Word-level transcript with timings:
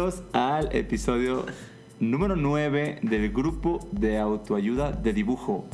Bienvenidos 0.00 0.22
al 0.32 0.74
episodio 0.74 1.44
número 1.98 2.34
9 2.34 3.00
del 3.02 3.30
grupo 3.30 3.86
de 3.92 4.18
autoayuda 4.18 4.92
de 4.92 5.12
dibujo. 5.12 5.66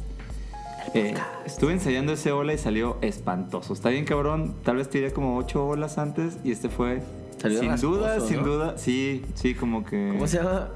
Eh, 0.94 1.14
estuve 1.44 1.74
ensayando 1.74 2.12
ese 2.12 2.32
hola 2.32 2.52
y 2.52 2.58
salió 2.58 2.98
espantoso. 3.02 3.72
Está 3.72 3.90
bien 3.90 4.04
cabrón, 4.04 4.56
tal 4.64 4.76
vez 4.76 4.90
tiré 4.90 5.12
como 5.12 5.36
8 5.36 5.64
olas 5.64 5.98
antes 5.98 6.38
y 6.42 6.50
este 6.50 6.68
fue... 6.68 7.02
Salió 7.40 7.60
sin 7.60 7.68
rasposo, 7.68 7.96
duda, 7.98 8.20
sin 8.20 8.42
duda, 8.42 8.78
sí, 8.78 9.22
sí, 9.34 9.54
como 9.54 9.84
que... 9.84 10.08
¿Cómo 10.12 10.26
se 10.26 10.38
llama? 10.38 10.70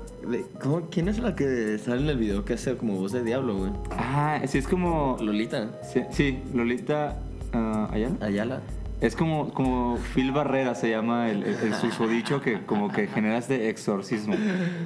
Cómo- 0.63 0.89
¿Quién 0.89 1.09
es 1.09 1.19
la 1.19 1.35
que 1.35 1.77
sale 1.79 2.03
en 2.03 2.09
el 2.09 2.19
video 2.19 2.45
que 2.45 2.53
hace 2.53 2.77
como 2.77 2.95
voz 2.95 3.11
de 3.11 3.25
diablo, 3.25 3.57
güey? 3.57 3.73
Ah, 3.91 4.41
sí, 4.47 4.59
es 4.59 4.69
como... 4.69 5.17
Lolita. 5.21 5.71
Sí, 5.83 6.03
sí, 6.11 6.39
Lolita 6.55 7.17
ah, 7.53 7.89
Ayala. 7.91 8.17
Ayala. 8.21 8.63
Es 9.01 9.17
como, 9.17 9.53
como 9.55 9.97
Phil 10.15 10.31
Barrera 10.31 10.75
se 10.75 10.91
llama 10.91 11.31
el, 11.31 11.43
el, 11.43 11.55
el 11.55 11.75
susodicho 11.75 12.43
que 12.43 12.65
como 12.67 12.91
que 12.93 13.07
genera 13.07 13.39
este 13.39 13.71
exorcismo. 13.71 14.35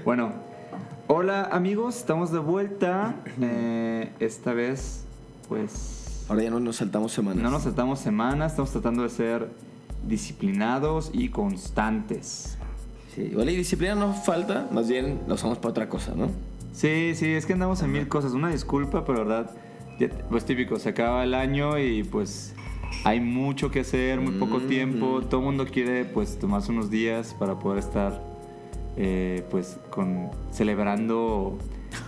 Bueno, 0.05 0.33
hola 1.09 1.49
amigos, 1.51 1.97
estamos 1.97 2.31
de 2.31 2.39
vuelta. 2.39 3.17
Eh, 3.41 4.13
esta 4.21 4.53
vez, 4.53 5.05
pues, 5.49 6.25
Ahora 6.29 6.45
ya 6.45 6.51
no 6.51 6.61
nos 6.61 6.77
saltamos 6.77 7.11
semanas. 7.13 7.43
no 7.43 7.51
nos 7.51 7.65
saltamos 7.65 7.99
semanas, 7.99 8.53
estamos 8.53 8.71
tratando 8.71 9.03
de 9.03 9.09
ser 9.09 9.49
disciplinados 10.07 11.11
y 11.13 11.31
constantes. 11.31 12.57
Sí, 13.17 13.23
igual 13.23 13.51
y 13.51 13.57
disciplina 13.57 13.97
no 13.97 14.13
falta, 14.13 14.69
más 14.71 14.89
bien 14.89 15.23
lo 15.27 15.35
usamos 15.35 15.59
para 15.59 15.71
otra 15.71 15.89
cosa, 15.89 16.13
¿no? 16.17 16.29
Sí, 16.73 17.15
sí, 17.17 17.33
es 17.33 17.47
que 17.47 17.53
andamos 17.55 17.83
en 17.83 17.91
mil 17.91 18.07
cosas. 18.07 18.33
Una 18.33 18.49
disculpa, 18.49 19.05
pero 19.05 19.25
verdad, 19.25 19.51
pues 20.31 20.45
típico, 20.45 20.79
se 20.79 20.91
acaba 20.91 21.25
el 21.25 21.35
año 21.35 21.79
y 21.79 22.05
pues 22.05 22.54
hay 23.03 23.21
mucho 23.21 23.71
que 23.71 23.81
hacer, 23.81 24.21
muy 24.21 24.35
poco 24.39 24.59
Mm. 24.61 24.69
tiempo. 24.69 25.23
Todo 25.23 25.41
el 25.41 25.47
mundo 25.47 25.67
quiere 25.67 26.05
pues 26.05 26.39
tomarse 26.39 26.71
unos 26.73 26.91
días 26.91 27.35
para 27.39 27.59
poder 27.59 27.79
estar 27.81 28.23
eh, 28.97 29.45
pues 29.51 29.79
con 29.91 30.31
celebrando 30.53 31.59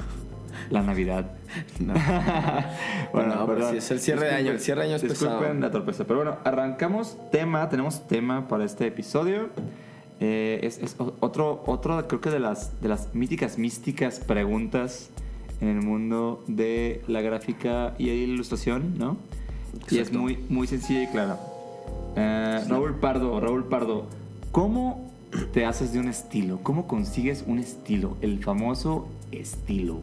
la 0.71 0.83
Navidad. 0.83 1.33
No. 1.81 1.95
Bueno, 3.13 3.47
pues 3.47 3.67
sí, 3.71 3.77
es 3.79 3.91
el 3.91 4.01
cierre 4.01 4.27
de 4.27 4.35
año, 4.35 4.51
el 4.53 4.61
cierre 4.61 4.83
de 4.83 4.87
año 4.89 4.97
es 4.97 5.03
Disculpen 5.03 5.39
pesado. 5.39 5.55
la 5.61 5.71
torpeza. 5.71 6.05
Pero 6.05 6.19
bueno, 6.21 6.37
arrancamos 6.45 7.17
tema, 7.33 7.69
tenemos 7.69 8.07
tema 8.07 8.47
para 8.49 8.65
este 8.65 8.87
episodio. 8.87 9.49
Eh, 10.21 10.61
es 10.63 10.79
es 10.79 10.97
otro, 11.21 11.63
otro, 11.67 12.07
creo 12.09 12.21
que 12.21 12.31
de 12.31 12.41
las, 12.41 12.81
de 12.81 12.89
las 12.89 13.15
míticas, 13.15 13.59
místicas 13.59 14.21
preguntas 14.21 15.11
en 15.61 15.69
el 15.69 15.83
mundo 15.83 16.45
de 16.47 17.03
la 17.07 17.21
gráfica 17.23 17.95
y 17.99 18.07
la 18.07 18.13
ilustración, 18.15 18.99
¿no? 18.99 19.17
Y 19.91 19.95
es 19.95 20.09
Exacto. 20.09 20.19
muy, 20.19 20.39
muy 20.49 20.67
sencilla 20.67 21.03
y 21.03 21.07
clara. 21.09 21.39
Eh, 22.17 22.65
Raúl 22.69 22.95
Pardo, 22.97 23.39
Raúl 23.41 23.65
Pardo, 23.65 24.07
¿cómo 24.53 25.11
te 25.53 25.65
haces 25.67 25.93
de 25.93 25.99
un 26.01 26.09
estilo? 26.09 26.61
¿Cómo 26.63 26.87
consigues 26.87 27.45
un 27.47 27.59
estilo? 27.59 28.17
El 28.21 28.43
famoso 28.43 29.07
estilo. 29.33 30.01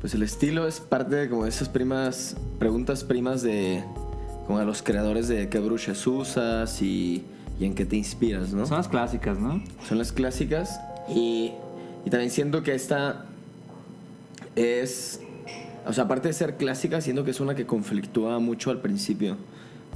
Pues 0.00 0.14
el 0.14 0.22
estilo 0.22 0.68
es 0.68 0.80
parte 0.80 1.16
de 1.16 1.28
como 1.28 1.46
esas 1.46 1.68
primas, 1.68 2.36
preguntas 2.58 3.02
primas 3.02 3.42
de 3.42 3.82
como 4.46 4.58
de 4.60 4.64
los 4.64 4.82
creadores 4.82 5.28
de 5.28 5.48
qué 5.48 5.58
brushas 5.58 6.06
usas 6.06 6.80
y, 6.80 7.24
y 7.60 7.66
en 7.66 7.74
qué 7.74 7.84
te 7.84 7.96
inspiras, 7.96 8.52
¿no? 8.52 8.64
Son 8.64 8.78
las 8.78 8.88
clásicas, 8.88 9.38
¿no? 9.38 9.62
Son 9.86 9.98
las 9.98 10.10
clásicas. 10.12 10.80
Y, 11.08 11.52
y 12.06 12.10
también 12.10 12.30
siento 12.30 12.62
que 12.62 12.74
esta 12.74 13.26
es. 14.56 15.20
O 15.86 15.92
sea, 15.92 16.04
aparte 16.04 16.28
de 16.28 16.34
ser 16.34 16.56
clásica, 16.56 17.00
siento 17.00 17.24
que 17.24 17.30
es 17.30 17.40
una 17.40 17.54
que 17.54 17.66
conflictúa 17.66 18.38
mucho 18.38 18.70
al 18.70 18.80
principio. 18.80 19.36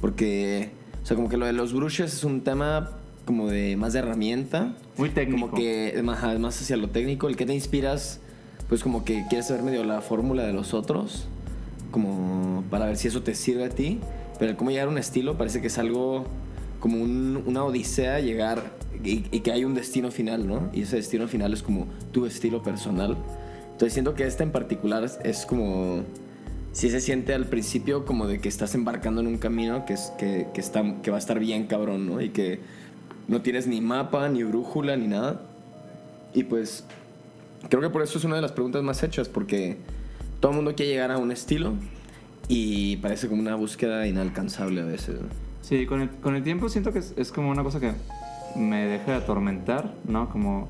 Porque, 0.01 0.71
o 1.01 1.05
sea, 1.05 1.15
como 1.15 1.29
que 1.29 1.37
lo 1.37 1.45
de 1.45 1.53
los 1.53 1.73
brushes 1.73 2.13
es 2.13 2.23
un 2.23 2.41
tema 2.41 2.91
como 3.25 3.47
de 3.47 3.77
más 3.77 3.93
de 3.93 3.99
herramienta. 3.99 4.73
Muy 4.97 5.09
técnico. 5.09 5.47
Como 5.49 5.55
que 5.61 5.99
más, 6.03 6.39
más 6.39 6.61
hacia 6.61 6.77
lo 6.77 6.89
técnico. 6.89 7.27
El 7.29 7.35
que 7.37 7.45
te 7.45 7.53
inspiras, 7.53 8.19
pues 8.69 8.83
como 8.83 9.05
que 9.05 9.23
quieres 9.29 9.47
saber 9.47 9.63
medio 9.63 9.83
la 9.83 10.01
fórmula 10.01 10.43
de 10.43 10.53
los 10.53 10.73
otros. 10.73 11.27
Como 11.91 12.63
para 12.69 12.85
ver 12.85 12.97
si 12.97 13.07
eso 13.07 13.21
te 13.21 13.35
sirve 13.35 13.65
a 13.65 13.69
ti. 13.69 13.99
Pero 14.39 14.51
el 14.51 14.57
cómo 14.57 14.71
llegar 14.71 14.87
a 14.87 14.91
un 14.91 14.97
estilo 14.97 15.37
parece 15.37 15.61
que 15.61 15.67
es 15.67 15.77
algo 15.77 16.25
como 16.79 17.01
un- 17.01 17.43
una 17.45 17.63
odisea 17.63 18.19
llegar 18.19 18.73
y, 19.03 19.25
y 19.31 19.39
que 19.41 19.51
hay 19.51 19.63
un 19.63 19.73
destino 19.73 20.11
final, 20.11 20.47
¿no? 20.47 20.69
Y 20.73 20.81
ese 20.81 20.97
destino 20.97 21.27
final 21.27 21.53
es 21.53 21.61
como 21.63 21.87
tu 22.11 22.25
estilo 22.25 22.61
personal. 22.63 23.15
Entonces 23.73 23.93
siento 23.93 24.13
que 24.15 24.25
esta 24.25 24.43
en 24.43 24.51
particular 24.51 25.03
es, 25.03 25.19
es 25.23 25.45
como... 25.45 26.03
Sí 26.71 26.89
se 26.89 27.01
siente 27.01 27.35
al 27.35 27.45
principio 27.45 28.03
como 28.03 28.25
de 28.25 28.39
que 28.39 28.49
estás 28.49 28.73
embarcando 28.73 29.21
en 29.21 29.27
un 29.27 29.37
camino 29.37 29.85
que, 29.85 29.93
es, 29.93 30.11
que, 30.17 30.47
que 30.55 30.61
está, 30.61 30.83
que 31.03 31.11
va 31.11 31.17
a 31.17 31.19
estar 31.19 31.37
bien 31.37 31.67
cabrón, 31.67 32.07
¿no? 32.07 32.19
Y 32.19 32.29
que 32.29 32.61
no 33.27 33.41
tienes 33.41 33.67
ni 33.67 33.79
mapa, 33.79 34.27
ni 34.29 34.41
brújula, 34.41 34.95
ni 34.95 35.07
nada. 35.07 35.41
Y 36.33 36.45
pues 36.45 36.85
creo 37.69 37.81
que 37.81 37.89
por 37.89 38.01
eso 38.01 38.17
es 38.17 38.23
una 38.23 38.37
de 38.37 38.41
las 38.41 38.53
preguntas 38.53 38.81
más 38.81 39.03
hechas, 39.03 39.29
porque 39.29 39.77
todo 40.39 40.51
el 40.51 40.55
mundo 40.55 40.73
quiere 40.75 40.91
llegar 40.93 41.11
a 41.11 41.19
un 41.19 41.31
estilo 41.31 41.73
y 42.47 42.97
parece 42.97 43.27
como 43.27 43.41
una 43.41 43.55
búsqueda 43.55 44.07
inalcanzable 44.07 44.81
a 44.81 44.85
veces. 44.85 45.21
¿no? 45.21 45.27
Sí, 45.61 45.85
con 45.85 46.01
el, 46.01 46.09
con 46.09 46.35
el 46.35 46.43
tiempo 46.43 46.69
siento 46.69 46.91
que 46.91 46.99
es, 46.99 47.13
es 47.17 47.31
como 47.31 47.49
una 47.49 47.63
cosa 47.63 47.79
que 47.79 47.93
me 48.55 48.85
deja 48.85 49.11
de 49.11 49.17
atormentar, 49.17 49.93
¿no? 50.05 50.29
Como 50.29 50.69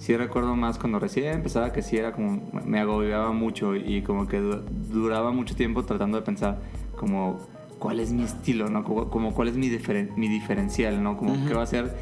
sí 0.00 0.16
recuerdo 0.16 0.56
más 0.56 0.78
cuando 0.78 0.98
recién 0.98 1.26
empezaba 1.34 1.72
que 1.72 1.82
sí 1.82 1.96
era 1.96 2.12
como 2.12 2.40
me 2.64 2.80
agobiaba 2.80 3.32
mucho 3.32 3.76
y 3.76 4.00
como 4.02 4.26
que 4.26 4.38
du- 4.40 4.62
duraba 4.92 5.30
mucho 5.30 5.54
tiempo 5.54 5.84
tratando 5.84 6.16
de 6.18 6.24
pensar 6.24 6.58
como 6.96 7.38
cuál 7.78 8.00
es 8.00 8.10
mi 8.12 8.22
estilo, 8.24 8.68
¿no? 8.68 8.82
Como, 8.82 9.08
como 9.10 9.34
cuál 9.34 9.48
es 9.48 9.56
mi, 9.56 9.68
diferen- 9.68 10.14
mi 10.16 10.28
diferencial, 10.28 11.02
¿no? 11.02 11.16
Como 11.16 11.34
qué 11.46 11.54
va 11.54 11.60
a 11.60 11.64
hacer 11.64 11.94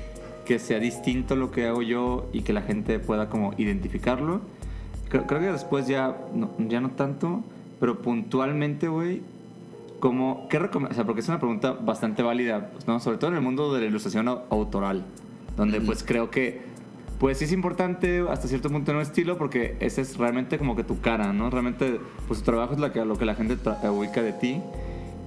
que 0.47 0.59
sea 0.59 0.79
distinto 0.79 1.37
lo 1.37 1.51
que 1.51 1.67
hago 1.67 1.83
yo 1.83 2.29
y 2.33 2.41
que 2.43 2.53
la 2.53 2.63
gente 2.63 2.99
pueda 3.01 3.29
como 3.29 3.53
identificarlo. 3.59 4.41
Creo, 5.09 5.27
creo 5.27 5.41
que 5.41 5.53
después 5.53 5.87
ya 5.89 6.17
no, 6.35 6.51
ya 6.69 6.81
no 6.81 6.91
tanto, 6.93 7.43
pero 7.81 8.01
puntualmente, 8.01 8.89
güey, 8.89 9.23
como, 10.01 10.47
¿qué 10.49 10.59
o 10.59 10.95
sea, 10.95 11.05
porque 11.05 11.21
es 11.21 11.29
una 11.29 11.39
pregunta 11.39 11.73
bastante 11.73 12.23
válida, 12.23 12.71
¿no? 12.87 13.01
Sobre 13.01 13.19
todo 13.19 13.31
en 13.31 13.37
el 13.37 13.43
mundo 13.43 13.73
de 13.75 13.81
la 13.81 13.87
ilustración 13.87 14.27
au- 14.27 14.43
autoral, 14.51 15.05
donde 15.57 15.81
pues 15.81 16.03
creo 16.05 16.31
que, 16.31 16.63
pues 17.19 17.39
sí 17.39 17.45
es 17.45 17.53
importante 17.53 18.25
hasta 18.29 18.49
cierto 18.49 18.71
punto 18.71 18.93
un 18.93 19.01
estilo, 19.01 19.39
porque 19.39 19.77
ese 19.81 20.03
es 20.03 20.17
realmente 20.17 20.59
como 20.59 20.77
que 20.77 20.85
tu 20.85 21.01
cara, 21.01 21.33
¿no? 21.33 21.51
Realmente, 21.51 22.01
pues 22.27 22.41
tu 22.41 22.47
trabajo 22.47 22.75
es 22.75 22.81
la 22.81 22.93
que, 22.93 23.05
lo 23.05 23.17
que 23.17 23.25
la 23.25 23.35
gente 23.35 23.57
ubica 23.91 24.23
de 24.23 24.33
ti, 24.33 24.61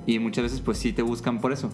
y 0.06 0.20
muchas 0.20 0.44
veces 0.44 0.62
pues 0.62 0.78
sí 0.78 0.94
te 0.94 1.02
buscan 1.02 1.42
por 1.42 1.52
eso. 1.52 1.70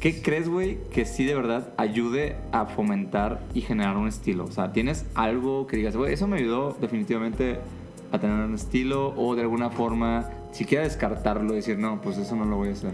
¿Qué 0.00 0.20
crees, 0.20 0.48
güey, 0.48 0.78
que 0.90 1.06
sí 1.06 1.24
de 1.24 1.34
verdad 1.34 1.72
ayude 1.78 2.36
a 2.52 2.66
fomentar 2.66 3.42
y 3.54 3.62
generar 3.62 3.96
un 3.96 4.08
estilo? 4.08 4.44
O 4.44 4.52
sea, 4.52 4.72
¿tienes 4.72 5.06
algo 5.14 5.66
que 5.66 5.78
digas, 5.78 5.96
güey, 5.96 6.12
eso 6.12 6.28
me 6.28 6.36
ayudó 6.36 6.76
definitivamente 6.80 7.58
a 8.12 8.18
tener 8.18 8.36
un 8.36 8.54
estilo 8.54 9.14
o 9.16 9.34
de 9.34 9.42
alguna 9.42 9.70
forma, 9.70 10.28
siquiera 10.52 10.84
descartarlo 10.84 11.54
y 11.54 11.56
decir, 11.56 11.78
no, 11.78 12.00
pues 12.02 12.18
eso 12.18 12.36
no 12.36 12.44
lo 12.44 12.56
voy 12.56 12.68
a 12.68 12.72
hacer? 12.72 12.92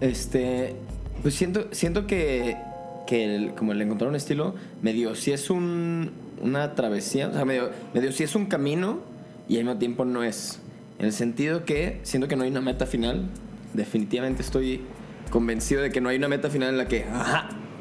Este, 0.00 0.74
pues 1.22 1.34
siento, 1.34 1.68
siento 1.70 2.06
que, 2.06 2.56
que 3.06 3.52
como 3.56 3.72
el 3.72 3.82
encontrar 3.82 4.10
un 4.10 4.16
estilo, 4.16 4.54
medio 4.82 5.14
si 5.14 5.32
es 5.32 5.50
un, 5.50 6.12
una 6.40 6.74
travesía, 6.74 7.28
o 7.28 7.32
sea, 7.32 7.44
medio, 7.44 7.70
medio 7.94 8.12
si 8.12 8.24
es 8.24 8.34
un 8.34 8.46
camino 8.46 9.00
y 9.48 9.56
al 9.58 9.64
mismo 9.64 9.78
tiempo 9.78 10.04
no 10.04 10.22
es. 10.22 10.60
En 10.98 11.06
el 11.06 11.12
sentido 11.12 11.64
que 11.64 12.00
siento 12.02 12.28
que 12.28 12.36
no 12.36 12.44
hay 12.44 12.50
una 12.50 12.60
meta 12.60 12.86
final. 12.86 13.28
Definitivamente 13.74 14.42
estoy 14.42 14.82
convencido 15.30 15.82
de 15.82 15.90
que 15.90 16.00
no 16.00 16.08
hay 16.08 16.16
una 16.16 16.28
meta 16.28 16.48
final 16.48 16.70
en 16.70 16.78
la 16.78 16.88
que, 16.88 17.04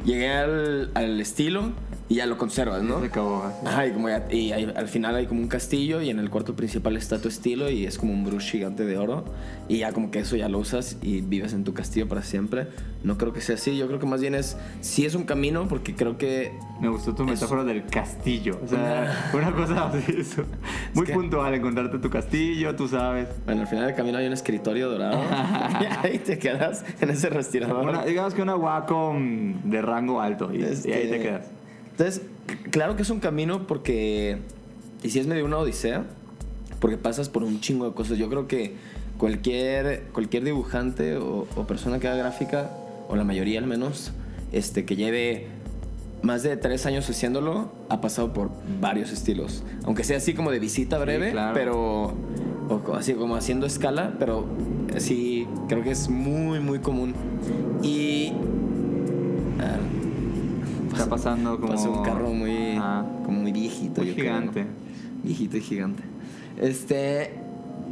llegué 0.05 0.29
al, 0.29 0.91
al 0.93 1.19
estilo 1.19 1.71
y 2.07 2.15
ya 2.15 2.25
lo 2.27 2.37
conservas, 2.37 2.83
¿no? 2.83 2.99
Se 2.99 3.07
acabó. 3.07 3.51
Ajá, 3.65 3.87
y, 3.87 3.91
como 3.91 4.09
ya- 4.09 4.27
y 4.29 4.51
hay- 4.51 4.71
al 4.75 4.87
final 4.87 5.15
hay 5.15 5.25
como 5.25 5.41
un 5.41 5.47
castillo 5.47 6.01
y 6.01 6.09
en 6.11 6.19
el 6.19 6.29
cuarto 6.29 6.55
principal 6.55 6.95
está 6.97 7.19
tu 7.19 7.27
estilo 7.29 7.69
y 7.69 7.85
es 7.85 7.97
como 7.97 8.13
un 8.13 8.23
brush 8.23 8.51
gigante 8.51 8.85
de 8.85 8.97
oro 8.97 9.25
y 9.67 9.79
ya 9.79 9.91
como 9.91 10.11
que 10.11 10.19
eso 10.19 10.35
ya 10.35 10.47
lo 10.47 10.59
usas 10.59 10.97
y 11.01 11.21
vives 11.21 11.53
en 11.53 11.63
tu 11.63 11.73
castillo 11.73 12.07
para 12.07 12.21
siempre. 12.21 12.67
No 13.03 13.17
creo 13.17 13.33
que 13.33 13.41
sea 13.41 13.55
así, 13.55 13.75
yo 13.77 13.87
creo 13.87 13.99
que 13.99 14.05
más 14.05 14.21
bien 14.21 14.35
es, 14.35 14.55
sí 14.81 15.05
es 15.05 15.15
un 15.15 15.23
camino 15.23 15.67
porque 15.67 15.95
creo 15.95 16.17
que... 16.17 16.51
Me 16.79 16.89
gustó 16.89 17.15
tu 17.15 17.23
metáfora 17.23 17.63
del 17.63 17.85
castillo. 17.85 18.59
O 18.63 18.67
sea, 18.67 19.29
una 19.33 19.51
cosa 19.53 19.87
así, 19.87 20.15
eso. 20.19 20.43
Muy 20.93 21.05
que- 21.07 21.13
puntual, 21.13 21.53
encontrarte 21.55 21.97
tu 21.99 22.09
castillo, 22.09 22.75
tú 22.75 22.87
sabes. 22.87 23.29
Bueno, 23.45 23.61
al 23.61 23.67
final 23.67 23.85
del 23.87 23.95
camino 23.95 24.17
hay 24.17 24.27
un 24.27 24.33
escritorio 24.33 24.89
dorado 24.89 25.21
y 25.81 26.05
ahí 26.07 26.19
te 26.19 26.37
quedas 26.37 26.83
en 27.01 27.09
ese 27.09 27.29
respirador. 27.29 27.87
Una- 27.87 28.05
digamos 28.05 28.33
que 28.35 28.41
una 28.41 28.55
Wacom 28.55 29.61
de 29.63 29.81
rango 29.81 30.21
alto 30.21 30.51
y, 30.53 30.57
y 30.59 30.63
ahí 30.63 30.75
te 30.81 31.03
Este, 31.03 31.19
quedas. 31.21 31.45
Entonces, 31.97 32.23
claro 32.71 32.95
que 32.97 33.03
es 33.03 33.09
un 33.09 33.19
camino 33.19 33.67
porque. 33.67 34.39
Y 35.01 35.09
si 35.11 35.19
es 35.19 35.27
medio 35.27 35.45
una 35.45 35.57
odisea, 35.57 36.03
porque 36.79 36.97
pasas 36.97 37.29
por 37.29 37.43
un 37.43 37.61
chingo 37.61 37.87
de 37.87 37.95
cosas. 37.95 38.17
Yo 38.17 38.29
creo 38.29 38.47
que 38.47 38.73
cualquier, 39.17 40.03
cualquier 40.11 40.43
dibujante 40.43 41.15
o, 41.15 41.47
o 41.55 41.67
persona 41.67 41.99
que 41.99 42.07
haga 42.07 42.17
gráfica, 42.17 42.71
o 43.07 43.15
la 43.15 43.23
mayoría 43.23 43.59
al 43.59 43.67
menos, 43.67 44.11
este, 44.51 44.83
que 44.83 44.95
lleve 44.97 45.47
más 46.21 46.43
de 46.43 46.57
tres 46.57 46.85
años 46.85 47.09
haciéndolo, 47.09 47.71
ha 47.87 48.01
pasado 48.01 48.33
por 48.33 48.49
varios 48.81 49.11
estilos. 49.11 49.63
Aunque 49.85 50.03
sea 50.03 50.17
así 50.17 50.33
como 50.33 50.51
de 50.51 50.59
visita 50.59 50.97
breve, 50.97 51.31
claro. 51.31 51.53
pero. 51.53 52.13
O 52.67 52.95
así 52.95 53.13
como 53.13 53.35
haciendo 53.35 53.67
escala, 53.67 54.15
pero 54.17 54.47
sí, 54.97 55.47
creo 55.69 55.83
que 55.83 55.91
es 55.91 56.09
muy, 56.09 56.59
muy 56.59 56.79
común. 56.79 57.13
Y. 57.83 58.33
Está 60.97 61.09
pasando 61.09 61.59
como... 61.59 61.73
Pasó 61.73 61.91
un 61.91 62.03
carro 62.03 62.29
muy, 62.33 62.73
Ajá. 62.77 63.05
como 63.23 63.41
muy 63.41 63.51
viejito. 63.51 64.01
Muy 64.01 64.09
yo 64.11 64.15
creo, 64.15 64.33
¿no? 64.33 64.39
gigante. 64.51 64.65
Viejito 65.23 65.57
y 65.57 65.61
gigante. 65.61 66.03
Este. 66.61 67.31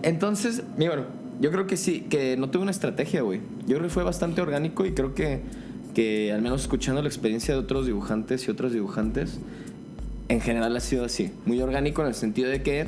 Entonces, 0.04 0.64
mira, 0.78 0.92
bueno, 0.96 1.08
yo 1.42 1.52
creo 1.52 1.68
que 1.68 1.78
sí, 1.78 2.02
que 2.10 2.36
no 2.38 2.50
tuve 2.50 2.64
una 2.64 2.72
estrategia, 2.72 3.22
güey. 3.22 3.40
Yo 3.68 3.76
creo 3.78 3.84
que 3.84 3.94
fue 3.94 4.04
bastante 4.04 4.42
orgánico 4.42 4.86
y 4.86 4.94
creo 4.94 5.14
que, 5.14 5.42
que 5.94 6.32
al 6.32 6.42
menos 6.42 6.62
escuchando 6.62 7.02
la 7.02 7.08
experiencia 7.08 7.54
de 7.54 7.60
otros 7.60 7.86
dibujantes 7.86 8.48
y 8.48 8.52
otros 8.52 8.74
dibujantes, 8.74 9.40
en 10.30 10.42
general 10.42 10.76
ha 10.76 10.80
sido 10.80 11.06
así. 11.06 11.32
Muy 11.46 11.62
orgánico 11.62 12.02
en 12.02 12.08
el 12.10 12.14
sentido 12.16 12.50
de 12.50 12.62
que 12.64 12.88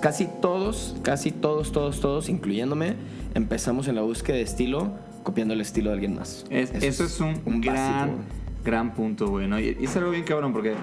casi 0.00 0.28
todos, 0.42 0.96
casi 1.02 1.30
todos, 1.30 1.72
todos, 1.72 2.00
todos, 2.00 2.28
incluyéndome, 2.28 2.94
empezamos 3.34 3.88
en 3.88 3.94
la 3.96 4.02
búsqueda 4.02 4.36
de 4.36 4.42
estilo 4.42 4.92
copiando 5.22 5.54
el 5.54 5.60
estilo 5.60 5.90
de 5.90 5.94
alguien 5.94 6.14
más. 6.16 6.44
Es- 6.50 6.72
eso, 6.74 7.04
es 7.04 7.20
un, 7.20 7.40
un 7.46 7.60
gran, 7.60 7.76
básico. 8.08 8.18
Gran 8.64 8.94
punto, 8.94 9.28
güey, 9.28 9.46
¿no? 9.46 9.60
Y, 9.60 9.76
es 9.80 9.96
algo 9.96 10.10
bien 10.10 10.24
cabrón 10.24 10.52
porque 10.52 10.74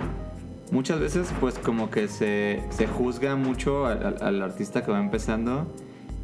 muchas 0.71 0.99
veces, 0.99 1.33
pues, 1.39 1.57
como 1.57 1.89
que 1.89 2.07
se, 2.07 2.61
se 2.69 2.87
juzga 2.87 3.35
mucho 3.35 3.85
al, 3.85 4.41
artista 4.41 4.85
que 4.85 4.91
va 4.91 4.99
empezando 4.99 5.67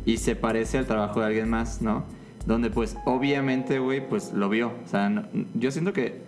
y 0.06 0.18
se 0.18 0.36
parece 0.36 0.77
al 0.77 0.86
trabajo 0.86 1.19
de 1.19 1.25
alguien 1.25 1.50
más, 1.50 1.81
¿no? 1.81 2.06
Donde, 2.45 2.69
pues, 2.69 2.95
obviamente, 3.06 3.80
güey, 3.80 4.07
pues 4.07 4.31
lo 4.31 4.48
vio. 4.48 4.71
O 4.86 4.88
sea, 4.88 5.09
no- 5.09 5.25
yo 5.56 5.71
siento 5.71 5.92
que 5.92 6.21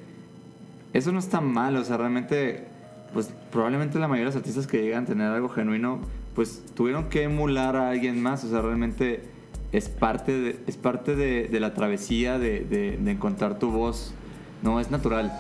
eso 0.92 1.12
no 1.12 1.20
está 1.20 1.40
mal, 1.40 1.78
o 1.78 1.84
sea, 1.84 1.96
realmente, 1.98 2.66
pues, 3.14 3.32
probablemente 3.52 4.00
la 4.00 4.08
mayoría 4.08 4.32
de 4.32 4.36
los 4.36 4.36
artistas 4.36 4.68
que 4.68 4.82
llegan 4.82 5.04
a 5.04 5.08
tener 5.08 5.28
algo 5.28 5.48
genuino, 5.48 6.00
pues, 6.36 6.64
tuvieron 6.76 7.10
que 7.10 7.24
emular 7.24 7.76
a 7.76 7.90
alguien 7.90 8.22
más, 8.22 8.44
o 8.44 8.50
sea, 8.50 8.62
realmente 8.62 9.24
es 9.72 9.88
parte 9.88 10.32
de, 10.32 10.60
es 10.66 10.78
parte 10.78 11.16
de, 11.16 11.60
la 11.60 11.74
travesía 11.74 12.40
de 12.40 12.98
encontrar 13.06 13.60
tu 13.60 13.72
voz, 13.72 14.14
no 14.62 14.80
es 14.80 14.92
natural. 14.92 15.32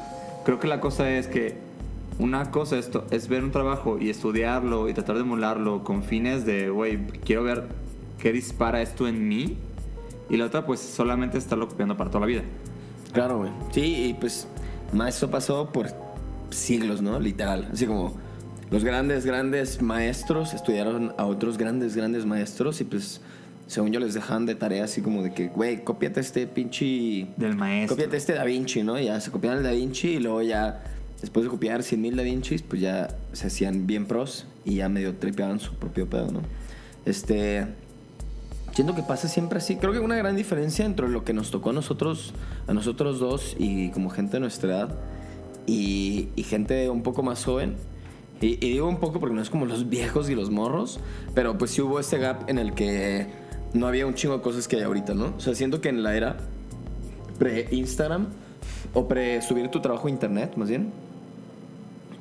Creo 0.46 0.60
que 0.60 0.68
la 0.68 0.80
cosa 0.80 1.10
es 1.10 1.28
que 1.28 1.58
una 2.18 2.52
cosa 2.52 2.78
esto 2.78 3.06
es 3.12 3.28
ver 3.28 3.44
un 3.44 3.52
trabajo 3.52 3.98
y 4.00 4.10
estudiarlo 4.10 4.90
y 4.90 4.94
tratar 4.94 5.16
de 5.16 5.22
emularlo 5.22 5.84
con 5.84 6.04
fines 6.04 6.46
de, 6.46 6.70
güey, 6.70 7.08
quiero 7.26 7.44
ver 7.44 7.68
qué 8.18 8.32
dispara 8.32 8.82
esto 8.82 9.08
en 9.08 9.28
mí. 9.28 9.58
Y 10.30 10.38
la 10.38 10.46
otra, 10.46 10.66
pues, 10.66 10.80
solamente 10.80 11.38
estarlo 11.38 11.68
copiando 11.68 11.98
para 11.98 12.12
toda 12.12 12.22
la 12.22 12.28
vida. 12.28 12.44
Claro, 13.14 13.40
güey. 13.40 13.52
Sí, 13.72 14.10
y 14.10 14.14
pues 14.14 14.48
eso 15.08 15.32
pasó 15.32 15.72
por 15.72 15.88
siglos, 16.52 17.02
¿no? 17.02 17.20
Literal. 17.20 17.70
Así 17.72 17.86
como 17.86 18.14
los 18.70 18.84
grandes, 18.84 19.26
grandes 19.26 19.82
maestros 19.82 20.54
estudiaron 20.54 21.14
a 21.18 21.26
otros 21.26 21.58
grandes, 21.58 21.96
grandes 21.96 22.26
maestros 22.26 22.82
y 22.82 22.84
pues 22.84 23.22
según 23.70 23.92
yo 23.92 24.00
les 24.00 24.16
dejaban 24.16 24.48
de 24.48 24.56
tarea 24.56 24.86
así 24.86 25.02
como 25.02 25.22
de 25.22 25.32
que, 25.32 25.50
güey, 25.50 25.84
cópiate 25.84 26.20
este 26.20 26.48
pinche... 26.48 27.28
Del 27.38 27.56
maestro. 27.56 27.96
Cópiate 27.96 28.18
este 28.18 28.34
Da 28.34 28.44
Vinci, 28.44 28.82
¿no? 28.82 28.98
Y 29.00 29.06
ya 29.06 29.22
se 29.22 29.30
copiaban 29.30 29.60
el 29.60 29.64
Da 29.64 29.70
Vinci 29.70 30.08
y 30.08 30.20
luego 30.20 30.42
ya, 30.42 30.82
después 31.22 31.44
de 31.44 31.52
copiar 31.52 31.84
100 31.84 32.02
mil 32.02 32.16
Da 32.16 32.24
Vincis, 32.24 32.64
pues 32.64 32.82
ya 32.82 33.16
se 33.32 33.46
hacían 33.46 33.86
bien 33.86 34.08
pros 34.08 34.48
y 34.66 34.76
ya 34.78 34.90
medio 34.90 35.14
tripeaban 35.18 35.60
su 35.60 35.76
propio 35.76 36.10
pedo, 36.10 36.32
¿no? 36.32 36.42
Este... 37.06 37.68
Siento 38.74 38.96
que 38.96 39.04
pasa 39.04 39.28
siempre 39.28 39.60
así. 39.60 39.76
Creo 39.76 39.94
que 39.94 40.00
una 40.00 40.16
gran 40.16 40.36
diferencia 40.36 40.84
entre 40.84 41.08
lo 41.08 41.24
que 41.24 41.34
nos 41.34 41.52
tocó 41.52 41.70
a 41.70 41.74
nosotros, 41.74 42.34
a 42.66 42.74
nosotros 42.74 43.20
dos 43.20 43.56
y 43.60 43.90
como 43.90 44.10
gente 44.10 44.34
de 44.34 44.40
nuestra 44.40 44.70
edad 44.70 44.96
y, 45.68 46.30
y 46.36 46.42
gente 46.42 46.90
un 46.90 47.04
poco 47.04 47.22
más 47.22 47.46
joven. 47.46 47.76
Y, 48.42 48.54
y 48.66 48.72
digo 48.72 48.88
un 48.88 49.00
poco 49.00 49.20
porque 49.20 49.36
no 49.36 49.44
es 49.44 49.52
como 49.52 49.68
los 49.68 49.90
viejos 49.92 50.28
y 50.28 50.34
los 50.34 50.50
morros, 50.50 51.00
pero 51.36 51.56
pues 51.60 51.70
sí 51.70 51.82
hubo 51.82 52.00
este 52.00 52.18
gap 52.18 52.50
en 52.50 52.58
el 52.58 52.74
que 52.74 53.39
no 53.74 53.88
había 53.88 54.06
un 54.06 54.14
chingo 54.14 54.36
de 54.38 54.42
cosas 54.42 54.68
que 54.68 54.78
hay 54.78 54.84
ahorita, 54.84 55.14
¿no? 55.14 55.34
O 55.38 55.40
sea, 55.40 55.54
siento 55.56 55.82
que 55.82 55.90
en 55.90 56.04
la 56.04 56.16
era 56.16 56.38
pre-Instagram 57.38 58.28
o 58.94 59.08
pre-subir 59.08 59.70
tu 59.70 59.82
trabajo 59.82 60.08
a 60.08 60.12
internet, 60.12 60.54
más 60.56 60.70
bien, 60.70 60.92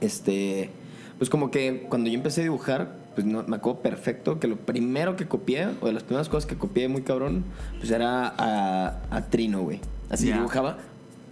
este, 0.00 0.70
pues 1.18 1.30
como 1.30 1.50
que 1.50 1.86
cuando 1.88 2.08
yo 2.08 2.14
empecé 2.16 2.42
a 2.42 2.44
dibujar, 2.44 2.96
pues 3.14 3.26
no, 3.26 3.42
me 3.44 3.56
acuerdo 3.56 3.80
perfecto 3.80 4.38
que 4.38 4.46
lo 4.46 4.56
primero 4.56 5.16
que 5.16 5.26
copié, 5.26 5.68
o 5.80 5.86
de 5.86 5.92
las 5.92 6.02
primeras 6.04 6.28
cosas 6.28 6.46
que 6.46 6.56
copié 6.56 6.88
muy 6.88 7.02
cabrón, 7.02 7.44
pues 7.78 7.90
era 7.90 8.32
a, 8.36 9.00
a 9.10 9.22
Trino, 9.28 9.62
güey. 9.62 9.80
Así 10.10 10.28
Ya. 10.28 10.36
dibujaba 10.36 10.78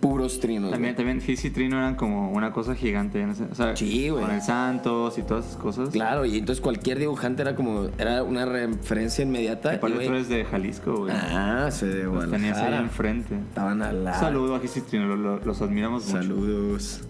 puros 0.00 0.40
trinos. 0.40 0.70
También, 0.70 0.94
güey. 0.94 0.96
también 0.96 1.20
Fizz 1.20 1.46
y 1.46 1.50
Trino 1.50 1.78
eran 1.78 1.94
como 1.96 2.31
una 2.32 2.52
cosa 2.52 2.75
gigante. 2.75 3.25
no 3.26 3.34
sé, 3.34 3.44
o 3.50 3.54
sea, 3.54 3.75
Sí, 3.76 4.08
güey. 4.10 4.25
Con 4.25 4.34
el 4.34 4.43
Santos 4.43 5.19
y 5.19 5.22
todas 5.22 5.46
esas 5.46 5.56
cosas. 5.56 5.88
Claro, 5.90 6.25
y 6.25 6.38
entonces 6.38 6.62
cualquier 6.62 6.98
dibujante 6.98 7.43
era 7.43 7.54
como, 7.54 7.88
era 7.98 8.22
una 8.22 8.44
referencia 8.44 9.22
inmediata. 9.25 9.72
Y, 9.72 9.76
aparte 9.76 9.96
güey, 9.96 10.06
tú 10.08 10.12
eres 10.14 10.28
de 10.28 10.44
Jalisco, 10.44 10.96
güey. 10.96 11.14
Ah, 11.14 11.69
soy 11.70 11.88
de 11.88 12.04
Los 12.04 12.31
tenías 12.31 12.58
ahí 12.58 12.75
enfrente. 12.75 13.34
Estaban 13.37 13.82
al 13.82 14.04
lado. 14.04 14.20
saludo 14.20 14.54
a 14.54 14.60
y 14.64 14.81
Trino, 14.82 15.06
lo- 15.06 15.16
lo- 15.16 15.38
los 15.40 15.60
admiramos 15.62 16.04
mucho. 16.06 16.19
Saludos. 16.19 17.00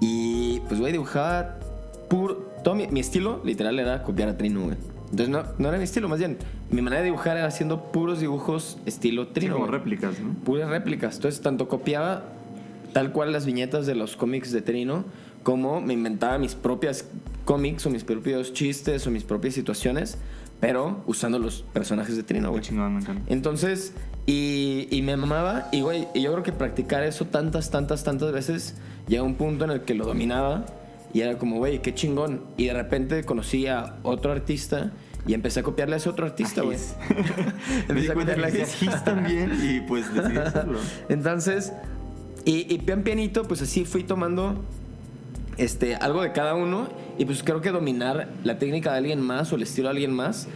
Y 0.00 0.60
pues, 0.68 0.80
güey, 0.80 0.92
dibujaba 0.92 1.58
puro. 2.08 2.50
Todo 2.64 2.74
mi, 2.74 2.86
mi 2.88 3.00
estilo, 3.00 3.40
literal, 3.44 3.78
era 3.78 4.02
copiar 4.02 4.28
a 4.28 4.36
Trino, 4.36 4.62
güey. 4.62 4.76
Entonces, 5.12 5.28
no, 5.28 5.44
no 5.58 5.68
era 5.68 5.78
mi 5.78 5.84
estilo, 5.84 6.08
más 6.08 6.18
bien. 6.18 6.38
Mi 6.70 6.82
manera 6.82 7.00
de 7.02 7.06
dibujar 7.06 7.36
era 7.36 7.46
haciendo 7.46 7.92
puros 7.92 8.18
dibujos 8.18 8.78
estilo 8.86 9.24
Sí, 9.26 9.30
Trino. 9.34 9.54
como 9.54 9.66
güey. 9.66 9.78
réplicas, 9.78 10.18
¿no? 10.18 10.32
Puras 10.42 10.68
réplicas. 10.68 11.16
Entonces, 11.16 11.40
tanto 11.40 11.68
copiaba 11.68 12.24
tal 12.92 13.12
cual 13.12 13.30
las 13.32 13.46
viñetas 13.46 13.86
de 13.86 13.94
los 13.94 14.16
cómics 14.16 14.52
de 14.52 14.62
Trino, 14.62 15.04
como 15.42 15.80
me 15.80 15.92
inventaba 15.94 16.38
mis 16.38 16.54
propias 16.54 17.06
cómics 17.44 17.84
o 17.86 17.90
mis 17.90 18.04
propios 18.04 18.52
chistes 18.52 19.06
o 19.06 19.10
mis 19.10 19.24
propias 19.24 19.54
situaciones, 19.54 20.16
pero 20.60 21.02
usando 21.06 21.38
los 21.38 21.62
personajes 21.72 22.16
de 22.16 22.22
Trino, 22.22 22.50
güey. 22.50 22.62
chingón, 22.62 22.94
me 22.94 23.00
encanta. 23.00 23.22
Entonces, 23.32 23.92
y, 24.26 24.88
y 24.90 25.02
me 25.02 25.16
mamaba, 25.16 25.68
y 25.72 25.80
güey, 25.82 26.08
y 26.14 26.22
yo 26.22 26.32
creo 26.32 26.42
que 26.44 26.52
practicar 26.52 27.02
eso 27.02 27.24
tantas, 27.26 27.70
tantas, 27.70 28.02
tantas 28.04 28.32
veces, 28.32 28.76
llega 29.08 29.22
un 29.24 29.34
punto 29.34 29.64
en 29.64 29.72
el 29.72 29.80
que 29.82 29.94
lo 29.94 30.06
dominaba 30.06 30.64
y 31.12 31.20
era 31.20 31.36
como, 31.36 31.56
güey, 31.58 31.82
qué 31.82 31.92
chingón. 31.92 32.42
Y 32.56 32.66
de 32.66 32.74
repente 32.74 33.24
conocí 33.24 33.66
a 33.66 33.96
otro 34.04 34.30
artista 34.32 34.92
y 35.26 35.34
empecé 35.34 35.60
a 35.60 35.62
copiarle 35.62 35.94
a 35.94 35.98
ese 35.98 36.08
otro 36.08 36.26
artista, 36.26 36.62
güey. 36.62 36.78
Empecé 37.88 38.12
a 38.12 38.14
copiarle 38.14 38.46
a 38.46 38.50
His. 38.50 38.82
His 38.82 39.04
también 39.04 39.52
y 39.62 39.80
pues 39.80 40.12
decidí 40.12 40.36
hacerlo. 40.38 40.78
Entonces, 41.08 41.72
y, 42.44 42.72
y 42.72 42.78
pian 42.78 43.02
pianito, 43.02 43.44
pues 43.44 43.62
así 43.62 43.84
fui 43.84 44.02
tomando 44.02 44.64
este, 45.58 45.94
algo 45.96 46.22
de 46.22 46.32
cada 46.32 46.54
uno 46.54 46.88
y 47.18 47.24
pues 47.24 47.42
creo 47.42 47.60
que 47.60 47.70
dominar 47.70 48.28
la 48.42 48.58
técnica 48.58 48.92
de 48.92 48.98
alguien 48.98 49.20
más 49.20 49.52
o 49.52 49.56
el 49.56 49.62
estilo 49.62 49.88
de 49.88 49.92
alguien 49.92 50.12
más, 50.12 50.48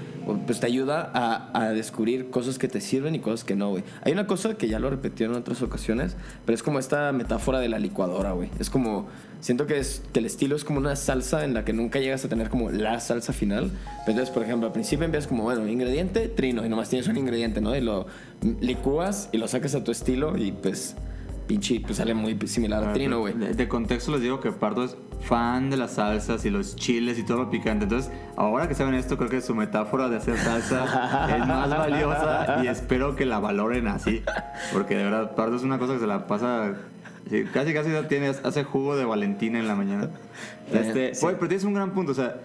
pues 0.46 0.58
te 0.58 0.66
ayuda 0.66 1.08
a, 1.14 1.50
a 1.56 1.70
descubrir 1.70 2.30
cosas 2.30 2.58
que 2.58 2.66
te 2.66 2.80
sirven 2.80 3.14
y 3.14 3.20
cosas 3.20 3.44
que 3.44 3.54
no, 3.54 3.70
güey. 3.70 3.84
Hay 4.02 4.12
una 4.12 4.26
cosa 4.26 4.54
que 4.54 4.68
ya 4.68 4.80
lo 4.80 4.90
repetí 4.90 5.22
en 5.22 5.32
otras 5.34 5.62
ocasiones, 5.62 6.16
pero 6.44 6.54
es 6.54 6.64
como 6.64 6.80
esta 6.80 7.12
metáfora 7.12 7.60
de 7.60 7.68
la 7.68 7.78
licuadora, 7.78 8.32
güey. 8.32 8.50
Es 8.58 8.68
como, 8.68 9.06
siento 9.40 9.66
que, 9.66 9.78
es, 9.78 10.02
que 10.12 10.20
el 10.20 10.26
estilo 10.26 10.56
es 10.56 10.64
como 10.64 10.78
una 10.78 10.96
salsa 10.96 11.44
en 11.44 11.54
la 11.54 11.64
que 11.64 11.72
nunca 11.72 11.98
llegas 11.98 12.24
a 12.24 12.28
tener 12.28 12.48
como 12.48 12.70
la 12.70 13.00
salsa 13.00 13.32
final. 13.32 13.70
Entonces, 14.06 14.30
por 14.30 14.42
ejemplo, 14.42 14.66
al 14.66 14.72
principio 14.72 15.04
empiezas 15.04 15.28
como, 15.28 15.44
bueno, 15.44 15.66
ingrediente, 15.66 16.28
trino, 16.28 16.64
y 16.64 16.68
nomás 16.68 16.88
tienes 16.88 17.08
un 17.08 17.16
ingrediente, 17.16 17.60
¿no? 17.60 17.76
Y 17.76 17.80
lo 17.80 18.06
licúas 18.60 19.28
y 19.32 19.38
lo 19.38 19.48
sacas 19.48 19.74
a 19.74 19.84
tu 19.84 19.92
estilo 19.92 20.36
y 20.36 20.52
pues, 20.52 20.96
pinche, 21.46 21.80
pues 21.80 21.96
sale 21.96 22.14
muy 22.14 22.38
similar 22.46 22.84
a 22.84 22.92
trino, 22.92 23.20
güey. 23.20 23.34
De, 23.34 23.54
de 23.54 23.68
contexto 23.68 24.12
les 24.12 24.20
digo 24.20 24.40
que 24.40 24.52
Pardo 24.52 24.84
es 24.84 24.96
fan 25.20 25.70
de 25.70 25.76
las 25.76 25.92
salsas 25.92 26.44
y 26.44 26.50
los 26.50 26.76
chiles 26.76 27.18
y 27.18 27.24
todo 27.24 27.38
lo 27.38 27.50
picante. 27.50 27.84
Entonces, 27.84 28.12
ahora 28.36 28.68
que 28.68 28.74
saben 28.74 28.94
esto, 28.94 29.16
creo 29.16 29.28
que 29.28 29.40
su 29.40 29.54
metáfora 29.54 30.08
de 30.08 30.16
hacer 30.16 30.36
salsa 30.38 30.84
es 31.36 31.46
más 31.46 31.70
valiosa 31.70 32.62
y 32.62 32.68
espero 32.68 33.16
que 33.16 33.26
la 33.26 33.38
valoren 33.38 33.88
así. 33.88 34.22
Porque 34.72 34.96
de 34.96 35.04
verdad, 35.04 35.34
Pardo 35.34 35.56
es 35.56 35.62
una 35.62 35.78
cosa 35.78 35.94
que 35.94 36.00
se 36.00 36.06
la 36.06 36.26
pasa. 36.26 36.74
Sí, 37.30 37.44
casi, 37.52 37.72
casi 37.74 37.90
tiene, 38.08 38.28
hace 38.28 38.64
jugo 38.64 38.96
de 38.96 39.04
Valentina 39.04 39.58
en 39.58 39.68
la 39.68 39.74
mañana. 39.74 40.10
Este, 40.72 41.14
Sí. 41.14 41.24
oye, 41.24 41.36
pero 41.36 41.48
tienes 41.48 41.64
un 41.64 41.74
gran 41.74 41.92
punto. 41.92 42.12
O 42.12 42.14
sea, 42.14 42.36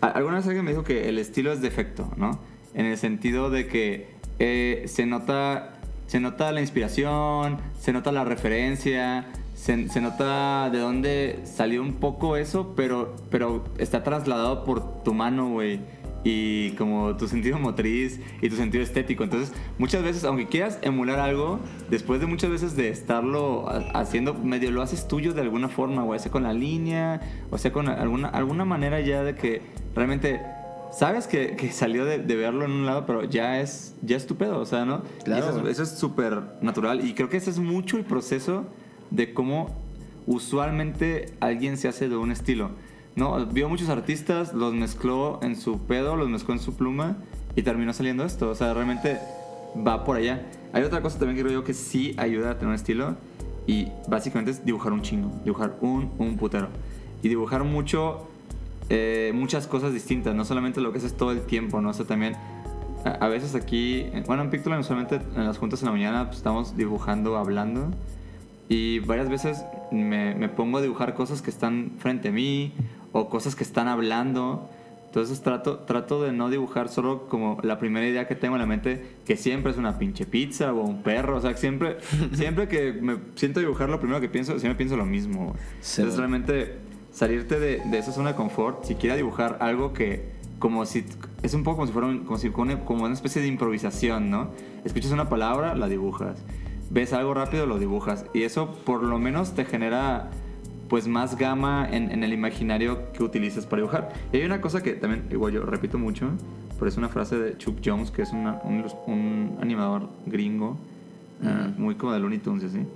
alguna 0.00 0.36
vez 0.36 0.46
alguien 0.46 0.64
me 0.64 0.70
dijo 0.70 0.84
que 0.84 1.08
el 1.08 1.18
estilo 1.18 1.52
es 1.52 1.60
defecto, 1.60 2.12
¿no? 2.16 2.38
En 2.74 2.86
el 2.86 2.96
sentido 2.96 3.50
de 3.50 3.66
que 3.66 4.08
eh, 4.38 4.84
se 4.86 5.06
nota. 5.06 5.70
Se 6.06 6.20
nota 6.20 6.52
la 6.52 6.60
inspiración, 6.60 7.56
se 7.80 7.92
nota 7.94 8.12
la 8.12 8.24
referencia, 8.24 9.24
se, 9.54 9.88
se 9.88 10.00
nota 10.02 10.68
de 10.70 10.78
dónde 10.78 11.40
salió 11.44 11.80
un 11.80 11.94
poco 11.94 12.36
eso, 12.36 12.74
pero, 12.76 13.16
pero 13.30 13.64
está 13.78 14.02
trasladado 14.04 14.64
por 14.64 15.02
tu 15.02 15.14
mano, 15.14 15.48
güey. 15.48 15.80
Y 16.24 16.70
como 16.72 17.16
tu 17.16 17.28
sentido 17.28 17.58
motriz 17.58 18.18
y 18.40 18.48
tu 18.48 18.56
sentido 18.56 18.82
estético. 18.82 19.22
Entonces, 19.22 19.52
muchas 19.78 20.02
veces, 20.02 20.24
aunque 20.24 20.48
quieras 20.48 20.78
emular 20.82 21.20
algo, 21.20 21.60
después 21.90 22.20
de 22.20 22.26
muchas 22.26 22.50
veces 22.50 22.74
de 22.74 22.88
estarlo 22.88 23.66
haciendo, 23.94 24.34
medio 24.34 24.70
lo 24.70 24.82
haces 24.82 25.06
tuyo 25.06 25.34
de 25.34 25.42
alguna 25.42 25.68
forma, 25.68 26.04
o 26.04 26.18
sea 26.18 26.32
con 26.32 26.42
la 26.42 26.54
línea, 26.54 27.20
o 27.50 27.58
sea 27.58 27.72
con 27.72 27.88
alguna, 27.88 28.28
alguna 28.28 28.64
manera 28.64 29.00
ya 29.00 29.22
de 29.22 29.34
que 29.34 29.62
realmente 29.94 30.40
sabes 30.90 31.26
que, 31.26 31.56
que 31.56 31.70
salió 31.70 32.04
de, 32.04 32.18
de, 32.18 32.36
verlo 32.36 32.64
en 32.64 32.70
un 32.70 32.86
lado, 32.86 33.04
pero 33.04 33.24
ya 33.24 33.60
es, 33.60 33.94
ya 34.02 34.16
es 34.16 34.26
tu 34.26 34.36
pedo, 34.36 34.60
o 34.60 34.64
sea, 34.64 34.84
¿no? 34.84 35.02
Claro. 35.24 35.68
eso 35.68 35.82
es 35.82 35.90
súper 35.90 36.40
natural 36.62 37.06
y 37.06 37.14
creo 37.14 37.28
que 37.28 37.36
ese 37.36 37.50
es 37.50 37.58
mucho 37.58 37.96
el 37.96 38.04
proceso 38.04 38.64
de 39.10 39.34
cómo 39.34 39.76
usualmente 40.26 41.34
alguien 41.40 41.76
se 41.76 41.88
hace 41.88 42.08
de 42.08 42.16
un 42.16 42.30
estilo. 42.30 42.70
No, 43.16 43.46
vio 43.46 43.68
muchos 43.68 43.88
artistas, 43.88 44.54
los 44.54 44.74
mezcló 44.74 45.38
en 45.42 45.56
su 45.56 45.78
pedo, 45.78 46.16
los 46.16 46.28
mezcló 46.28 46.54
en 46.54 46.60
su 46.60 46.74
pluma 46.74 47.16
y 47.54 47.62
terminó 47.62 47.92
saliendo 47.92 48.24
esto. 48.24 48.50
O 48.50 48.54
sea, 48.54 48.74
realmente 48.74 49.20
va 49.86 50.04
por 50.04 50.16
allá. 50.16 50.42
Hay 50.72 50.82
otra 50.82 51.00
cosa 51.00 51.18
también 51.18 51.36
que 51.36 51.42
creo 51.42 51.60
yo 51.60 51.64
que 51.64 51.74
sí 51.74 52.14
ayuda 52.16 52.50
a 52.50 52.54
tener 52.54 52.68
un 52.68 52.74
estilo 52.74 53.16
y 53.66 53.88
básicamente 54.08 54.50
es 54.50 54.64
dibujar 54.64 54.92
un 54.92 55.02
chingo, 55.02 55.30
dibujar 55.44 55.76
un, 55.80 56.10
un 56.18 56.36
putero. 56.36 56.68
Y 57.22 57.28
dibujar 57.28 57.62
mucho, 57.62 58.26
eh, 58.90 59.32
muchas 59.32 59.66
cosas 59.68 59.92
distintas, 59.92 60.34
no 60.34 60.44
solamente 60.44 60.80
lo 60.80 60.92
que 60.92 60.98
haces 60.98 61.16
todo 61.16 61.30
el 61.30 61.42
tiempo, 61.42 61.80
¿no? 61.80 61.90
O 61.90 61.92
sea, 61.94 62.06
también 62.06 62.36
a, 63.04 63.28
veces 63.28 63.54
aquí, 63.54 64.06
bueno, 64.26 64.42
en 64.42 64.50
Pictoline 64.50 64.80
usualmente 64.80 65.20
en 65.36 65.46
las 65.46 65.58
juntas 65.58 65.80
en 65.82 65.86
la 65.86 65.92
mañana 65.92 66.24
pues, 66.26 66.38
estamos 66.38 66.76
dibujando, 66.76 67.36
hablando. 67.36 67.90
Y 68.68 69.00
varias 69.00 69.28
veces 69.28 69.64
me, 69.92 70.34
me, 70.34 70.48
pongo 70.48 70.78
a 70.78 70.82
dibujar 70.82 71.14
cosas 71.14 71.42
que 71.42 71.50
están 71.50 71.92
frente 71.98 72.28
a 72.28 72.32
mí 72.32 72.72
o 73.14 73.30
cosas 73.30 73.54
que 73.54 73.64
están 73.64 73.88
hablando. 73.88 74.68
Entonces 75.06 75.40
trato, 75.42 75.78
trato 75.78 76.20
de 76.20 76.32
no 76.32 76.50
dibujar 76.50 76.88
solo 76.88 77.28
como 77.28 77.58
la 77.62 77.78
primera 77.78 78.06
idea 78.06 78.26
que 78.26 78.34
tengo 78.34 78.56
en 78.56 78.60
la 78.60 78.66
mente, 78.66 79.14
que 79.24 79.36
siempre 79.36 79.70
es 79.70 79.78
una 79.78 79.96
pinche 79.96 80.26
pizza 80.26 80.74
o 80.74 80.82
un 80.82 81.04
perro. 81.04 81.36
O 81.36 81.40
sea, 81.40 81.56
siempre, 81.56 81.98
siempre 82.32 82.66
que 82.66 82.92
me 82.92 83.18
siento 83.36 83.60
dibujar, 83.60 83.88
lo 83.88 84.00
primero 84.00 84.20
que 84.20 84.28
pienso, 84.28 84.58
siempre 84.58 84.76
pienso 84.76 84.96
lo 84.96 85.06
mismo. 85.06 85.54
Entonces 85.76 86.16
realmente 86.16 86.78
salirte 87.12 87.60
de, 87.60 87.80
de, 87.84 87.98
esa 87.98 88.10
zona 88.10 88.30
de 88.30 88.34
confort, 88.34 88.84
si 88.84 88.96
quieres 88.96 89.16
dibujar 89.16 89.58
algo 89.60 89.92
que 89.92 90.34
como 90.58 90.84
si 90.84 91.04
es 91.44 91.54
un 91.54 91.62
poco 91.62 91.76
como 91.76 91.86
si 91.86 91.92
fuera 91.92 92.08
como, 92.24 92.38
si, 92.38 92.50
como 92.50 93.04
una 93.04 93.14
especie 93.14 93.40
de 93.40 93.46
improvisación, 93.46 94.30
¿no? 94.30 94.50
Escuchas 94.84 95.12
una 95.12 95.28
palabra, 95.28 95.76
la 95.76 95.86
dibujas. 95.86 96.42
Ves 96.90 97.12
algo 97.12 97.34
rápido, 97.34 97.66
lo 97.66 97.78
dibujas. 97.78 98.26
Y 98.34 98.42
eso 98.42 98.72
por 98.84 99.04
lo 99.04 99.20
menos 99.20 99.54
te 99.54 99.64
genera 99.64 100.30
pues 100.88 101.08
más 101.08 101.36
gama 101.36 101.88
en, 101.90 102.22
el 102.22 102.32
imaginario 102.32 103.12
que 103.12 103.22
utilices 103.22 103.66
para 103.66 103.82
dibujar. 103.82 104.12
Y 104.32 104.38
hay 104.38 104.44
una 104.44 104.60
cosa 104.60 104.82
que 104.82 104.92
también, 104.92 105.26
igual 105.30 105.52
yo 105.52 105.62
repito 105.62 105.98
mucho, 105.98 106.30
pero 106.78 106.88
es 106.88 106.96
una 106.96 107.08
frase 107.08 107.38
de 107.38 107.58
Chuck 107.58 107.78
Jones, 107.84 108.10
que 108.10 108.22
es 108.22 108.32
un, 108.32 109.58
animador 109.60 110.08
gringo, 110.26 110.76
ah, 111.42 111.68
muy 111.76 111.94
como 111.94 112.12
de 112.12 112.20
Looney 112.20 112.38
Tunes, 112.38 112.72
¿sí? 112.72 112.86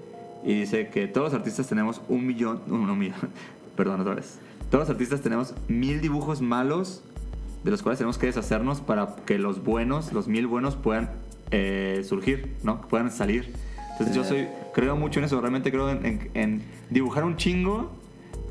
Y 0.45 0.61
dice 0.61 0.89
que 0.89 1.07
todos 1.07 1.33
los 1.33 1.35
artistas 1.35 1.67
tenemos 1.67 2.01
un 2.09 2.27
millón, 2.27 2.61
no, 2.67 2.79
no 2.79 2.95
millón, 2.95 3.17
perdón 3.77 4.01
otra 4.01 4.15
vez. 4.15 4.39
Todos 4.71 4.83
los 4.83 4.91
artistas 4.91 5.21
tenemos 5.21 5.55
mil 5.67 6.01
dibujos 6.01 6.43
malos 6.43 7.03
de 7.65 7.71
los 7.71 7.83
cuales 7.83 7.99
tenemos 7.99 8.19
que 8.19 8.27
deshacernos 8.27 8.81
para 8.81 9.17
que 9.27 9.39
los 9.39 9.65
buenos, 9.65 10.13
los 10.13 10.29
mil 10.29 10.47
buenos 10.47 10.77
puedan 10.77 11.11
eh, 11.51 12.05
surgir, 12.05 12.55
¿no? 12.63 12.83
Que 12.83 12.87
puedan 12.87 13.11
salir. 13.11 13.53
Entonces 13.93 14.15
yo 14.15 14.23
soy, 14.23 14.47
creo 14.75 14.95
mucho 14.97 15.19
en 15.19 15.25
eso, 15.25 15.41
realmente 15.41 15.73
creo 15.73 15.91
en, 15.91 16.63
dibujar 16.91 17.25
un 17.25 17.37
chingo 17.37 17.91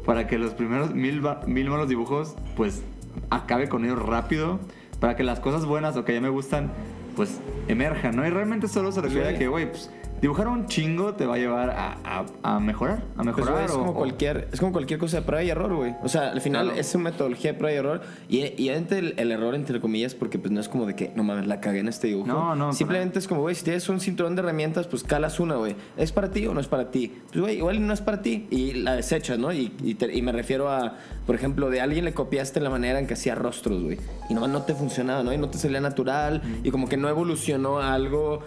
para 0.06 0.28
que 0.28 0.38
los 0.38 0.54
primeros 0.54 0.94
mil, 0.94 1.22
mil 1.48 1.70
malos 1.70 1.90
dibujos 1.90 2.36
pues 2.56 2.84
acabe 3.30 3.68
con 3.68 3.84
ellos 3.84 4.02
rápido, 4.02 4.60
para 5.00 5.16
que 5.16 5.24
las 5.24 5.40
cosas 5.40 5.66
buenas 5.66 5.98
o 5.98 6.06
que 6.06 6.14
ya 6.14 6.22
me 6.22 6.30
gustan 6.30 6.72
pues 7.16 7.40
emerjan, 7.68 8.16
¿no? 8.16 8.26
Y 8.26 8.30
realmente 8.30 8.68
solo 8.68 8.92
se 8.92 9.02
refiere 9.02 9.30
a 9.30 9.38
que, 9.38 9.48
güey, 9.48 9.70
pues 9.70 9.92
dibujar 10.22 10.48
un 10.48 10.66
chingo 10.68 11.14
te 11.14 11.26
va 11.26 11.36
a 11.36 11.38
llevar 11.38 11.70
a, 11.70 12.26
a, 12.44 12.60
mejorar, 12.60 13.04
a 13.16 13.24
pues, 13.24 13.38
mejorar. 13.38 13.66
es, 13.66 13.72
como 13.72 13.94
cualquier, 13.94 14.48
es 14.52 14.60
como 14.60 14.72
cualquier 14.72 15.00
cosa 15.00 15.18
de 15.18 15.24
prueba 15.24 15.44
y 15.44 15.50
error, 15.50 15.74
güey. 15.74 15.96
O 16.04 16.10
sea, 16.10 16.32
al 16.32 16.42
final 16.42 16.72
es 16.72 16.94
una 16.96 17.06
metodología 17.06 17.54
de 17.54 17.58
prueba 17.58 17.76
y 17.76 17.78
error. 17.78 18.02
Y, 18.30 18.62
y 18.62 18.70
el, 18.70 19.14
el, 19.18 19.32
error, 19.32 19.56
entre 19.56 19.80
comillas, 19.80 20.16
porque 20.16 20.40
pues 20.40 20.52
no 20.52 20.60
es 20.60 20.70
como 20.70 20.86
de 20.86 20.96
que, 20.96 21.12
no 21.16 21.24
mames, 21.24 21.48
la 21.48 21.60
cagué 21.60 21.80
en 21.80 21.88
este 21.88 22.08
dibujo. 22.08 22.28
No, 22.28 22.56
no. 22.56 22.74
Simplemente 22.74 23.20
es 23.20 23.28
como, 23.28 23.42
güey, 23.42 23.56
si 23.56 23.64
tienes 23.64 23.88
un 23.90 24.00
cinturón 24.00 24.36
de 24.36 24.42
herramientas, 24.42 24.88
pues 24.88 25.04
calas 25.04 25.40
una, 25.40 25.56
güey. 25.56 25.76
¿Es 25.98 26.12
para 26.12 26.32
ti 26.32 26.46
o 26.48 26.54
no 26.54 26.60
es 26.60 26.68
para 26.68 26.92
ti? 26.92 27.14
Pues, 27.28 27.42
güey, 27.42 27.58
igual 27.58 27.86
no 27.86 27.94
es 27.94 28.02
para 28.02 28.22
ti. 28.22 28.48
Y 28.50 28.74
la 28.74 28.96
desechas, 28.96 29.38
¿no? 29.38 29.54
Y, 29.54 29.74
y, 29.84 30.22
me 30.22 30.32
refiero 30.32 30.70
a, 30.70 30.96
por 31.26 31.36
ejemplo, 31.36 31.70
de 31.70 31.82
alguien 31.82 32.06
le 32.06 32.14
copiaste 32.14 32.60
la 32.60 32.70
manera 32.70 33.00
en 33.00 33.08
que 33.08 33.14
hacía 33.14 33.36
rostros, 33.36 33.84
güey. 33.84 33.98
Y 34.30 34.34
nomás 34.34 34.50
no 34.50 34.64
te 34.64 34.74
funcionaba, 34.74 35.24
¿no? 35.24 35.34
Y 35.34 35.38
no 35.38 35.50
te 35.50 35.58
salía 35.58 35.82
natural. 35.82 36.42
Y 36.64 36.72
como 36.72 36.88
que 36.88 36.98
no 36.98 37.10
evolucionó 37.10 37.80
a 37.80 37.94
algo 37.94 38.42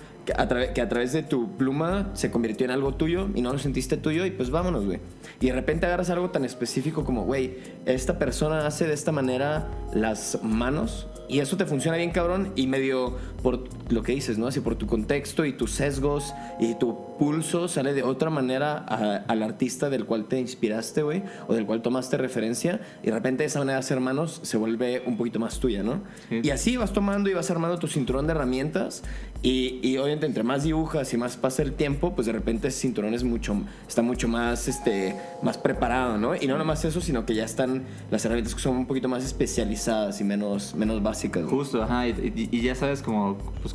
que 0.74 0.80
a, 0.80 0.88
través 0.88 1.12
de 1.12 1.22
tu 1.22 1.56
pluma 1.56 2.10
se 2.14 2.30
convirtió 2.30 2.64
en 2.64 2.70
algo 2.70 2.94
tuyo 2.94 3.28
y 3.34 3.42
no 3.42 3.52
lo 3.52 3.58
sentiste 3.58 3.96
tuyo 3.96 4.24
y 4.26 4.30
pues 4.30 4.50
vámonos, 4.50 4.86
güey. 4.86 5.00
Y 5.40 5.46
de 5.46 5.52
repente 5.52 5.86
agarras 5.86 6.10
algo 6.10 6.30
tan 6.30 6.44
específico 6.44 7.04
como, 7.04 7.24
güey, 7.24 7.58
esta 7.86 8.18
persona 8.18 8.66
hace 8.66 8.86
de 8.86 8.94
esta 8.94 9.12
manera 9.12 9.68
las 9.94 10.38
manos 10.42 11.06
y 11.28 11.38
eso 11.38 11.56
te 11.56 11.64
funciona 11.64 11.96
bien, 11.96 12.10
cabrón, 12.10 12.52
y 12.56 12.66
medio 12.66 13.16
por 13.42 13.64
lo 13.88 14.02
que 14.02 14.12
dices, 14.12 14.36
¿no? 14.36 14.48
Así 14.48 14.60
por 14.60 14.74
tu 14.74 14.86
contexto 14.86 15.44
y 15.44 15.52
tus 15.52 15.70
sesgos 15.72 16.34
y 16.58 16.74
tu 16.74 17.09
pulso 17.20 17.68
sale 17.68 17.92
de 17.92 18.02
otra 18.02 18.30
manera 18.30 18.78
al 18.78 19.42
artista 19.42 19.90
del 19.90 20.06
cual 20.06 20.24
te 20.24 20.40
inspiraste, 20.40 21.02
güey, 21.02 21.22
o 21.48 21.54
del 21.54 21.66
cual 21.66 21.82
tomaste 21.82 22.16
referencia, 22.16 22.80
y 23.02 23.08
de 23.08 23.12
repente 23.12 23.44
esa 23.44 23.58
manera 23.58 23.74
de 23.74 23.80
hacer 23.80 24.00
manos 24.00 24.40
se 24.42 24.56
vuelve 24.56 25.02
un 25.04 25.18
poquito 25.18 25.38
más 25.38 25.60
tuya, 25.60 25.82
¿no? 25.82 26.00
Y 26.30 26.48
así 26.48 26.78
vas 26.78 26.94
tomando 26.94 27.28
y 27.28 27.34
vas 27.34 27.50
armando 27.50 27.78
tu 27.78 27.88
cinturón 27.88 28.26
de 28.26 28.32
herramientas, 28.32 29.02
y, 29.42 29.80
y, 29.82 29.98
obviamente 29.98 30.24
entre 30.26 30.42
más 30.42 30.64
dibujas 30.64 31.12
y 31.12 31.18
más 31.18 31.36
pasa 31.36 31.62
el 31.62 31.74
tiempo, 31.74 32.14
pues 32.14 32.26
de 32.26 32.32
repente 32.32 32.68
ese 32.68 32.80
cinturón 32.80 33.12
es 33.12 33.22
mucho, 33.22 33.54
está 33.86 34.00
mucho 34.00 34.26
más, 34.26 34.66
este, 34.66 35.14
más 35.42 35.58
preparado, 35.58 36.16
¿no? 36.16 36.34
Y 36.34 36.46
no 36.46 36.54
nada 36.54 36.64
más 36.64 36.86
eso, 36.86 37.02
sino 37.02 37.26
que 37.26 37.34
ya 37.34 37.44
están 37.44 37.84
las 38.10 38.24
herramientas 38.24 38.54
que 38.54 38.62
son 38.62 38.76
un 38.76 38.86
poquito 38.86 39.08
más 39.08 39.24
especializadas 39.24 40.22
y 40.22 40.24
menos, 40.24 40.74
menos 40.74 41.02
básicas 41.02 41.44
Justo, 41.44 41.82
ajá, 41.82 42.08
y, 42.08 42.62
ya 42.62 42.74
sabes 42.74 43.02
como 43.02 43.36
pues, 43.62 43.74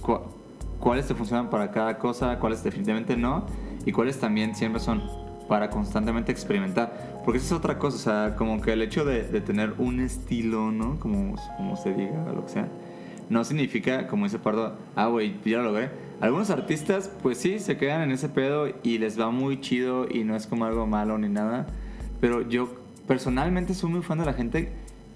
cuáles 0.86 1.08
te 1.08 1.15
funcionan 1.15 1.50
para 1.50 1.72
cada 1.72 1.98
cosa, 1.98 2.38
cuáles 2.38 2.63
definitivamente 2.63 3.18
no, 3.18 3.48
y 3.88 3.92
cuáles 3.92 4.20
también 4.20 4.54
siempre 4.54 4.80
son 4.80 5.01
para 5.50 5.72
constantemente 5.72 6.32
experimentar. 6.32 7.24
Porque 7.25 7.39
esa 7.39 7.48
es 7.48 7.51
otra 7.54 7.80
cosa, 7.80 7.96
o 7.96 8.00
sea, 8.00 8.36
como 8.36 8.62
que 8.62 8.74
el 8.74 8.84
hecho 8.84 9.04
de, 9.04 9.24
tener 9.42 9.74
un 9.80 10.00
estilo, 10.00 10.72
¿no? 10.72 11.00
Como, 11.00 11.38
como 11.58 11.75
se 11.75 11.92
diga, 11.92 12.32
lo 12.32 12.46
que 12.46 12.51
sea, 12.51 12.68
no 13.32 13.44
significa, 13.44 14.06
como 14.06 14.25
dice 14.25 14.38
Pardo, 14.38 14.75
ah, 14.96 15.08
güey, 15.08 15.36
ya 15.44 15.58
lo 15.58 15.72
logré. 15.72 15.89
Algunos 16.22 16.51
artistas, 16.51 17.10
pues 17.24 17.39
sí, 17.39 17.58
se 17.58 17.77
quedan 17.77 18.04
en 18.04 18.12
ese 18.12 18.30
pedo 18.30 18.68
y 18.84 19.00
les 19.00 19.20
va 19.20 19.32
muy 19.32 19.60
chido 19.62 20.06
y 20.08 20.24
no 20.24 20.36
es 20.36 20.46
como 20.46 20.65
algo 20.65 20.86
malo 20.86 21.18
ni 21.18 21.30
nada. 21.30 21.65
Pero 22.22 22.48
yo 22.48 22.70
personalmente 23.08 23.74
soy 23.74 23.89
muy 23.89 24.04
fan 24.04 24.20
de 24.20 24.25
la 24.25 24.34
gente 24.34 24.72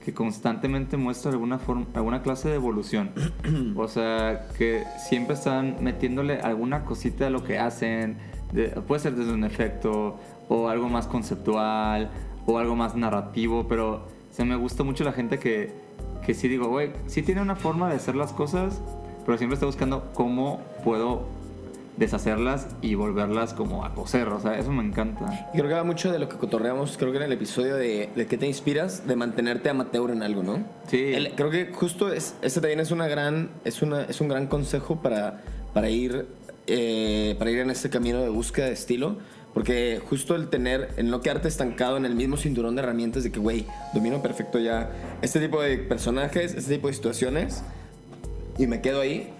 que 0.09 0.15
constantemente 0.15 0.97
muestra 0.97 1.31
alguna, 1.31 1.59
forma, 1.59 1.85
alguna 1.93 2.23
clase 2.23 2.49
de 2.49 2.55
evolución. 2.55 3.11
o 3.75 3.87
sea, 3.87 4.47
que 4.57 4.83
siempre 5.07 5.35
están 5.35 5.77
metiéndole 5.81 6.39
alguna 6.41 6.83
cosita 6.83 7.27
a 7.27 7.29
lo 7.29 7.43
que 7.43 7.59
hacen. 7.59 8.17
puede 8.87 9.01
ser 9.01 9.15
desde 9.15 9.31
un 9.31 9.43
efecto 9.43 10.19
o 10.47 10.67
algo 10.67 10.89
más 10.89 11.05
conceptual 11.05 12.09
o 12.47 12.57
algo 12.57 12.75
más 12.75 12.95
narrativo, 12.95 13.67
pero 13.67 14.07
se 14.31 14.43
me 14.45 14.55
gusta 14.55 14.83
mucho 14.83 15.03
la 15.03 15.11
gente 15.11 15.37
que, 15.37 15.71
que 16.25 16.33
sí 16.33 16.47
digo, 16.47 16.69
güey, 16.69 16.91
sí 17.05 17.21
tiene 17.21 17.41
una 17.41 17.55
forma 17.55 17.87
de 17.87 17.95
hacer 17.95 18.15
las 18.15 18.33
cosas, 18.33 18.81
pero 19.25 19.37
siempre 19.37 19.53
está 19.53 19.67
buscando 19.67 20.11
cómo 20.13 20.61
puedo 20.83 21.27
deshacerlas 21.99 22.67
y 22.81 22.95
volverlas 22.95 23.53
como 23.53 23.85
a 23.85 23.93
coser. 23.93 24.29
O 24.29 24.39
sea, 24.39 24.57
eso 24.57 24.71
me 24.71 24.83
encanta. 24.83 25.49
Y 25.53 25.57
creo 25.57 25.67
que 25.67 25.75
va 25.75 25.83
mucho 25.83 26.11
de 26.11 26.17
lo 26.17 26.29
que 26.29 26.37
cotorreamos, 26.37 26.97
creo 26.97 27.11
que 27.11 27.17
en 27.17 27.23
el 27.23 27.33
episodio 27.33 27.75
de, 27.75 28.09
de 28.15 28.25
qué 28.25 28.37
te 28.37 28.47
inspiras, 28.47 29.05
de 29.05 29.15
mantenerte 29.15 29.69
amateur 29.69 30.09
en 30.11 30.23
algo, 30.23 30.41
¿no? 30.41 30.63
Sí. 30.87 31.13
creo 31.35 31.49
que 31.51 31.71
justo 31.73 32.11
es, 32.11 32.35
también 32.55 32.79
es, 32.79 32.91
una 32.91 33.07
gran, 33.07 33.49
es, 33.65 33.81
una, 33.81 34.03
es 34.03 34.21
un 34.21 34.29
gran 34.29 34.47
consejo 34.47 35.01
para, 35.01 35.43
para, 35.73 35.89
ir, 35.89 36.25
eh, 36.67 37.35
para 37.37 37.51
ir 37.51 37.59
en 37.59 37.69
este 37.69 37.89
camino 37.89 38.21
de 38.21 38.29
búsqueda 38.29 38.67
de 38.67 38.73
estilo. 38.73 39.17
Porque 39.53 39.99
justo 40.07 40.35
el 40.35 40.47
tener, 40.47 40.91
el 40.97 41.09
no 41.09 41.21
quedarte 41.21 41.47
estancado 41.47 41.97
en 41.97 42.05
el 42.05 42.13
mismo 42.13 42.37
cinturón 42.37 42.75
de 42.75 42.83
herramientas 42.83 43.23
de 43.23 43.31
que, 43.31 43.39
güey, 43.39 43.65
domino 43.95 44.21
perfecto 44.21 44.59
ya 44.59 44.91
este 45.23 45.39
tipo 45.39 45.59
de 45.59 45.79
personajes, 45.79 46.53
este 46.53 46.75
tipo 46.75 46.87
de 46.87 46.93
situaciones, 46.93 47.63
y 48.59 48.67
me 48.67 48.79
quedo 48.81 49.01
ahí, 49.01 49.33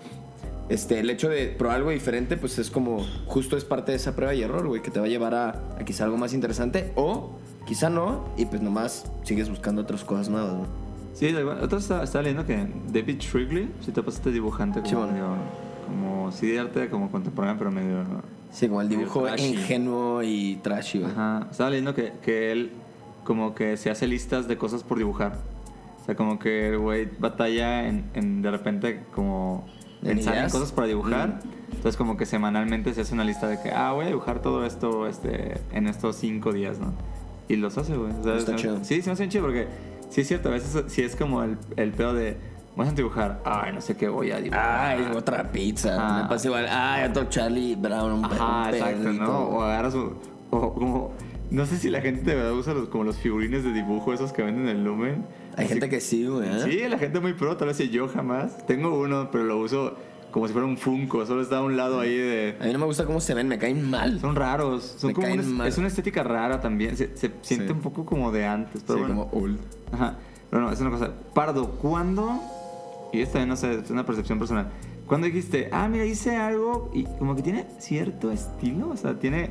este, 0.70 1.00
el 1.00 1.10
hecho 1.10 1.30
de 1.30 1.48
probar 1.48 1.78
algo 1.78 1.90
diferente, 1.90 2.38
pues 2.38 2.60
es 2.60 2.70
como, 2.70 3.06
justo 3.26 3.58
es 3.58 3.66
parte 3.66 3.92
de 3.92 3.98
esa 3.98 4.16
prueba 4.16 4.36
y 4.36 4.44
error, 4.44 4.68
güey, 4.68 4.82
que 4.82 4.92
te 4.92 5.00
va 5.00 5.08
a 5.08 5.10
llevar 5.10 5.34
a, 5.34 5.80
quizá 5.84 6.04
algo 6.04 6.18
más 6.18 6.34
interesante 6.34 6.92
o 6.96 7.32
quizá 7.66 7.90
no, 7.90 8.26
y 8.38 8.46
pues 8.46 8.62
nomás 8.62 9.12
sigues 9.24 9.50
buscando 9.50 9.82
otras 9.82 10.04
cosas 10.04 10.30
nuevas, 10.30 10.54
¿no? 10.54 10.90
Sí, 11.14 11.34
otra 11.34 11.80
estaba, 11.80 12.22
leyendo 12.22 12.46
que 12.46 12.68
David 12.94 13.18
Shrigley, 13.20 13.72
si 13.82 13.92
te 13.92 14.04
pasaste 14.04 14.32
dibujante 14.32 14.82
como, 14.82 15.08
medio, 15.08 15.36
como 15.86 16.32
sí 16.32 16.48
de 16.48 16.60
arte 16.60 16.90
como 16.90 17.12
contemporáneo, 17.12 17.58
pero 17.58 17.72
medio... 17.72 18.06
Sí, 18.52 18.68
como 18.68 18.82
el 18.82 18.90
dibujo 18.90 19.28
ingenuo 19.38 20.24
y 20.24 20.60
trashy, 20.64 21.04
Ajá, 21.04 21.48
estaba 21.52 21.72
leyendo 21.72 21.94
que, 21.94 22.14
que 22.22 22.52
él 22.52 22.72
como 23.24 23.54
que 23.54 23.76
se 23.78 23.90
hace 23.90 24.08
listas 24.08 24.48
de 24.48 24.58
cosas 24.58 24.84
por 24.84 24.98
dibujar. 24.98 25.38
Sea, 26.06 26.16
como 26.16 26.40
que 26.40 26.70
el 26.70 26.80
güey 26.80 27.08
batalla 27.20 27.88
en, 27.88 28.10
en 28.14 28.42
de 28.42 28.50
repente 28.50 29.04
como 29.14 29.66
¿En 30.02 30.16
pensar 30.16 30.34
en 30.34 30.40
ideas? 30.40 30.52
cosas 30.52 30.72
para 30.72 30.88
dibujar. 30.88 31.28
Mm. 31.44 31.74
Entonces 31.76 31.98
como 31.98 32.18
que 32.18 32.26
semanalmente 32.26 32.94
se 32.94 33.02
hace 33.02 33.14
una 33.14 33.24
lista 33.24 33.48
de 33.48 33.62
que, 33.62 33.72
ah, 33.72 33.92
voy 33.94 34.06
a 34.06 34.08
dibujar 34.08 34.42
todo 34.42 34.66
esto 34.66 35.08
este, 35.08 35.60
en 35.72 35.88
estos 35.88 36.16
cinco 36.16 36.52
días, 36.52 36.80
¿no? 36.80 36.94
Y 37.48 37.56
los 37.56 37.78
hace, 37.78 37.96
güey. 37.96 38.12
O 38.12 38.24
sea, 38.24 38.36
Está 38.36 38.56
chido. 38.56 38.80
Sí, 38.84 39.02
se 39.02 39.10
me 39.10 39.14
hace 39.14 39.28
chido 39.30 39.44
porque 39.46 39.68
sí 40.10 40.22
es 40.22 40.28
cierto, 40.28 40.50
a 40.50 40.52
veces 40.52 40.84
sí 40.88 41.02
es 41.02 41.16
como 41.16 41.44
el, 41.44 41.58
el 41.78 41.92
pedo 41.92 42.14
de, 42.14 42.38
voy 42.76 42.88
a 42.88 42.92
dibujar, 42.92 43.42
ay, 43.46 43.72
no 43.74 43.82
sé 43.82 43.96
qué 43.98 44.08
voy 44.10 44.32
a 44.32 44.38
dibujar. 44.42 44.98
Ay, 45.00 45.08
otra 45.16 45.52
pizza. 45.52 45.96
Ajá. 45.96 46.24
Me 46.24 46.30
pasa 46.30 46.48
igual. 46.48 46.68
Ay, 46.70 47.10
otro 47.10 47.26
Charlie 47.30 47.76
Brown. 47.76 48.12
Un 48.14 48.26
Ajá, 48.26 48.70
exacto. 48.72 49.14
¿no? 49.14 49.40
O 49.40 49.62
agarras 49.62 49.94
un- 49.96 50.18
o 50.52 50.74
como 50.74 51.14
no 51.52 51.66
sé 51.66 51.78
si 51.78 51.90
la 51.90 52.02
gente 52.02 52.22
de 52.30 52.36
verdad 52.36 52.54
usa 52.54 52.74
los, 52.74 52.90
como 52.90 53.04
los 53.04 53.18
figurines 53.18 53.64
de 53.64 53.74
dibujo 53.74 54.14
esos 54.14 54.32
que 54.34 54.44
venden 54.44 54.68
en 54.68 54.78
el 54.78 54.84
Lumen. 54.84 55.26
Hay 55.60 55.66
Así- 55.66 55.74
gente 55.74 55.90
que 55.90 56.00
sí, 56.02 56.26
güey. 56.26 56.48
¿eh? 56.48 56.62
Sí, 56.64 56.80
la 56.88 56.98
gente 56.98 57.20
muy 57.20 57.34
pro, 57.34 57.56
tal 57.58 57.68
vez 57.68 57.78
sí, 57.78 57.90
yo 57.90 58.08
jamás. 58.08 58.66
Tengo 58.66 58.98
uno, 59.00 59.30
pero 59.32 59.44
lo 59.44 59.58
uso 59.60 59.96
como 60.32 60.48
si 60.48 60.54
fuera 60.54 60.68
un 60.68 60.78
Funko, 60.78 61.26
solo 61.26 61.42
está 61.42 61.58
a 61.58 61.64
un 61.64 61.76
lado 61.76 62.00
ahí 62.00 62.16
de 62.16 62.56
A 62.60 62.66
mí 62.66 62.74
no 62.74 62.80
me 62.80 62.86
gusta 62.86 63.06
cómo 63.06 63.20
se 63.20 63.34
ven, 63.34 63.48
me 63.48 63.58
caen 63.58 63.90
mal. 63.90 64.20
son 64.20 64.36
raros, 64.36 64.96
son 64.98 65.10
Me 65.10 65.14
como 65.14 65.28
caen 65.28 65.40
una, 65.40 65.50
mal. 65.50 65.68
es 65.68 65.78
una 65.78 65.88
estética 65.88 66.24
rara 66.24 66.62
también, 66.62 66.96
se, 66.96 67.16
se 67.18 67.32
siente 67.42 67.68
Sí. 67.68 67.72
un 67.74 67.80
poco 67.82 68.06
como 68.06 68.32
de 68.32 68.46
antes, 68.46 68.84
pero 68.86 69.00
Sí, 69.00 69.06
bueno. 69.06 69.28
como 69.30 69.44
old. 69.44 69.60
Ajá. 69.92 70.18
Pero 70.50 70.62
no, 70.64 70.72
es 70.72 70.80
una 70.82 70.92
cosa. 70.92 71.12
Pardo, 71.34 71.72
¿cuándo? 71.72 72.40
Y 73.12 73.22
esta 73.22 73.44
no 73.46 73.56
sé, 73.56 73.74
es 73.84 73.90
una 73.92 74.06
percepción 74.06 74.38
personal. 74.40 74.68
¿Cuándo 75.08 75.26
dijiste, 75.26 75.70
ah, 75.72 75.88
mira, 75.90 76.06
hice 76.06 76.36
algo 76.36 76.92
y 76.94 77.04
como 77.06 77.36
que 77.36 77.42
tiene 77.42 77.66
cierto 77.80 78.32
estilo? 78.32 78.90
O 78.92 78.98
sea, 78.98 79.16
tiene. 79.20 79.50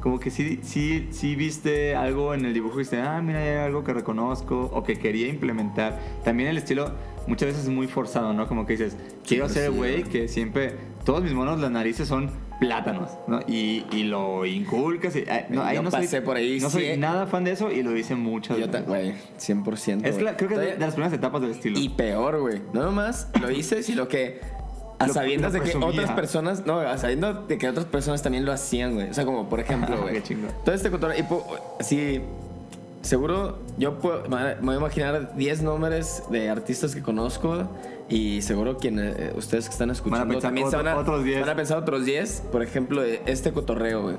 Como 0.00 0.18
que 0.18 0.30
sí, 0.30 0.60
sí, 0.62 1.08
sí 1.10 1.36
viste 1.36 1.94
algo 1.94 2.32
en 2.34 2.44
el 2.46 2.54
dibujo 2.54 2.76
y 2.76 2.78
dijiste, 2.78 3.00
ah, 3.00 3.20
mira, 3.22 3.40
hay 3.40 3.58
algo 3.66 3.84
que 3.84 3.92
reconozco 3.92 4.70
o 4.72 4.82
que 4.82 4.98
quería 4.98 5.28
implementar. 5.28 5.98
También 6.24 6.48
el 6.48 6.56
estilo 6.58 6.92
muchas 7.26 7.48
veces 7.48 7.64
es 7.64 7.68
muy 7.70 7.86
forzado, 7.86 8.32
¿no? 8.32 8.48
Como 8.48 8.64
que 8.66 8.72
dices, 8.74 8.96
quiero 9.26 9.48
ser 9.48 9.64
el 9.64 9.72
güey 9.72 10.02
que 10.04 10.26
siempre, 10.28 10.74
todos 11.04 11.22
mis 11.22 11.32
monos, 11.34 11.60
las 11.60 11.70
narices 11.70 12.08
son 12.08 12.30
plátanos, 12.60 13.10
¿no? 13.26 13.40
Y, 13.46 13.84
y 13.92 14.04
lo 14.04 14.44
inculcas. 14.46 15.14
Y, 15.16 15.24
no, 15.50 15.62
ahí 15.62 15.76
Yo 15.76 15.82
no 15.82 15.90
soy- 15.90 16.00
pasé 16.00 16.22
por 16.22 16.36
ahí, 16.36 16.58
No 16.60 16.70
soy 16.70 16.92
sí. 16.92 16.96
nada 16.98 17.26
fan 17.26 17.44
de 17.44 17.52
eso 17.52 17.70
y 17.70 17.82
lo 17.82 17.96
hice 17.96 18.14
muchas 18.14 18.58
Yo, 18.58 18.66
veces. 18.66 18.86
güey, 18.86 19.14
100%. 19.38 20.04
Es 20.06 20.20
la- 20.22 20.36
creo 20.36 20.48
que 20.48 20.54
es 20.54 20.60
de, 20.60 20.78
las 20.78 20.94
primeras 20.94 21.12
etapas 21.12 21.42
del 21.42 21.50
estilo. 21.52 21.78
Y 21.78 21.90
peor, 21.90 22.40
güey. 22.40 22.62
No 22.72 22.82
nomás 22.82 23.28
lo 23.40 23.50
hice, 23.50 23.82
sino 23.82 24.08
que 24.08 24.40
a 25.00 25.06
sabiendas 25.14 25.52
de 25.52 25.60
que 25.60 25.70
otras 25.88 26.10
personas, 26.16 26.66
no, 26.66 26.78
a 26.80 26.98
sabiendo 26.98 27.32
de 27.34 27.58
que 27.58 27.68
otras 27.68 27.86
personas 27.86 28.22
también 28.22 28.44
lo 28.44 28.52
hacían, 28.52 28.94
güey. 28.94 29.10
O 29.10 29.14
sea, 29.14 29.24
como 29.24 29.48
por 29.48 29.58
ejemplo, 29.60 29.96
güey. 30.02 30.16
Todo 30.64 30.74
este 30.74 30.90
cotorreo, 30.90 31.18
y 31.18 31.24
así, 31.80 32.20
seguro 33.02 33.58
yo 33.78 33.98
puedo- 33.98 34.28
me 34.28 34.54
voy 34.60 34.74
a 34.74 34.78
imaginar 34.78 35.34
10 35.36 35.62
nombres 35.62 36.22
de 36.30 36.50
artistas 36.50 36.94
que 36.94 37.02
conozco 37.02 37.66
y 38.10 38.42
seguro 38.42 38.76
quienes, 38.76 39.16
eh, 39.18 39.32
ustedes 39.36 39.66
que 39.66 39.72
están 39.72 39.90
escuchando 39.90 40.26
pensar 40.26 40.42
también 40.50 40.68
se 40.70 40.76
otro- 40.76 40.84
van 40.90 40.96
a, 40.96 41.00
otros 41.00 41.24
10. 41.24 41.40
van 41.40 41.48
a 41.48 41.54
pensar 41.56 41.78
otros 41.78 42.04
10. 42.04 42.42
Por 42.52 42.62
ejemplo, 42.62 43.00
de 43.02 43.22
este 43.26 43.52
cotorreo, 43.52 44.02
güey. 44.02 44.16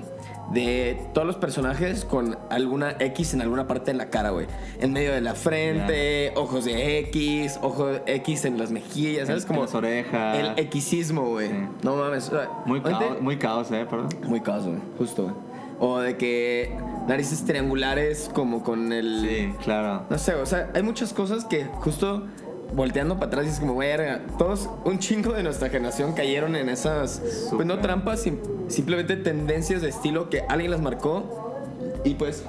De 0.54 0.98
todos 1.14 1.26
los 1.26 1.38
personajes 1.38 2.04
con 2.04 2.38
alguna 2.50 2.96
X 3.00 3.34
en 3.34 3.42
alguna 3.42 3.68
parte 3.68 3.92
de 3.92 3.98
la 3.98 4.10
cara, 4.10 4.32
güey. 4.32 4.48
En 4.80 4.92
medio 4.92 5.14
de 5.14 5.22
la 5.22 5.34
frente, 5.36 6.34
ojos 6.36 6.66
de 6.66 7.00
X, 7.00 7.58
ojo 7.62 7.90
X 8.06 8.46
en 8.46 8.58
las 8.58 8.72
mejillas, 8.72 9.28
¿sabes? 9.28 9.46
Como 9.46 9.60
en 9.62 9.66
las 9.68 9.76
orejas. 9.76 10.54
El 10.58 10.70
Xismo, 10.70 11.30
güey. 11.30 11.48
Sí. 11.50 11.56
No 11.84 11.96
mames. 11.96 12.28
o 12.30 12.32
sea, 12.32 12.50
Muy, 12.66 12.82
caos, 12.82 13.22
muy 13.22 13.38
caos, 13.38 13.72
¿eh? 13.72 13.86
Perdón. 13.90 14.10
muy 14.28 14.42
caos, 14.42 14.66
güey. 14.66 14.80
Justo, 14.98 15.24
güey. 15.24 15.36
O 15.80 16.00
de 16.00 16.16
que 16.18 16.76
narices 17.08 17.44
triangulares 17.46 18.30
como 18.34 18.62
con 18.64 18.92
el... 18.94 19.26
Sí, 19.28 19.64
claro. 19.64 20.04
No 20.10 20.18
sé, 20.18 20.36
o 20.36 20.46
sea, 20.46 20.70
hay 20.76 20.84
muchas 20.84 21.12
cosas 21.14 21.44
que 21.46 21.66
justo 21.66 22.28
volteando 22.74 23.16
para 23.16 23.28
atrás 23.28 23.46
dices 23.46 23.60
como, 23.60 23.74
güey, 23.74 23.90
verga, 23.90 24.22
todos, 24.38 24.70
un 24.86 25.00
chingo 25.00 25.34
de 25.34 25.44
nuestra 25.44 25.70
generación 25.70 26.14
cayeron 26.14 26.56
en 26.56 26.70
esas, 26.70 27.22
pues 27.52 27.66
no 27.68 27.80
trampas, 27.80 28.22
sim- 28.22 28.40
simplemente 28.68 29.16
tendencias 29.18 29.82
de 29.82 29.90
estilo 29.90 30.30
que 30.30 30.44
alguien 30.48 30.72
las 30.72 30.82
marcó 30.82 31.60
y 32.06 32.16
pues, 32.16 32.44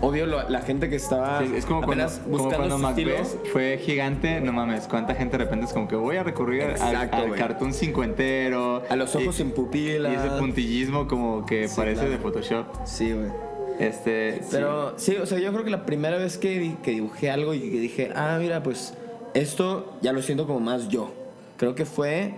obvio, 0.00 0.26
la 0.26 0.60
gente 0.62 0.88
que 0.88 0.96
estaba 0.96 1.40
Sí, 1.40 1.52
es 1.56 1.64
como 1.64 1.82
cuando, 1.82 2.04
apenas 2.04 2.20
como 2.24 2.38
buscando 2.38 2.56
cuando 2.68 2.78
Macbeth 2.78 3.46
fue 3.52 3.78
gigante, 3.78 4.40
no 4.40 4.52
mames, 4.52 4.86
cuánta 4.88 5.14
gente 5.14 5.38
de 5.38 5.44
repente 5.44 5.66
es 5.66 5.72
como 5.72 5.88
que 5.88 5.96
voy 5.96 6.16
a 6.16 6.22
recurrir 6.22 6.62
al- 6.62 6.70
Exacto, 6.72 7.16
al, 7.16 7.28
güey. 7.28 7.38
cartoon 7.40 7.72
cincuentero. 7.72 8.82
A 8.88 8.96
los 8.96 9.14
ojos 9.16 9.34
y, 9.34 9.38
sin 9.38 9.50
pupila. 9.52 10.10
Y 10.10 10.14
ese 10.14 10.28
puntillismo 10.38 11.06
como 11.08 11.44
que 11.46 11.68
Sí, 11.68 11.74
parece 11.76 12.00
claro. 12.00 12.10
de 12.10 12.18
Photoshop. 12.18 12.66
Sí, 12.84 13.12
güey. 13.12 13.28
Este, 13.78 14.40
sí. 14.42 14.48
Pero 14.50 14.94
sí. 14.98 15.16
o 15.16 15.24
sea, 15.26 15.38
yo 15.38 15.52
creo 15.52 15.64
que 15.64 15.70
la 15.70 15.86
primera 15.86 16.16
vez 16.18 16.36
que, 16.36 16.76
que 16.82 16.90
dibujé 16.92 17.30
algo 17.30 17.54
y 17.54 17.60
que 17.60 17.78
dije, 17.80 18.10
ah, 18.14 18.36
mira, 18.40 18.62
pues 18.62 18.94
esto 19.38 19.98
ya 20.02 20.12
lo 20.12 20.22
siento 20.22 20.46
como 20.46 20.60
más 20.60 20.88
yo. 20.88 21.12
Creo 21.56 21.74
que 21.74 21.84
fue. 21.84 22.34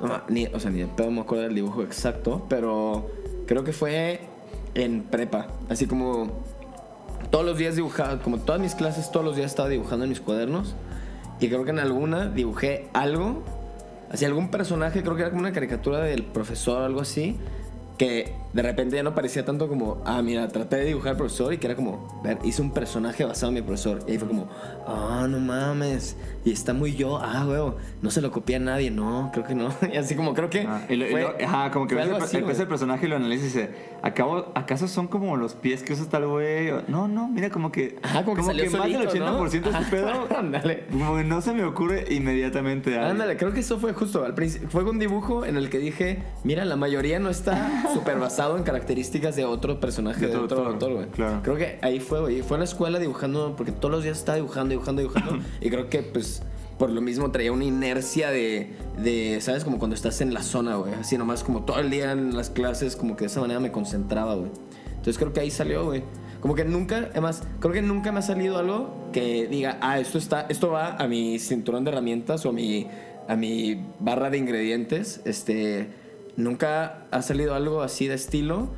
no 0.00 0.22
ni, 0.28 0.46
o 0.46 0.60
sea, 0.60 0.70
ni 0.70 0.80
de 0.80 0.86
pedo 0.86 1.10
me 1.10 1.20
acuerdo 1.20 1.44
del 1.44 1.54
dibujo 1.54 1.82
exacto, 1.82 2.46
pero 2.48 3.10
creo 3.46 3.64
que 3.64 3.72
fue 3.72 4.20
en 4.74 5.02
prepa. 5.02 5.48
Así 5.68 5.86
como 5.86 6.44
todos 7.30 7.44
los 7.44 7.58
días 7.58 7.76
dibujaba, 7.76 8.18
como 8.20 8.38
todas 8.38 8.60
mis 8.60 8.74
clases, 8.74 9.10
todos 9.10 9.24
los 9.24 9.36
días 9.36 9.50
estaba 9.50 9.68
dibujando 9.68 10.04
en 10.04 10.10
mis 10.10 10.20
cuadernos. 10.20 10.74
Y 11.40 11.48
creo 11.48 11.64
que 11.64 11.70
en 11.70 11.78
alguna 11.78 12.28
dibujé 12.28 12.88
algo, 12.94 13.42
así 14.10 14.24
algún 14.24 14.50
personaje, 14.50 15.02
creo 15.02 15.16
que 15.16 15.22
era 15.22 15.30
como 15.30 15.40
una 15.40 15.52
caricatura 15.52 16.00
del 16.00 16.24
profesor 16.24 16.82
o 16.82 16.84
algo 16.84 17.00
así, 17.00 17.36
que 17.98 18.32
de 18.52 18.62
repente 18.62 18.96
ya 18.96 19.02
no 19.02 19.14
parecía 19.14 19.44
tanto 19.44 19.68
como, 19.68 20.02
ah, 20.04 20.22
mira, 20.22 20.48
traté 20.48 20.76
de 20.76 20.84
dibujar 20.86 21.12
al 21.12 21.16
profesor 21.16 21.52
y 21.52 21.58
que 21.58 21.66
era 21.66 21.76
como, 21.76 22.20
ver, 22.22 22.38
hice 22.44 22.62
un 22.62 22.70
personaje 22.70 23.24
basado 23.24 23.48
en 23.48 23.54
mi 23.54 23.62
profesor. 23.62 24.00
Y 24.06 24.12
ahí 24.12 24.18
fue 24.18 24.28
como, 24.28 24.48
ah, 24.86 25.26
no 25.28 25.38
mames, 25.40 26.16
y 26.44 26.52
está 26.52 26.72
muy 26.72 26.94
yo, 26.94 27.18
ah, 27.18 27.44
huevo, 27.46 27.76
no 28.02 28.10
se 28.10 28.20
lo 28.20 28.30
copia 28.30 28.56
a 28.56 28.60
nadie, 28.60 28.90
no, 28.90 29.30
creo 29.32 29.44
que 29.46 29.54
no. 29.54 29.68
Y 29.92 29.96
así 29.96 30.14
como, 30.14 30.32
creo 30.34 30.48
que. 30.50 30.60
Ah, 30.60 30.84
y 30.88 30.96
lo- 30.96 31.06
y 31.06 31.10
fue- 31.10 31.22
lo- 31.22 31.34
ajá, 31.46 31.70
como 31.70 31.86
que 31.86 31.94
ves 31.94 32.06
el, 32.08 32.14
así, 32.14 32.40
ves 32.40 32.58
personaje 32.66 33.06
y 33.06 33.08
lo 33.08 33.16
analizas 33.16 33.44
y 33.44 33.48
dice, 33.48 33.70
¿acabo, 34.02 34.52
¿acaso 34.54 34.88
son 34.88 35.08
como 35.08 35.36
los 35.36 35.54
pies 35.54 35.82
que 35.82 35.92
usa 35.92 36.06
tal 36.08 36.26
güey? 36.26 36.70
No, 36.88 37.08
no, 37.08 37.28
mira 37.28 37.50
como 37.50 37.70
que... 37.72 37.98
Ajá, 38.02 38.24
como 38.24 38.36
que 38.36 38.42
salió 38.42 38.70
más 38.70 38.84
del 38.84 39.08
solito, 39.10 39.12
80% 39.44 39.50
de 39.50 39.70
¿no? 39.72 39.84
su 39.84 39.90
pedo, 39.90 40.28
Ándale. 40.38 40.84
como 40.90 41.16
que 41.16 41.24
no 41.24 41.40
se 41.40 41.52
me 41.52 41.64
ocurre 41.64 42.04
inmediatamente. 42.10 42.98
Ándale, 42.98 43.36
creo 43.36 43.52
que 43.52 43.60
eso 43.60 43.78
fue 43.78 43.92
justo 43.92 44.24
al 44.24 44.34
principio. 44.34 44.68
Fue 44.70 44.84
un 44.84 44.98
dibujo 44.98 45.44
en 45.44 45.56
el 45.56 45.68
que 45.70 45.78
dije, 45.78 46.22
mira, 46.44 46.64
la 46.64 46.76
mayoría 46.76 47.18
no 47.18 47.30
está 47.30 47.82
súper 47.94 48.18
basado 48.18 48.56
en 48.56 48.62
características 48.62 49.36
de 49.36 49.44
otro 49.44 49.80
personaje, 49.80 50.26
De 50.26 50.32
de, 50.32 50.36
otro 50.36 50.66
autor, 50.66 50.94
güey. 50.94 51.06
claro. 51.08 51.40
Creo 51.42 51.56
que 51.56 51.78
ahí 51.82 52.00
fue, 52.00 52.20
güey. 52.20 52.42
Fue 52.42 52.56
en 52.56 52.60
la 52.60 52.64
escuela 52.64 52.98
dibujando, 52.98 53.54
porque 53.56 53.72
todos 53.72 53.90
los 53.90 54.04
días 54.04 54.18
estaba 54.18 54.36
dibujando, 54.36 54.70
dibujando, 54.70 55.02
dibujando. 55.02 55.38
y 55.60 55.70
creo 55.70 55.88
que, 55.88 56.02
pues, 56.02 56.42
por 56.78 56.90
lo 56.90 57.00
mismo 57.00 57.30
traía 57.30 57.52
una 57.52 57.64
inercia 57.64 58.30
de, 58.30 58.70
de, 59.02 59.38
¿sabes? 59.40 59.64
Como 59.64 59.78
cuando 59.78 59.94
estás 59.94 60.20
en 60.20 60.34
la 60.34 60.42
zona, 60.42 60.76
güey. 60.76 60.94
Así 60.94 61.16
nomás 61.16 61.42
como 61.42 61.64
todo 61.64 61.80
el 61.80 61.90
día 61.90 62.12
en 62.12 62.36
las 62.36 62.50
clases, 62.50 62.96
como 62.96 63.16
que 63.16 63.22
de 63.22 63.26
esa 63.26 63.40
manera 63.40 63.60
me 63.60 63.72
concentraba, 63.72 64.34
güey. 64.34 64.50
Entonces 64.90 65.18
creo 65.18 65.32
que 65.32 65.40
ahí 65.40 65.50
salió, 65.50 65.84
güey. 65.84 66.02
Como 66.40 66.54
que 66.54 66.64
nunca, 66.64 67.08
además, 67.10 67.42
creo 67.60 67.72
que 67.72 67.82
nunca 67.82 68.12
me 68.12 68.18
ha 68.18 68.22
salido 68.22 68.58
algo 68.58 69.08
que 69.12 69.46
diga, 69.48 69.78
ah, 69.80 69.98
esto 69.98 70.18
está, 70.18 70.46
esto 70.48 70.70
va 70.70 70.96
a 70.96 71.08
mi 71.08 71.38
cinturón 71.38 71.84
de 71.84 71.90
herramientas 71.90 72.44
o 72.44 72.50
a 72.50 72.52
mi, 72.52 72.86
a 73.26 73.36
mi 73.36 73.82
barra 73.98 74.30
de 74.30 74.38
ingredientes. 74.38 75.22
Este, 75.24 75.88
nunca 76.36 77.06
ha 77.10 77.22
salido 77.22 77.54
algo 77.54 77.82
así 77.82 78.06
de 78.06 78.14
estilo 78.14 78.68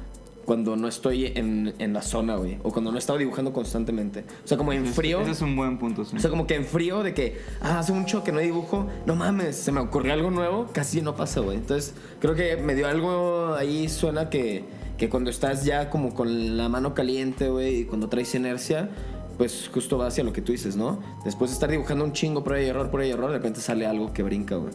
cuando 0.48 0.76
no 0.76 0.88
estoy 0.88 1.26
en, 1.26 1.74
en 1.78 1.92
la 1.92 2.00
zona, 2.00 2.36
güey. 2.36 2.56
O 2.62 2.72
cuando 2.72 2.90
no 2.90 2.96
he 2.96 3.00
estado 3.00 3.18
dibujando 3.18 3.52
constantemente. 3.52 4.24
O 4.42 4.48
sea, 4.48 4.56
como 4.56 4.72
en 4.72 4.86
frío. 4.86 5.20
Ese 5.20 5.32
es 5.32 5.42
un 5.42 5.54
buen 5.54 5.78
punto, 5.78 6.06
sí. 6.06 6.16
O 6.16 6.18
sea, 6.18 6.30
como 6.30 6.46
que 6.46 6.54
en 6.54 6.64
frío 6.64 7.02
de 7.02 7.12
que, 7.12 7.38
ah, 7.60 7.80
hace 7.80 7.92
mucho 7.92 8.24
que 8.24 8.32
no 8.32 8.40
dibujo, 8.40 8.86
no 9.04 9.14
mames, 9.14 9.56
se 9.56 9.72
me 9.72 9.80
ocurrió 9.80 10.14
algo 10.14 10.30
nuevo, 10.30 10.66
casi 10.72 11.02
no 11.02 11.14
pasa, 11.16 11.40
güey. 11.40 11.58
Entonces, 11.58 11.92
creo 12.18 12.34
que 12.34 12.56
me 12.56 12.74
dio 12.74 12.88
algo 12.88 13.56
ahí, 13.56 13.90
suena 13.90 14.30
que, 14.30 14.64
que 14.96 15.10
cuando 15.10 15.28
estás 15.28 15.66
ya 15.66 15.90
como 15.90 16.14
con 16.14 16.56
la 16.56 16.70
mano 16.70 16.94
caliente, 16.94 17.50
güey, 17.50 17.80
y 17.80 17.84
cuando 17.84 18.08
traes 18.08 18.34
inercia, 18.34 18.88
pues 19.36 19.68
justo 19.70 19.98
va 19.98 20.06
hacia 20.06 20.24
lo 20.24 20.32
que 20.32 20.40
tú 20.40 20.52
dices, 20.52 20.76
¿no? 20.76 20.98
Después 21.26 21.50
de 21.50 21.54
estar 21.56 21.70
dibujando 21.70 22.06
un 22.06 22.14
chingo, 22.14 22.42
por 22.42 22.54
ahí 22.54 22.68
error, 22.68 22.90
por 22.90 23.02
ahí 23.02 23.10
error, 23.10 23.30
de 23.30 23.36
repente 23.36 23.60
sale 23.60 23.86
algo 23.86 24.14
que 24.14 24.22
brinca, 24.22 24.56
güey. 24.56 24.72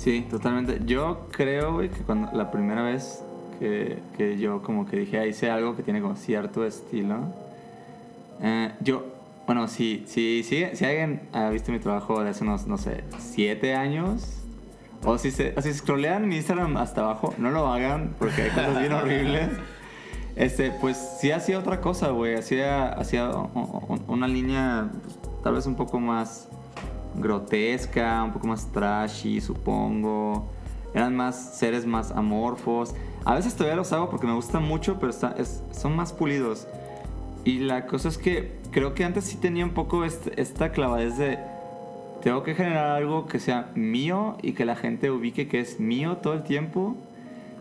Sí, 0.00 0.26
totalmente. 0.30 0.80
Yo 0.86 1.26
creo, 1.30 1.74
güey, 1.74 1.90
que 1.90 2.00
cuando 2.00 2.32
la 2.32 2.50
primera 2.50 2.82
vez 2.82 3.22
que, 3.58 3.98
que 4.16 4.38
yo 4.38 4.62
como 4.62 4.86
que 4.86 4.96
dije, 4.96 5.18
ah, 5.18 5.26
hice 5.26 5.50
algo 5.50 5.76
que 5.76 5.82
tiene 5.82 6.00
como 6.00 6.16
cierto 6.16 6.64
estilo, 6.64 7.18
eh, 8.40 8.72
yo, 8.80 9.04
bueno, 9.44 9.68
si, 9.68 10.04
si, 10.06 10.42
si, 10.42 10.64
si 10.72 10.84
alguien 10.86 11.28
ha 11.34 11.50
visto 11.50 11.70
mi 11.70 11.80
trabajo 11.80 12.24
de 12.24 12.30
hace 12.30 12.44
unos, 12.44 12.66
no 12.66 12.78
sé, 12.78 13.04
siete 13.18 13.74
años, 13.74 14.40
o 15.04 15.18
si, 15.18 15.30
se, 15.30 15.52
o 15.54 15.60
si 15.60 15.74
scrollean 15.74 16.26
mi 16.26 16.36
Instagram 16.36 16.78
hasta 16.78 17.02
abajo, 17.02 17.34
no 17.36 17.50
lo 17.50 17.66
hagan 17.66 18.14
porque 18.18 18.40
hay 18.40 18.50
cosas 18.50 18.80
bien 18.80 18.92
horribles. 18.92 19.50
Este, 20.36 20.70
pues 20.70 20.96
sí 21.20 21.32
hacía 21.32 21.58
otra 21.58 21.82
cosa, 21.82 22.10
güey. 22.10 22.36
Hacía, 22.36 22.88
hacía 22.88 23.30
una 24.06 24.26
línea 24.26 24.88
pues, 25.02 25.18
tal 25.42 25.54
vez 25.54 25.66
un 25.66 25.74
poco 25.74 26.00
más 26.00 26.48
grotesca, 27.20 28.22
un 28.24 28.32
poco 28.32 28.46
más 28.46 28.70
trashy, 28.72 29.40
supongo. 29.40 30.50
Eran 30.94 31.14
más 31.16 31.56
seres 31.58 31.86
más 31.86 32.10
amorfos. 32.10 32.94
A 33.24 33.34
veces 33.34 33.54
todavía 33.54 33.76
los 33.76 33.92
hago 33.92 34.10
porque 34.10 34.26
me 34.26 34.34
gustan 34.34 34.62
mucho, 34.64 34.96
pero 34.98 35.10
está- 35.10 35.34
es- 35.38 35.62
son 35.72 35.94
más 35.96 36.12
pulidos. 36.12 36.66
y 37.42 37.60
la 37.60 37.86
cosa 37.86 38.08
es 38.10 38.18
que 38.18 38.52
creo 38.70 38.92
que 38.92 39.02
antes 39.02 39.24
sí 39.24 39.38
tenía 39.38 39.64
un 39.64 39.70
poco 39.72 40.04
este- 40.04 40.38
esta 40.42 40.72
clavadez 40.72 41.16
de 41.16 41.38
tengo 42.22 42.42
que 42.42 42.54
generar 42.54 42.90
algo 42.90 43.24
que 43.24 43.38
sea 43.40 43.70
mío 43.74 44.36
y 44.42 44.52
que 44.52 44.66
la 44.66 44.76
gente 44.76 45.10
ubique 45.10 45.48
que 45.48 45.58
es 45.60 45.80
mío 45.80 46.18
todo 46.18 46.34
el 46.34 46.42
tiempo. 46.42 46.96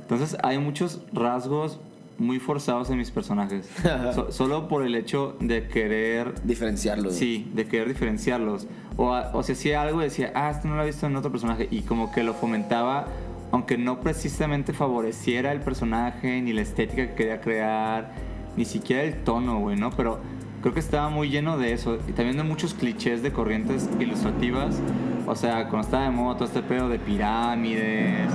Entonces 0.02 0.36
hay 0.44 0.58
muchos 0.58 1.02
rasgos 1.14 1.80
muy 2.18 2.40
forzados 2.40 2.90
en 2.90 2.98
mis 2.98 3.10
personajes. 3.10 3.70
So- 4.16 4.32
solo 4.34 4.68
por 4.68 4.84
el 4.86 4.96
hecho 4.96 5.38
de 5.40 5.66
querer 5.70 6.34
Diferenciarlo. 6.44 7.10
Sí, 7.10 7.50
de 7.56 7.66
querer 7.66 7.88
diferenciarlos. 7.88 8.68
O, 9.02 9.12
o 9.34 9.44
si 9.44 9.54
hacía 9.54 9.82
algo 9.82 10.02
y 10.02 10.06
decía, 10.06 10.34
ah, 10.36 10.50
esto 10.50 10.68
no 10.68 10.76
lo 10.76 10.84
he 10.84 10.88
visto 10.88 11.06
en 11.08 11.16
otro 11.16 11.32
personaje. 11.32 11.70
Y 11.72 11.84
como 11.84 12.12
que 12.12 12.22
lo 12.22 12.34
fomentaba, 12.34 13.06
aunque 13.52 13.78
no 13.78 14.02
precisamente 14.02 14.74
favoreciera 14.74 15.54
el 15.54 15.62
personaje, 15.62 16.42
ni 16.42 16.52
la 16.52 16.62
estética 16.62 17.08
que 17.08 17.14
quería 17.16 17.40
crear, 17.40 18.12
ni 18.58 18.66
siquiera 18.66 19.04
el 19.04 19.24
tono, 19.24 19.60
güey, 19.60 19.78
¿no? 19.78 19.90
Pero 19.92 20.20
creo 20.62 20.74
que 20.74 20.82
estaba 20.82 21.08
muy 21.10 21.30
lleno 21.30 21.58
de 21.58 21.72
eso. 21.72 21.98
Y 22.10 22.12
también 22.12 22.36
de 22.36 22.44
muchos 22.44 22.74
clichés 22.74 23.24
de 23.24 23.32
corrientes 23.32 23.90
ilustrativas. 24.02 24.82
O 25.26 25.36
sea, 25.36 25.70
cuando 25.70 25.86
estaba 25.88 26.04
de 26.04 26.10
moda 26.12 26.36
todo 26.36 26.46
este 26.46 26.62
pedo 26.62 26.90
de 26.90 27.00
pirámides. 27.00 28.28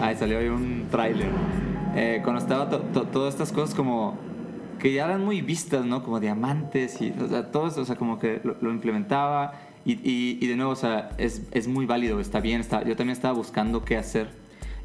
ah, 0.00 0.04
ahí, 0.06 0.16
salió 0.16 0.38
ahí 0.38 0.48
un 0.48 0.86
tráiler. 0.90 1.30
Eh, 1.96 2.20
cuando 2.22 2.40
estaba 2.40 2.68
to- 2.68 2.78
to- 2.92 3.04
todas 3.08 3.34
estas 3.34 3.50
cosas 3.52 3.74
como 3.74 4.16
que 4.80 4.92
ya 4.92 5.04
eran 5.04 5.24
muy 5.24 5.40
vistas, 5.42 5.84
¿no? 5.84 6.02
Como 6.02 6.18
diamantes 6.18 7.00
y 7.00 7.12
o 7.22 7.28
sea, 7.28 7.52
todo 7.52 7.68
eso, 7.68 7.82
o 7.82 7.84
sea, 7.84 7.94
como 7.96 8.18
que 8.18 8.40
lo, 8.42 8.56
lo 8.60 8.70
implementaba 8.72 9.52
y, 9.84 9.92
y, 9.92 10.38
y 10.40 10.46
de 10.48 10.56
nuevo, 10.56 10.72
o 10.72 10.76
sea, 10.76 11.10
es, 11.18 11.42
es 11.52 11.68
muy 11.68 11.86
válido, 11.86 12.18
está 12.20 12.40
bien, 12.40 12.60
está, 12.60 12.80
yo 12.82 12.96
también 12.96 13.10
estaba 13.16 13.34
buscando 13.34 13.84
qué 13.84 13.96
hacer 13.96 14.28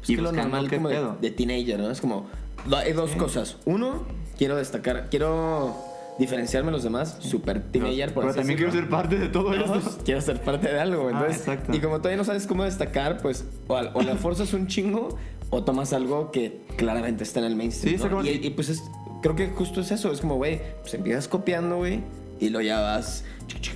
Es 0.02 0.10
y 0.10 0.16
que 0.16 0.22
lo 0.22 0.28
buscando 0.28 0.50
normal 0.56 0.70
qué 0.70 0.76
como 0.76 0.88
de, 0.90 1.02
de 1.20 1.30
teenager, 1.30 1.80
¿no? 1.80 1.90
Es 1.90 2.00
como, 2.00 2.26
hay 2.74 2.92
dos 2.92 3.10
cosas. 3.16 3.56
Uno, 3.64 4.04
quiero 4.38 4.56
destacar, 4.56 5.08
quiero 5.10 5.74
diferenciarme 6.18 6.68
de 6.68 6.72
los 6.72 6.82
demás, 6.82 7.18
super 7.20 7.60
teenager, 7.62 8.14
por 8.14 8.22
Pero 8.22 8.30
así 8.30 8.38
también 8.38 8.56
quiero 8.56 8.72
ser 8.72 8.88
parte 8.88 9.18
de 9.18 9.28
todo 9.28 9.52
No, 9.54 9.74
esto. 9.74 9.98
quiero 10.04 10.20
ser 10.22 10.40
parte 10.40 10.68
de 10.68 10.80
algo, 10.80 11.10
entonces. 11.10 11.40
exacto. 11.40 11.76
Y 11.76 11.80
como 11.80 11.98
todavía 11.98 12.16
no 12.16 12.24
sabes 12.24 12.46
cómo 12.46 12.64
destacar, 12.64 13.18
pues 13.20 13.44
o, 13.68 13.74
o 13.74 14.02
la 14.02 14.16
forzas 14.16 14.54
un 14.54 14.66
chingo 14.66 15.10
o 15.50 15.62
tomas 15.62 15.92
algo 15.92 16.30
que 16.30 16.62
claramente 16.76 17.22
está 17.22 17.40
en 17.40 17.46
el 17.46 17.56
mainstream. 17.56 17.98
Sí, 18.00 18.08
¿no? 18.08 18.24
y, 18.24 18.30
y, 18.46 18.50
pues 18.50 18.70
es- 18.70 18.82
creo 19.22 19.34
que 19.36 19.48
justo 19.48 19.80
es 19.80 19.90
eso, 19.90 20.12
es 20.12 20.20
como, 20.20 20.36
güey, 20.36 20.60
pues 20.82 20.94
empiezas 20.94 21.28
copiando, 21.28 21.76
güey, 21.76 22.00
y 22.40 22.48
lo 22.50 22.60
ya 22.60 22.80
vas 22.80 23.24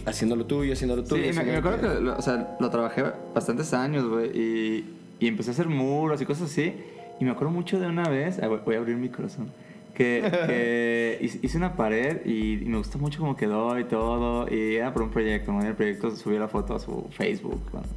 haciendo 0.06 0.36
lo 0.36 0.46
tuyo, 0.46 0.72
haciendo 0.72 0.96
lo 0.96 1.02
Sí, 1.02 1.08
tuyo. 1.10 1.24
y 1.30 1.32
me, 1.32 1.44
me 1.44 1.56
acuerdo 1.56 1.80
que 1.94 2.00
lo, 2.00 2.16
o 2.16 2.22
sea, 2.22 2.56
lo 2.60 2.70
trabajé 2.70 3.04
bastantes 3.34 3.72
años, 3.74 4.06
güey, 4.06 4.30
y, 4.36 4.94
y 5.18 5.26
empecé 5.28 5.50
a 5.50 5.52
hacer 5.52 5.68
muros 5.68 6.20
y 6.20 6.26
cosas 6.26 6.50
así. 6.50 6.74
Y 7.20 7.24
me 7.24 7.30
acuerdo 7.32 7.52
mucho 7.52 7.78
de 7.78 7.86
una 7.86 8.08
vez, 8.08 8.38
ah, 8.42 8.48
voy 8.48 8.74
a 8.74 8.78
abrir 8.78 8.96
mi 8.96 9.08
corazón, 9.10 9.50
que, 9.94 10.22
que 10.46 11.18
hice 11.42 11.56
una 11.58 11.74
pared 11.76 12.24
y, 12.24 12.54
y 12.62 12.64
me 12.64 12.78
gustó 12.78 12.98
mucho 12.98 13.20
cómo 13.20 13.36
quedó 13.36 13.78
y 13.78 13.84
todo. 13.84 14.46
Y 14.52 14.76
era 14.76 14.92
por 14.92 15.02
un 15.02 15.10
proyecto, 15.10 15.52
¿no? 15.52 15.62
Y 15.62 15.66
el 15.66 15.74
proyecto 15.74 16.10
subió 16.16 16.38
la 16.38 16.48
foto 16.48 16.74
a 16.74 16.78
su 16.80 17.06
Facebook. 17.10 17.60
cuando 17.70 17.88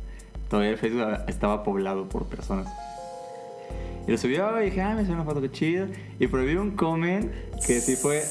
todavía 0.50 0.72
el 0.72 0.78
Facebook 0.78 1.04
estaba 1.28 1.64
poblado 1.64 2.08
por 2.10 2.26
personas. 2.26 2.68
Y 4.08 4.12
lo 4.12 4.18
subió 4.18 4.62
y 4.62 4.66
dije, 4.66 4.82
ah, 4.82 4.96
me 4.96 5.02
subió 5.04 5.16
una 5.16 5.24
foto 5.24 5.42
que 5.42 5.50
chido. 5.52 5.88
Y 6.20 6.28
prohibí 6.28 6.56
un 6.56 6.72
comment 6.72 7.32
que 7.66 7.80
sí 7.80 7.96
fue. 7.96 8.22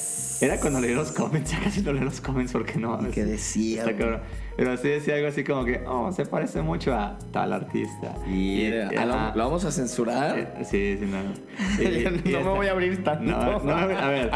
Era 0.40 0.58
cuando 0.58 0.80
leí 0.80 0.92
los 0.94 1.12
comments, 1.12 1.50
ya 1.52 1.60
casi 1.60 1.82
no 1.82 1.92
leí 1.92 2.04
los 2.04 2.20
comments 2.20 2.52
porque 2.52 2.78
no. 2.78 2.98
¿Y 3.06 3.10
qué 3.10 3.24
decía, 3.24 3.80
está 3.84 3.96
cabrón. 3.96 4.20
Pero 4.56 4.76
sí 4.76 4.88
decía 4.88 5.14
algo 5.14 5.28
así 5.28 5.44
como 5.44 5.64
que, 5.64 5.82
oh, 5.86 6.12
se 6.12 6.26
parece 6.26 6.60
mucho 6.60 6.92
a 6.94 7.18
tal 7.32 7.52
artista. 7.54 8.14
Y 8.28 8.66
ah, 8.98 9.32
lo- 9.34 9.42
vamos 9.44 9.64
a 9.64 9.70
censurar. 9.70 10.38
Eh, 10.38 10.48
Sí, 10.64 10.98
sí, 11.00 11.06
no. 11.06 11.22
No 12.32 12.44
me 12.44 12.50
voy 12.50 12.66
a 12.66 12.72
abrir 12.72 13.02
tanto. 13.02 13.24
No, 13.30 13.60
no, 13.60 13.72
a 13.72 13.86
ver, 14.08 14.30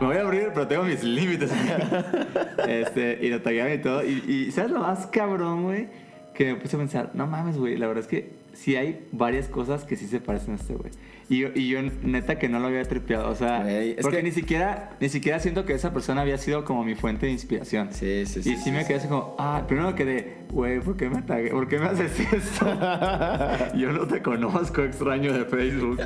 me 0.00 0.06
voy 0.08 0.16
a 0.16 0.20
abrir, 0.20 0.48
pero 0.52 0.66
tengo 0.68 0.82
mis 0.82 1.02
límites. 1.02 1.50
Este, 2.68 3.18
y 3.22 3.28
lo 3.28 3.40
taguearon 3.42 3.72
y 3.72 3.78
todo. 3.78 4.04
Y, 4.04 4.22
y 4.28 4.50
¿sabes 4.52 4.70
lo 4.70 4.80
más 4.80 5.06
cabrón, 5.06 5.64
güey? 5.64 5.88
Que 6.34 6.52
me 6.52 6.60
puse 6.60 6.76
a 6.76 6.78
pensar, 6.78 7.10
no 7.14 7.26
mames, 7.26 7.56
güey, 7.56 7.76
la 7.76 7.86
verdad 7.86 8.02
es 8.04 8.08
que 8.08 8.41
sí 8.54 8.76
hay 8.76 9.06
varias 9.12 9.48
cosas 9.48 9.84
que 9.84 9.96
sí 9.96 10.06
se 10.06 10.20
parecen 10.20 10.54
a 10.54 10.56
este, 10.56 10.74
güey. 10.74 10.90
Y 11.28 11.38
yo, 11.38 11.48
y 11.54 11.68
yo 11.68 11.80
neta 12.02 12.38
que 12.38 12.48
no 12.48 12.58
lo 12.58 12.66
había 12.66 12.82
tripeado, 12.82 13.30
o 13.30 13.34
sea, 13.34 13.70
es 13.80 14.02
porque 14.02 14.18
que- 14.18 14.22
ni 14.24 14.32
siquiera 14.32 14.96
ni 15.00 15.08
siquiera 15.08 15.38
siento 15.40 15.64
que 15.64 15.72
esa 15.72 15.92
persona 15.92 16.20
había 16.20 16.36
sido 16.36 16.64
como 16.64 16.84
mi 16.84 16.94
fuente 16.94 17.26
de 17.26 17.32
inspiración. 17.32 17.88
Sí, 17.92 18.26
sí, 18.26 18.40
Y 18.40 18.42
sí. 18.42 18.56
sí, 18.56 18.70
me 18.70 18.84
quedé 18.84 18.96
así 18.98 19.08
como, 19.08 19.34
ah, 19.38 19.62
primero 19.66 19.88
me 19.90 19.94
quedé, 19.94 20.38
güey, 20.50 20.80
¿por 20.80 20.96
qué 20.96 21.08
me 21.08 21.22
tagué? 21.22 21.50
¿Por 21.50 21.68
qué 21.68 21.78
me 21.78 21.86
haces 21.86 22.20
esto? 22.20 22.66
Yo 23.76 23.92
no 23.92 24.06
te 24.06 24.20
conozco, 24.22 24.82
extraño 24.82 25.32
de 25.32 25.44
Facebook. 25.46 26.00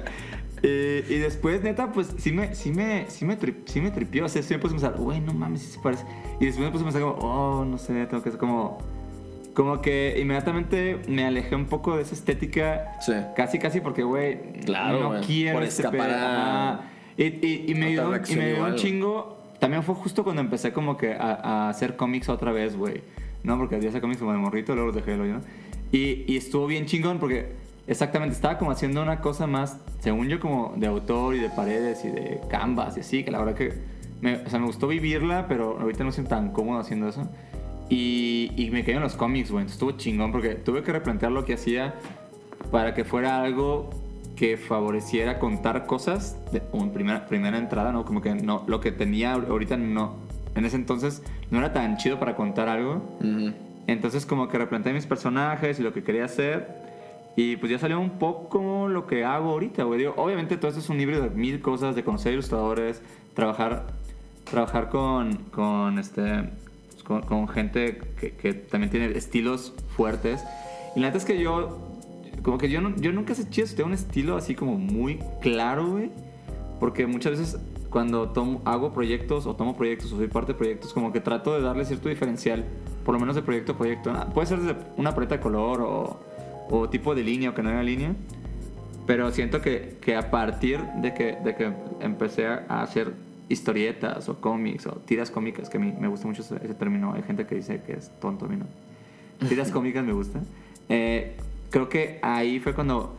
Eh, 0.62 1.04
y 1.08 1.14
después, 1.18 1.62
neta, 1.62 1.92
pues 1.92 2.14
sí 2.18 2.32
me, 2.32 2.54
sí 2.54 2.70
me, 2.72 3.06
sí 3.08 3.24
me, 3.24 3.38
tri- 3.38 3.56
sí 3.66 3.80
me 3.80 3.90
tripió. 3.90 4.24
O 4.24 4.28
sea, 4.28 4.42
sí 4.42 4.54
me 4.54 4.58
puse 4.60 4.74
a 4.74 4.78
pensar, 4.78 5.00
güey, 5.00 5.20
no 5.20 5.34
mames, 5.34 5.62
sí 5.62 5.72
se 5.72 5.78
parece. 5.80 6.04
Y 6.40 6.46
después 6.46 6.64
me 6.66 6.70
puse 6.72 6.82
a 6.82 6.86
pensar 6.86 7.02
como, 7.02 7.14
oh, 7.14 7.64
no 7.64 7.78
sé, 7.78 7.92
tengo 8.06 8.22
que 8.22 8.28
hacer 8.28 8.38
como... 8.40 8.78
Como 9.56 9.80
que 9.80 10.18
inmediatamente 10.20 11.00
me 11.08 11.24
alejé 11.24 11.54
un 11.54 11.64
poco 11.64 11.96
de 11.96 12.02
esa 12.02 12.14
estética. 12.14 12.92
Sí. 13.00 13.14
Casi, 13.34 13.58
casi 13.58 13.80
porque, 13.80 14.02
güey, 14.02 14.52
Claro, 14.66 15.00
no 15.00 15.08
güey, 15.08 15.22
quiero 15.22 15.54
por 15.54 15.62
este 15.62 15.82
escapar 15.82 16.10
a-. 16.10 16.80
Y, 17.16 17.24
y, 17.24 17.64
y 17.68 17.74
me 17.74 17.86
ayudó, 17.86 18.14
y 18.14 18.36
me 18.36 18.44
ayudó 18.44 18.66
un 18.66 18.74
chingo. 18.74 19.38
También 19.58 19.82
fue 19.82 19.94
justo 19.94 20.24
cuando 20.24 20.42
empecé 20.42 20.74
como 20.74 20.98
que 20.98 21.14
a, 21.14 21.32
a 21.42 21.68
hacer 21.70 21.96
cómics 21.96 22.28
otra 22.28 22.52
vez, 22.52 22.76
güey. 22.76 23.00
No, 23.44 23.56
porque 23.56 23.76
hacía 23.76 23.98
cómics 23.98 24.20
como 24.20 24.32
de 24.32 24.38
morrito, 24.38 24.74
luego 24.74 24.88
los 24.88 24.96
dejé 24.96 25.12
de 25.12 25.16
lo 25.16 25.24
¿no? 25.24 25.40
Y, 25.90 26.24
y 26.30 26.36
estuvo 26.36 26.66
bien 26.66 26.84
chingón 26.84 27.18
porque 27.18 27.52
exactamente 27.86 28.34
estaba 28.34 28.58
como 28.58 28.72
haciendo 28.72 29.02
una 29.02 29.22
cosa 29.22 29.46
más, 29.46 29.78
según 30.00 30.28
yo, 30.28 30.38
como 30.38 30.74
de 30.76 30.86
autor 30.86 31.34
y 31.34 31.38
de 31.38 31.48
paredes 31.48 32.04
y 32.04 32.10
de 32.10 32.40
canvas 32.50 32.98
y 32.98 33.00
así, 33.00 33.24
que 33.24 33.30
la 33.30 33.38
verdad 33.38 33.54
que 33.54 33.72
me, 34.20 34.34
o 34.34 34.50
sea, 34.50 34.58
me 34.58 34.66
gustó 34.66 34.86
vivirla, 34.88 35.46
pero 35.48 35.78
ahorita 35.80 36.04
no 36.04 36.12
siento 36.12 36.30
tan 36.30 36.50
cómodo 36.52 36.80
haciendo 36.80 37.08
eso. 37.08 37.26
Y, 37.88 38.52
y 38.56 38.70
me 38.70 38.84
quedé 38.84 38.96
en 38.96 39.02
los 39.02 39.14
cómics, 39.14 39.50
güey. 39.50 39.62
Entonces 39.62 39.76
estuvo 39.76 39.92
chingón 39.92 40.32
porque 40.32 40.54
tuve 40.56 40.82
que 40.82 40.92
replantear 40.92 41.32
lo 41.32 41.44
que 41.44 41.54
hacía 41.54 41.94
para 42.70 42.94
que 42.94 43.04
fuera 43.04 43.42
algo 43.42 43.90
que 44.36 44.56
favoreciera 44.56 45.38
contar 45.38 45.86
cosas 45.86 46.38
de 46.52 46.62
en 46.72 46.90
primera, 46.90 47.26
primera 47.26 47.58
entrada, 47.58 47.90
¿no? 47.90 48.04
Como 48.04 48.20
que 48.20 48.34
no, 48.34 48.64
lo 48.66 48.80
que 48.80 48.92
tenía 48.92 49.32
ahorita 49.32 49.76
no. 49.76 50.16
En 50.54 50.64
ese 50.64 50.76
entonces 50.76 51.22
no 51.50 51.58
era 51.58 51.72
tan 51.72 51.96
chido 51.96 52.18
para 52.18 52.36
contar 52.36 52.68
algo. 52.68 53.02
Entonces 53.86 54.26
como 54.26 54.48
que 54.48 54.58
replanteé 54.58 54.92
mis 54.92 55.06
personajes 55.06 55.80
y 55.80 55.82
lo 55.82 55.92
que 55.92 56.04
quería 56.04 56.26
hacer. 56.26 56.86
Y 57.34 57.56
pues 57.56 57.70
ya 57.70 57.78
salió 57.78 58.00
un 58.00 58.18
poco 58.18 58.88
lo 58.88 59.06
que 59.06 59.24
hago 59.24 59.50
ahorita, 59.50 59.84
güey. 59.84 59.98
Digo, 59.98 60.14
obviamente 60.16 60.56
todo 60.56 60.68
esto 60.68 60.80
es 60.80 60.88
un 60.88 61.00
híbrido 61.00 61.22
de 61.22 61.30
mil 61.30 61.60
cosas, 61.60 61.94
de 61.94 62.02
conocer 62.02 62.32
ilustradores, 62.32 63.02
trabajar, 63.34 63.86
trabajar 64.44 64.88
con, 64.88 65.36
con, 65.50 65.98
este, 65.98 66.48
con, 67.06 67.22
con 67.22 67.48
gente 67.48 67.98
que, 68.18 68.32
que 68.32 68.52
también 68.52 68.90
tiene 68.90 69.06
estilos 69.16 69.74
fuertes. 69.88 70.44
Y 70.94 71.00
la 71.00 71.08
neta 71.08 71.18
es 71.18 71.24
que 71.24 71.38
yo, 71.38 71.78
como 72.42 72.58
que 72.58 72.68
yo, 72.68 72.80
no, 72.80 72.94
yo 72.96 73.12
nunca 73.12 73.34
sé 73.34 73.48
chido 73.48 73.66
si 73.66 73.76
tengo 73.76 73.88
un 73.88 73.94
estilo 73.94 74.36
así 74.36 74.54
como 74.54 74.76
muy 74.76 75.20
claro, 75.40 75.86
güey. 75.86 76.10
Porque 76.80 77.06
muchas 77.06 77.38
veces 77.38 77.58
cuando 77.90 78.30
tomo, 78.30 78.60
hago 78.64 78.92
proyectos 78.92 79.46
o 79.46 79.54
tomo 79.54 79.76
proyectos 79.76 80.12
o 80.12 80.16
soy 80.16 80.26
parte 80.26 80.52
de 80.52 80.58
proyectos, 80.58 80.92
como 80.92 81.12
que 81.12 81.20
trato 81.20 81.54
de 81.54 81.62
darle 81.62 81.84
cierto 81.84 82.08
diferencial, 82.08 82.64
por 83.04 83.14
lo 83.14 83.20
menos 83.20 83.36
de 83.36 83.42
proyecto 83.42 83.72
a 83.72 83.78
proyecto. 83.78 84.12
Ah, 84.14 84.28
Puede 84.34 84.48
ser 84.48 84.60
desde 84.60 84.76
una 84.96 85.14
paleta 85.14 85.36
de 85.36 85.40
color 85.40 85.80
o, 85.80 86.20
o 86.68 86.88
tipo 86.88 87.14
de 87.14 87.22
línea 87.22 87.50
o 87.50 87.54
que 87.54 87.62
no 87.62 87.70
haya 87.70 87.82
línea. 87.82 88.14
Pero 89.06 89.30
siento 89.30 89.62
que, 89.62 89.98
que 90.00 90.16
a 90.16 90.30
partir 90.30 90.80
de 90.96 91.14
que, 91.14 91.36
de 91.36 91.54
que 91.54 91.72
empecé 92.00 92.46
a 92.46 92.82
hacer 92.82 93.14
historietas 93.48 94.28
o 94.28 94.40
cómics 94.40 94.86
o 94.86 94.92
tiras 94.92 95.30
cómicas, 95.30 95.68
que 95.68 95.78
a 95.78 95.80
mí 95.80 95.92
me 95.98 96.08
gusta 96.08 96.26
mucho 96.26 96.42
ese, 96.42 96.56
término, 96.74 97.12
hay 97.12 97.22
gente 97.22 97.46
que 97.46 97.54
dice 97.54 97.80
que 97.86 97.94
es 97.94 98.10
tonto, 98.20 98.46
a 98.46 98.48
mí 98.48 98.56
no. 98.56 98.66
Tiras 99.48 99.70
cómicas 99.72 100.04
me 100.04 100.12
gusta. 100.12 100.40
Eh, 100.88 101.36
creo 101.70 101.88
que 101.88 102.18
ahí 102.22 102.58
fue 102.60 102.74
cuando 102.74 103.16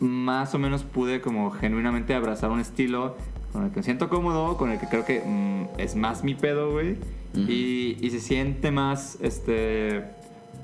más 0.00 0.54
o 0.54 0.58
menos 0.58 0.84
pude 0.84 1.20
como 1.20 1.50
genuinamente 1.50 2.14
abrazar 2.14 2.50
un 2.50 2.60
estilo 2.60 3.16
con 3.52 3.64
el 3.64 3.70
que 3.70 3.76
me 3.76 3.82
siento 3.82 4.08
cómodo, 4.08 4.56
con 4.56 4.70
el 4.70 4.78
que 4.78 4.86
creo 4.86 5.04
que 5.04 5.20
mm, 5.24 5.80
es 5.80 5.96
más 5.96 6.22
mi 6.24 6.34
pedo, 6.34 6.70
güey. 6.70 6.96
y, 7.34 7.96
y 8.00 8.10
se 8.10 8.20
siente 8.20 8.70
más, 8.70 9.18
este, 9.20 10.04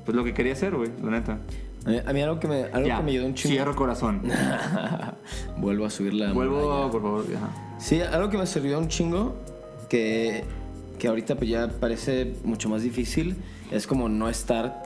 pues 0.04 0.16
lo 0.16 0.24
que 0.24 0.34
quería 0.34 0.52
hacer, 0.52 0.74
güey, 0.74 0.90
la 1.02 1.10
neta. 1.10 1.38
A 1.86 1.90
mí, 1.90 2.00
a 2.06 2.12
mí 2.12 2.22
algo 2.22 2.40
que 2.40 2.48
me, 2.48 2.64
algo 2.64 2.86
Ya, 2.88 2.96
que 2.98 3.02
me 3.02 3.10
ayudó 3.12 3.26
un 3.26 3.34
chingo. 3.34 3.52
cierro 3.54 3.76
corazón. 3.76 4.22
Vuelvo 5.58 5.84
a 5.86 5.90
subir 5.90 6.14
la 6.14 6.32
Vuelvo, 6.32 6.60
muralla. 6.62 6.90
por 6.90 7.02
favor, 7.02 7.24
ajá. 7.36 7.50
Sí, 7.78 8.00
algo 8.00 8.30
que 8.30 8.38
me 8.38 8.46
sirvió 8.46 8.78
un 8.78 8.88
chingo, 8.88 9.34
que, 9.88 10.44
que 10.98 11.08
ahorita 11.08 11.36
pues 11.36 11.50
ya 11.50 11.68
parece 11.68 12.34
mucho 12.44 12.68
más 12.68 12.82
difícil, 12.82 13.36
es 13.70 13.86
como 13.86 14.08
no 14.08 14.28
estar 14.28 14.83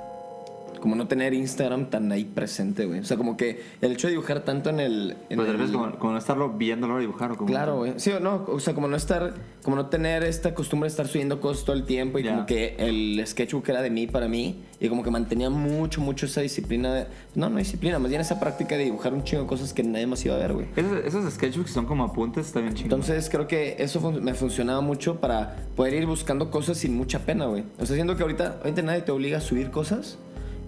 como 0.81 0.95
no 0.97 1.09
tener 1.09 1.35
Instagram 1.35 1.91
tan 1.91 2.11
ahí 2.13 2.25
presente, 2.25 2.85
güey. 2.87 3.01
O 3.01 3.05
sea, 3.05 3.17
como 3.17 3.37
que 3.37 3.63
el 3.81 3.93
hecho 3.93 4.07
de 4.07 4.13
dibujar 4.13 4.41
tanto 4.41 4.71
en 4.71 4.81
el... 4.81 5.17
En 5.29 5.37
Pues 5.37 5.47
tal 5.49 5.57
el- 5.57 5.63
vez 5.63 5.71
como, 5.71 5.99
como 5.99 6.13
no 6.13 6.19
estarlo 6.19 6.51
viéndolo 6.51 6.99
dibujar 6.99 7.33
o 7.33 7.37
como... 7.37 7.49
Claro, 7.49 7.77
güey. 7.79 7.95
Sí, 7.97 8.11
o 8.11 8.21
no, 8.21 8.45
o 8.49 8.61
sea, 8.61 8.75
como 8.75 8.89
no 8.89 8.97
estar, 8.97 9.35
como 9.63 9.77
no 9.77 9.87
tener 9.87 10.23
esta 10.25 10.55
costumbre 10.55 10.87
de 10.89 10.91
estar 10.91 11.07
subiendo 11.07 11.41
cosas 11.41 11.65
todo 11.65 11.77
el 11.77 11.85
tiempo 11.85 12.19
y 12.19 12.25
como 12.25 12.47
que 12.47 12.77
el 12.79 13.23
sketchbook 13.27 13.69
era 13.69 13.83
de 13.83 13.91
mí 13.91 14.07
para 14.07 14.29
mí 14.29 14.63
y 14.81 14.89
como 14.89 15.03
que 15.03 15.11
mantenía 15.11 15.51
mucho, 15.51 16.01
mucho 16.01 16.27
esa 16.27 16.41
disciplina, 16.41 16.95
de- 16.95 17.07
no, 17.35 17.49
no 17.51 17.59
disciplina, 17.59 17.99
más 17.99 18.09
bien 18.11 18.21
esa 18.21 18.39
práctica 18.41 18.77
de 18.77 18.85
dibujar 18.85 19.13
un 19.15 19.25
chingo 19.25 19.43
de 19.43 19.49
cosas 19.49 19.73
que 19.73 19.83
nadie 19.83 20.07
más 20.07 20.25
iba 20.25 20.35
a 20.35 20.39
ver, 20.39 20.53
güey. 20.53 20.67
Esos, 20.77 21.05
esos 21.05 21.35
sketchbooks 21.35 21.71
son 21.71 21.87
como 21.87 22.05
apuntes, 22.05 22.47
está 22.47 22.61
bien 22.61 22.75
chingón. 22.75 23.01
Entonces 23.01 23.29
creo 23.31 23.47
que 23.47 23.77
eso 23.79 24.01
fun- 24.01 24.23
me 24.23 24.35
funcionaba 24.35 24.81
mucho 24.81 25.21
para 25.21 25.57
poder 25.77 25.95
ir 25.95 26.07
buscando 26.07 26.51
cosas 26.51 26.79
sin 26.79 26.95
mucha 26.97 27.21
pena, 27.21 27.47
güey. 27.47 27.65
O 27.79 27.87
sea, 27.87 27.95
siento 27.97 28.17
que 28.17 28.23
ahorita, 28.23 28.59
ahorita 28.63 28.83
nadie 28.83 29.03
te 29.03 29.13
obliga 29.13 29.39
a 29.39 29.41
subir 29.41 29.71
cosas 29.71 30.19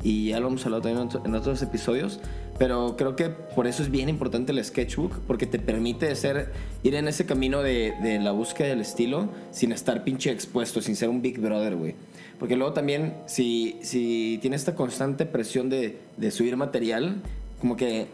y 0.03 0.29
ya 0.31 0.41
lo 0.41 0.49
hemos 0.49 0.65
hablado 0.65 0.83
también 0.83 1.03
en 1.03 1.07
otro- 1.09 1.23
en 1.25 1.35
otros 1.35 1.63
episodios, 1.63 2.21
pero 2.59 2.97
creo 2.97 3.17
que 3.17 3.29
por 3.31 3.67
eso 3.67 3.83
es 3.83 3.91
bien 3.91 4.09
importante 4.09 4.53
el 4.53 4.63
sketchbook, 4.65 5.21
porque 5.27 5.47
te 5.47 5.59
permite 5.59 6.15
ser, 6.17 6.53
ir 6.83 6.95
en 6.95 7.09
ese 7.09 7.27
camino 7.27 7.63
de, 7.63 7.95
de 8.03 8.19
la 8.19 8.33
búsqueda 8.33 8.69
del 8.69 8.81
estilo 8.81 9.29
sin 9.51 9.73
estar 9.73 10.05
pinche 10.05 10.31
expuesto, 10.31 10.81
sin 10.83 10.97
ser 10.97 11.09
un 11.09 11.23
Big 11.23 11.39
Brother, 11.41 11.77
güey. 11.77 11.95
Porque 12.39 12.57
luego 12.57 12.73
también, 12.73 13.15
si, 13.27 13.79
si 13.83 14.39
tienes 14.41 14.63
esta 14.63 14.75
constante 14.75 15.27
presión 15.27 15.69
de, 15.69 15.99
de 16.17 16.31
subir 16.31 16.57
material, 16.57 17.17
como 17.61 17.77
que 17.77 18.07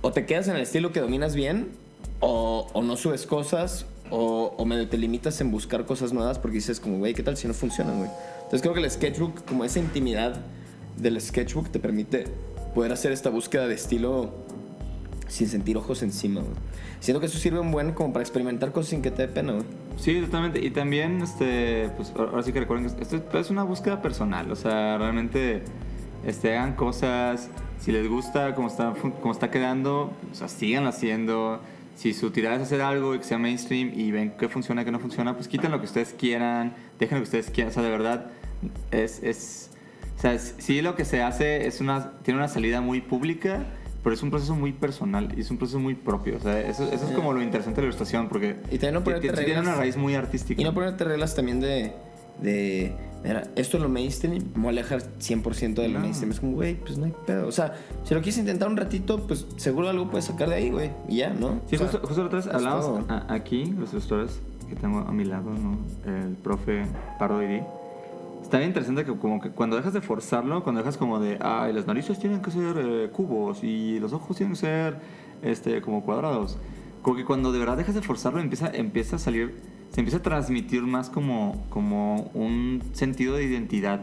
o 0.00 0.12
te 0.12 0.24
quedas 0.26 0.48
en 0.48 0.56
el 0.56 0.62
estilo 0.62 0.92
que 0.92 1.00
dominas 1.00 1.34
bien, 1.34 1.68
o, 2.20 2.66
o 2.72 2.82
no 2.82 2.96
subes 2.96 3.26
cosas, 3.26 3.84
o, 4.10 4.54
o 4.56 4.64
medio 4.64 4.88
te 4.88 4.96
limitas 4.96 5.40
en 5.42 5.50
buscar 5.50 5.84
cosas 5.84 6.12
nuevas 6.14 6.38
porque 6.38 6.56
dices 6.56 6.80
como, 6.80 6.96
güey, 6.98 7.12
¿qué 7.12 7.22
tal 7.22 7.36
si 7.36 7.46
no 7.46 7.52
funcionan, 7.52 7.98
güey? 7.98 8.10
Entonces 8.38 8.62
creo 8.62 8.72
que 8.72 8.80
el 8.80 8.90
sketchbook, 8.90 9.44
como 9.44 9.64
esa 9.64 9.78
intimidad 9.80 10.40
del 11.00 11.20
sketchbook 11.20 11.70
te 11.70 11.78
permite 11.78 12.24
poder 12.74 12.92
hacer 12.92 13.12
esta 13.12 13.30
búsqueda 13.30 13.66
de 13.66 13.74
estilo 13.74 14.32
sin 15.28 15.48
sentir 15.48 15.76
ojos 15.76 16.02
encima. 16.02 16.42
Siento 17.00 17.20
que 17.20 17.26
eso 17.26 17.38
sirve 17.38 17.60
un 17.60 17.70
buen 17.70 17.92
como 17.92 18.12
para 18.12 18.22
experimentar 18.22 18.72
cosas 18.72 18.90
sin 18.90 19.02
que 19.02 19.10
te 19.10 19.22
dé 19.22 19.28
pena, 19.28 19.52
güey. 19.52 19.64
Sí, 19.96 20.20
totalmente. 20.20 20.64
Y 20.64 20.70
también, 20.70 21.20
este, 21.22 21.90
pues 21.96 22.12
ahora 22.16 22.42
sí 22.42 22.52
que 22.52 22.60
recuerden 22.60 22.90
que 22.90 23.02
esto 23.02 23.38
es 23.38 23.50
una 23.50 23.62
búsqueda 23.62 24.00
personal. 24.00 24.50
O 24.50 24.56
sea, 24.56 24.96
realmente 24.98 25.62
este, 26.24 26.56
hagan 26.56 26.74
cosas. 26.74 27.50
Si 27.78 27.92
les 27.92 28.08
gusta 28.08 28.54
cómo 28.54 28.68
está, 28.68 28.94
cómo 29.20 29.32
está 29.32 29.50
quedando, 29.50 30.12
o 30.30 30.34
sea, 30.34 30.48
síganlo 30.48 30.88
haciendo. 30.88 31.60
Si 31.94 32.14
su 32.14 32.30
tirada 32.30 32.56
es 32.56 32.62
hacer 32.62 32.80
algo 32.80 33.14
y 33.14 33.18
que 33.18 33.24
sea 33.24 33.38
mainstream 33.38 33.92
y 33.92 34.12
ven 34.12 34.30
que 34.38 34.48
funciona, 34.48 34.84
que 34.84 34.92
no 34.92 35.00
funciona, 35.00 35.34
pues 35.34 35.48
quiten 35.48 35.72
lo 35.72 35.80
que 35.80 35.86
ustedes 35.86 36.14
quieran, 36.16 36.74
dejen 36.98 37.18
lo 37.18 37.22
que 37.22 37.28
ustedes 37.28 37.50
quieran. 37.50 37.70
O 37.70 37.74
sea, 37.74 37.82
de 37.82 37.90
verdad, 37.90 38.26
es. 38.92 39.22
es 39.22 39.67
o 40.18 40.20
sea, 40.20 40.38
sí 40.38 40.82
lo 40.82 40.94
que 40.96 41.04
se 41.04 41.22
hace 41.22 41.66
es 41.66 41.80
una, 41.80 42.12
tiene 42.22 42.38
una 42.38 42.48
salida 42.48 42.80
muy 42.80 43.00
pública, 43.00 43.64
pero 44.02 44.14
es 44.14 44.22
un 44.22 44.30
proceso 44.30 44.54
muy 44.54 44.72
personal 44.72 45.32
y 45.36 45.40
es 45.42 45.50
un 45.50 45.58
proceso 45.58 45.78
muy 45.78 45.94
propio. 45.94 46.36
O 46.36 46.40
sea, 46.40 46.60
eso, 46.60 46.84
eso 46.92 47.06
es 47.08 47.12
como 47.14 47.32
lo 47.32 47.40
interesante 47.42 47.76
de 47.80 47.82
la 47.82 47.86
ilustración, 47.88 48.28
porque 48.28 48.56
Y 48.70 48.78
también 48.78 48.94
no 48.94 49.04
ponerte 49.04 49.28
ti- 49.28 49.34
tiene 49.34 49.46
reglas. 49.54 49.66
una 49.66 49.74
raíz 49.76 49.96
muy 49.96 50.14
artística. 50.14 50.60
Y 50.60 50.64
no 50.64 50.74
ponerte 50.74 51.04
reglas 51.04 51.34
también 51.34 51.60
de, 51.60 51.92
de 52.42 52.92
mira, 53.24 53.44
esto 53.56 53.76
es 53.76 53.82
lo 53.82 53.88
mainstream, 53.88 54.42
me 54.54 54.60
voy 54.62 54.66
a 54.66 54.70
alejar 54.70 55.02
100% 55.20 55.82
del 55.82 55.92
No. 55.92 56.00
mainstream. 56.00 56.30
Es 56.32 56.40
como, 56.40 56.52
güey, 56.54 56.74
pues 56.76 56.96
no 56.98 57.04
hay 57.06 57.14
pedo. 57.26 57.46
O 57.46 57.52
sea, 57.52 57.74
si 58.04 58.14
lo 58.14 58.20
quieres 58.20 58.38
intentar 58.38 58.68
un 58.68 58.76
ratito, 58.76 59.26
pues 59.26 59.46
seguro 59.56 59.88
algo 59.88 60.08
puedes 60.10 60.24
sacar 60.26 60.48
de 60.48 60.54
ahí, 60.56 60.70
güey. 60.70 60.90
Y 61.08 61.16
ya, 61.18 61.30
¿no? 61.30 61.60
Sí, 61.68 61.76
O 61.76 61.78
sea, 61.78 61.88
justo, 61.88 62.06
justo 62.06 62.24
otra 62.24 62.38
vez 62.38 62.46
hablamos 62.48 63.08
a- 63.08 63.32
aquí, 63.32 63.66
los 63.78 63.92
ilustradores 63.92 64.40
que 64.68 64.74
tengo 64.76 64.98
a 65.00 65.12
mi 65.12 65.24
lado, 65.24 65.50
¿no? 65.52 65.78
El 66.06 66.34
profe 66.36 66.84
Pardo 67.18 67.40
Didi. 67.40 67.60
Está 68.48 68.56
bien 68.56 68.70
interesante 68.70 69.04
que 69.04 69.14
como 69.14 69.42
que 69.42 69.50
cuando 69.50 69.76
dejas 69.76 69.92
de 69.92 70.00
forzarlo, 70.00 70.62
cuando 70.62 70.80
dejas 70.80 70.96
como 70.96 71.20
de, 71.20 71.36
ay, 71.38 71.70
las 71.74 71.86
narices 71.86 72.18
tienen 72.18 72.40
que 72.40 72.50
ser 72.50 72.78
eh, 72.78 73.10
cubos 73.12 73.62
y 73.62 74.00
los 74.00 74.14
ojos 74.14 74.38
tienen 74.38 74.54
que 74.54 74.60
ser 74.60 74.96
este, 75.42 75.82
como 75.82 76.02
cuadrados. 76.02 76.56
Como 77.02 77.14
que 77.14 77.26
cuando 77.26 77.52
de 77.52 77.58
verdad 77.58 77.76
dejas 77.76 77.94
de 77.94 78.00
forzarlo, 78.00 78.40
empieza, 78.40 78.70
empieza 78.72 79.16
a 79.16 79.18
salir, 79.18 79.54
se 79.90 80.00
empieza 80.00 80.16
a 80.16 80.22
transmitir 80.22 80.80
más 80.80 81.10
como, 81.10 81.66
como 81.68 82.30
un 82.32 82.80
sentido 82.94 83.34
de 83.34 83.44
identidad. 83.44 84.00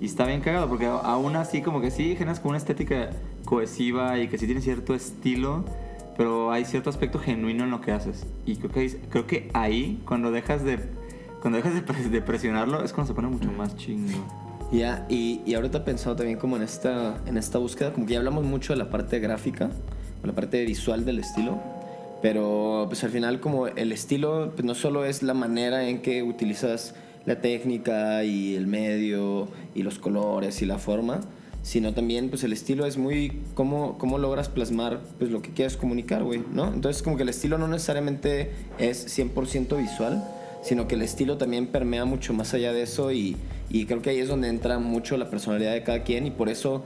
Y 0.00 0.06
está 0.06 0.24
bien 0.24 0.40
cagado, 0.40 0.66
porque 0.66 0.86
aún 0.86 1.36
así 1.36 1.60
como 1.60 1.82
que 1.82 1.90
sí 1.90 2.16
generas 2.16 2.40
como 2.40 2.52
una 2.52 2.58
estética 2.58 3.10
cohesiva 3.44 4.18
y 4.18 4.28
que 4.28 4.38
sí 4.38 4.46
tiene 4.46 4.62
cierto 4.62 4.94
estilo, 4.94 5.66
pero 6.16 6.52
hay 6.52 6.64
cierto 6.64 6.88
aspecto 6.88 7.18
genuino 7.18 7.64
en 7.64 7.70
lo 7.70 7.82
que 7.82 7.92
haces. 7.92 8.26
Y 8.46 8.56
creo 8.56 8.70
que, 8.70 8.98
creo 9.10 9.26
que 9.26 9.50
ahí, 9.52 10.00
cuando 10.06 10.30
dejas 10.30 10.64
de, 10.64 10.78
cuando 11.40 11.56
dejas 11.58 11.74
de, 11.74 11.84
pres- 11.84 12.10
de 12.10 12.20
presionarlo, 12.22 12.84
es 12.84 12.92
cuando 12.92 13.08
se 13.12 13.14
pone 13.14 13.28
mucho 13.28 13.50
más 13.52 13.76
chingo. 13.76 14.12
Ya, 14.72 15.06
y, 15.08 15.40
y 15.46 15.54
ahorita 15.54 15.84
pensado 15.84 16.14
también 16.16 16.38
como 16.38 16.56
en 16.56 16.62
esta, 16.62 17.18
en 17.26 17.36
esta 17.38 17.58
búsqueda, 17.58 17.92
como 17.92 18.06
que 18.06 18.12
ya 18.14 18.18
hablamos 18.18 18.44
mucho 18.44 18.72
de 18.74 18.78
la 18.78 18.90
parte 18.90 19.18
gráfica, 19.18 19.70
la 20.22 20.32
parte 20.34 20.64
visual 20.64 21.04
del 21.06 21.20
estilo, 21.20 21.58
pero 22.20 22.84
pues 22.88 23.02
al 23.04 23.10
final 23.10 23.40
como 23.40 23.66
el 23.68 23.92
estilo 23.92 24.52
pues 24.54 24.64
no 24.64 24.74
solo 24.74 25.04
es 25.04 25.22
la 25.22 25.34
manera 25.34 25.88
en 25.88 26.02
que 26.02 26.22
utilizas 26.22 26.94
la 27.24 27.40
técnica 27.40 28.24
y 28.24 28.56
el 28.56 28.66
medio 28.66 29.48
y 29.74 29.82
los 29.84 29.98
colores 29.98 30.60
y 30.60 30.66
la 30.66 30.78
forma, 30.78 31.20
sino 31.62 31.94
también 31.94 32.28
pues 32.28 32.44
el 32.44 32.52
estilo 32.52 32.84
es 32.86 32.98
muy 32.98 33.40
cómo, 33.54 33.96
cómo 33.98 34.18
logras 34.18 34.48
plasmar 34.48 35.00
pues 35.18 35.30
lo 35.30 35.40
que 35.42 35.50
quieres 35.50 35.76
comunicar, 35.76 36.24
güey, 36.24 36.42
¿no? 36.52 36.72
Entonces 36.72 37.02
como 37.02 37.16
que 37.16 37.22
el 37.22 37.28
estilo 37.28 37.56
no 37.58 37.68
necesariamente 37.68 38.50
es 38.78 39.16
100% 39.18 39.76
visual, 39.78 40.24
sino 40.62 40.88
que 40.88 40.94
el 40.94 41.02
estilo 41.02 41.38
también 41.38 41.66
permea 41.68 42.04
mucho 42.04 42.32
más 42.32 42.54
allá 42.54 42.72
de 42.72 42.82
eso 42.82 43.12
y, 43.12 43.36
y 43.68 43.86
creo 43.86 44.02
que 44.02 44.10
ahí 44.10 44.18
es 44.18 44.28
donde 44.28 44.48
entra 44.48 44.78
mucho 44.78 45.16
la 45.16 45.30
personalidad 45.30 45.72
de 45.72 45.82
cada 45.82 46.02
quien 46.02 46.26
y 46.26 46.30
por 46.30 46.48
eso 46.48 46.82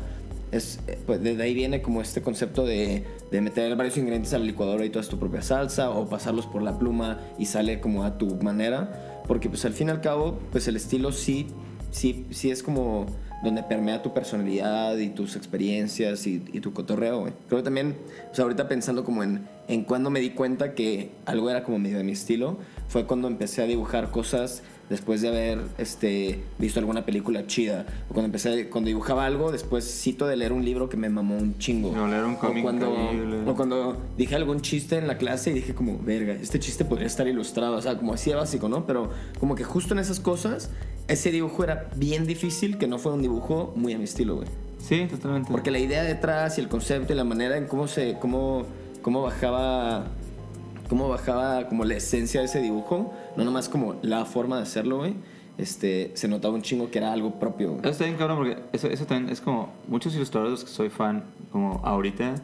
es, 0.52 0.80
eh, 0.86 0.98
pues 1.06 1.22
de 1.22 1.42
ahí 1.42 1.54
viene 1.54 1.80
como 1.80 2.02
este 2.02 2.20
concepto 2.20 2.64
de, 2.64 3.04
de 3.30 3.40
meter 3.40 3.74
varios 3.74 3.96
ingredientes 3.96 4.34
a 4.34 4.38
la 4.38 4.44
licuadora 4.44 4.84
y 4.84 4.90
toda 4.90 5.04
tu 5.06 5.18
propia 5.18 5.42
salsa 5.42 5.90
o 5.90 6.08
pasarlos 6.08 6.46
por 6.46 6.62
la 6.62 6.78
pluma 6.78 7.20
y 7.38 7.46
sale 7.46 7.80
como 7.80 8.04
a 8.04 8.18
tu 8.18 8.36
manera 8.36 9.22
porque 9.26 9.48
pues 9.48 9.64
al 9.64 9.72
fin 9.72 9.88
y 9.88 9.90
al 9.90 10.00
cabo 10.00 10.38
pues 10.50 10.68
el 10.68 10.76
estilo 10.76 11.12
sí 11.12 11.46
sí 11.90 12.26
sí 12.30 12.50
es 12.50 12.62
como 12.62 13.06
donde 13.42 13.62
permea 13.62 14.02
tu 14.02 14.12
personalidad 14.14 14.96
y 14.96 15.08
tus 15.08 15.36
experiencias 15.36 16.26
y, 16.26 16.38
tu 16.38 16.72
cotorreo 16.72 17.24
creo 17.48 17.60
que 17.60 17.64
también 17.64 17.96
o 18.30 18.34
sea 18.34 18.44
ahorita 18.44 18.68
pensando 18.68 19.04
como 19.04 19.22
en 19.22 19.46
en 19.68 19.84
cuando 19.84 20.10
me 20.10 20.20
di 20.20 20.30
cuenta 20.30 20.74
que 20.74 21.10
algo 21.24 21.48
era 21.50 21.62
como 21.62 21.78
medio 21.78 21.98
de 21.98 22.04
mi 22.04 22.12
estilo 22.12 22.58
fue 22.88 23.06
cuando 23.06 23.28
empecé 23.28 23.62
a 23.62 23.66
dibujar 23.66 24.10
cosas 24.10 24.62
después 24.92 25.22
de 25.22 25.28
haber 25.28 25.58
este, 25.78 26.40
visto 26.58 26.78
alguna 26.78 27.04
película 27.04 27.46
chida. 27.46 27.86
O 28.10 28.12
cuando 28.12 28.26
empecé, 28.26 28.68
cuando 28.68 28.88
dibujaba 28.88 29.24
algo, 29.24 29.50
después 29.50 29.84
cito 29.84 30.26
de 30.26 30.36
leer 30.36 30.52
un 30.52 30.64
libro 30.64 30.90
que 30.90 30.98
me 30.98 31.08
mamó 31.08 31.36
un 31.36 31.56
chingo. 31.58 31.90
O 31.90 32.06
leer 32.06 32.24
un 32.24 32.36
cómic 32.36 32.58
o 32.58 32.62
cuando, 32.62 32.90
increíble. 32.90 33.50
o 33.50 33.54
cuando 33.56 33.96
dije 34.18 34.36
algún 34.36 34.60
chiste 34.60 34.98
en 34.98 35.08
la 35.08 35.16
clase 35.16 35.50
y 35.50 35.54
dije 35.54 35.74
como, 35.74 35.98
verga, 35.98 36.34
este 36.34 36.60
chiste 36.60 36.84
podría 36.84 37.06
estar 37.06 37.26
ilustrado. 37.26 37.76
O 37.76 37.82
sea, 37.82 37.96
como 37.96 38.12
así 38.12 38.30
de 38.30 38.36
básico, 38.36 38.68
¿no? 38.68 38.86
Pero 38.86 39.10
como 39.40 39.54
que 39.54 39.64
justo 39.64 39.94
en 39.94 40.00
esas 40.00 40.20
cosas, 40.20 40.68
ese 41.08 41.30
dibujo 41.30 41.64
era 41.64 41.88
bien 41.96 42.26
difícil 42.26 42.76
que 42.76 42.86
no 42.86 42.98
fuera 42.98 43.16
un 43.16 43.22
dibujo 43.22 43.72
muy 43.74 43.94
a 43.94 43.98
mi 43.98 44.04
estilo, 44.04 44.36
güey. 44.36 44.48
Sí, 44.78 45.06
totalmente. 45.10 45.50
Porque 45.50 45.70
la 45.70 45.78
idea 45.78 46.02
detrás 46.02 46.58
y 46.58 46.60
el 46.60 46.68
concepto 46.68 47.14
y 47.14 47.16
la 47.16 47.24
manera 47.24 47.56
en 47.56 47.66
cómo 47.66 47.88
se 47.88 48.18
cómo, 48.20 48.66
cómo 49.00 49.22
bajaba 49.22 50.06
cómo 50.92 51.08
bajaba 51.08 51.68
como 51.68 51.86
la 51.86 51.94
esencia 51.94 52.40
de 52.40 52.46
ese 52.46 52.60
dibujo, 52.60 53.14
no 53.36 53.44
nomás 53.44 53.68
como 53.68 53.96
la 54.02 54.24
forma 54.24 54.56
de 54.56 54.62
hacerlo, 54.62 54.98
güey. 54.98 55.14
Este, 55.58 56.12
se 56.14 56.28
notaba 56.28 56.54
un 56.54 56.62
chingo 56.62 56.90
que 56.90 56.98
era 56.98 57.12
algo 57.12 57.38
propio. 57.38 57.72
güey. 57.72 57.80
Eso 57.80 57.90
está 57.90 58.04
bien 58.04 58.16
cabrón 58.16 58.38
porque 58.38 58.58
eso, 58.72 58.88
eso 58.88 59.04
también 59.06 59.32
es 59.32 59.40
como 59.40 59.72
muchos 59.86 60.14
ilustradores 60.14 60.64
que 60.64 60.70
soy 60.70 60.88
fan, 60.88 61.24
como 61.50 61.80
ahorita, 61.84 62.36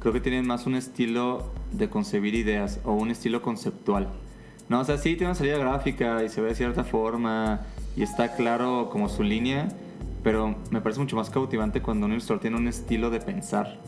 creo 0.00 0.12
que 0.12 0.20
tienen 0.20 0.46
más 0.46 0.66
un 0.66 0.74
estilo 0.74 1.50
de 1.72 1.88
concebir 1.88 2.34
ideas 2.34 2.80
o 2.84 2.92
un 2.92 3.10
estilo 3.10 3.42
conceptual. 3.42 4.08
No, 4.68 4.80
o 4.80 4.84
sea, 4.84 4.96
sí 4.96 5.10
tiene 5.10 5.26
una 5.26 5.34
salida 5.34 5.58
gráfica 5.58 6.22
y 6.24 6.28
se 6.28 6.40
ve 6.40 6.48
de 6.48 6.54
cierta 6.54 6.84
forma 6.84 7.60
y 7.96 8.02
está 8.02 8.34
claro 8.34 8.88
como 8.90 9.08
su 9.08 9.22
línea, 9.22 9.68
pero 10.22 10.56
me 10.70 10.80
parece 10.80 11.00
mucho 11.00 11.16
más 11.16 11.28
cautivante 11.28 11.82
cuando 11.82 12.06
un 12.06 12.12
ilustrador 12.12 12.40
tiene 12.40 12.56
un 12.56 12.66
estilo 12.66 13.10
de 13.10 13.20
pensar 13.20 13.78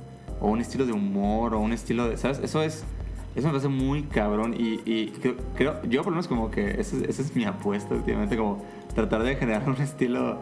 o 0.40 0.48
un 0.48 0.60
estilo 0.60 0.84
de 0.84 0.92
humor 0.92 1.54
o 1.54 1.60
un 1.60 1.72
estilo 1.72 2.08
de, 2.08 2.18
¿sabes? 2.18 2.40
Eso 2.40 2.62
es 2.62 2.84
eso 3.36 3.46
me 3.46 3.52
parece 3.52 3.68
muy 3.68 4.02
cabrón 4.04 4.54
y, 4.58 4.80
y 4.84 5.08
creo, 5.20 5.36
creo- 5.56 5.82
yo 5.84 6.02
por 6.02 6.06
lo 6.12 6.16
menos 6.16 6.26
como 6.28 6.50
que 6.50 6.80
esa 6.80 6.96
es, 7.06 7.36
mi 7.36 7.44
apuesta 7.44 7.94
últimamente, 7.94 8.36
como 8.36 8.64
tratar 8.94 9.22
de 9.22 9.36
generar 9.36 9.68
un 9.68 9.76
estilo 9.80 10.40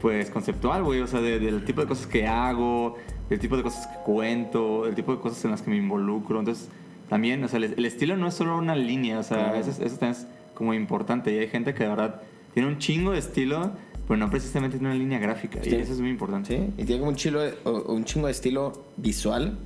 pues 0.00 0.28
conceptual, 0.30 0.82
güey, 0.84 1.00
o 1.00 1.06
sea, 1.06 1.20
de- 1.20 1.40
del 1.40 1.64
tipo 1.64 1.80
de 1.80 1.86
cosas 1.86 2.06
que 2.06 2.26
hago, 2.26 2.96
del 3.30 3.38
tipo 3.40 3.56
de 3.56 3.62
cosas 3.62 3.86
que 3.86 3.96
cuento, 4.04 4.84
del 4.84 4.94
tipo 4.94 5.12
de 5.14 5.20
cosas 5.20 5.42
en 5.46 5.50
las 5.52 5.62
que 5.62 5.70
me 5.70 5.76
involucro, 5.78 6.38
entonces 6.38 6.68
también, 7.08 7.42
o 7.42 7.48
sea, 7.48 7.56
el, 7.58 7.74
el 7.76 7.84
estilo 7.86 8.16
no 8.16 8.28
es 8.28 8.34
solo 8.34 8.56
una 8.58 8.76
línea, 8.76 9.18
o 9.18 9.22
sea, 9.22 9.58
eso, 9.58 9.70
es- 9.70 9.78
eso 9.80 9.96
también 9.96 10.12
es 10.20 10.26
como 10.54 10.74
importante 10.74 11.32
y 11.34 11.38
hay 11.38 11.48
gente 11.48 11.72
que 11.74 11.84
de 11.84 11.88
verdad 11.88 12.20
tiene 12.52 12.68
un 12.68 12.78
chingo 12.78 13.12
de 13.12 13.18
estilo, 13.18 13.72
pero 14.06 14.18
no 14.18 14.28
precisamente 14.28 14.76
tiene 14.78 14.92
una 14.94 14.98
línea 15.02 15.18
gráfica 15.18 15.60
y 15.62 15.70
Sí. 15.70 15.74
eso 15.76 15.92
es 15.94 16.00
muy 16.00 16.10
importante. 16.10 16.56
Sí, 16.56 16.82
y 16.82 16.84
tiene 16.84 17.00
como 17.00 17.10
un, 17.10 17.16
chilo, 17.16 17.40
un 17.86 18.04
chingo 18.04 18.26
de 18.26 18.32
estilo 18.32 18.84
visual, 18.98 19.56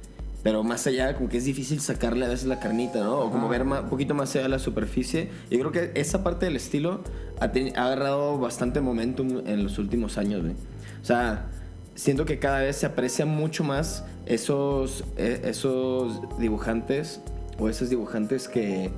pero 0.42 0.62
más 0.62 0.87
allá, 0.87 1.14
como 1.16 1.29
que 1.29 1.37
es 1.38 1.44
difícil 1.44 1.81
sacarle 1.81 2.24
a 2.24 2.29
veces 2.29 2.46
la 2.46 2.61
carnita, 2.61 3.01
¿no? 3.01 3.18
O 3.18 3.31
como 3.31 3.44
Ajá. 3.51 3.51
ver 3.51 3.62
un 3.62 3.88
poquito 3.88 4.14
más 4.14 4.31
allá 4.35 4.44
de 4.44 4.48
la 4.51 4.59
superficie. 4.59 5.31
Yo 5.51 5.59
creo 5.59 5.72
que 5.72 5.92
esa 6.01 6.22
parte 6.22 6.46
del 6.46 6.57
estilo 6.57 7.03
ha, 7.40 7.44
ha 7.46 7.85
agarrado 7.85 8.38
bastante 8.38 8.81
momentum 8.81 9.42
en 9.46 9.64
los 9.64 9.79
últimos 9.79 10.16
años, 10.16 10.42
güey. 10.42 10.53
O 11.03 11.05
sea, 11.05 11.46
siento 11.94 12.24
que 12.24 12.38
cada 12.38 12.61
vez 12.61 12.77
se 12.77 12.87
aprecia 12.87 13.27
mucho 13.27 13.64
más 13.64 14.05
esos, 14.27 15.05
eh, 15.16 15.40
esos 15.44 16.20
dibujantes 16.38 17.20
o 17.59 17.68
esos 17.68 17.90
dibujantes 17.90 18.46
que, 18.48 18.90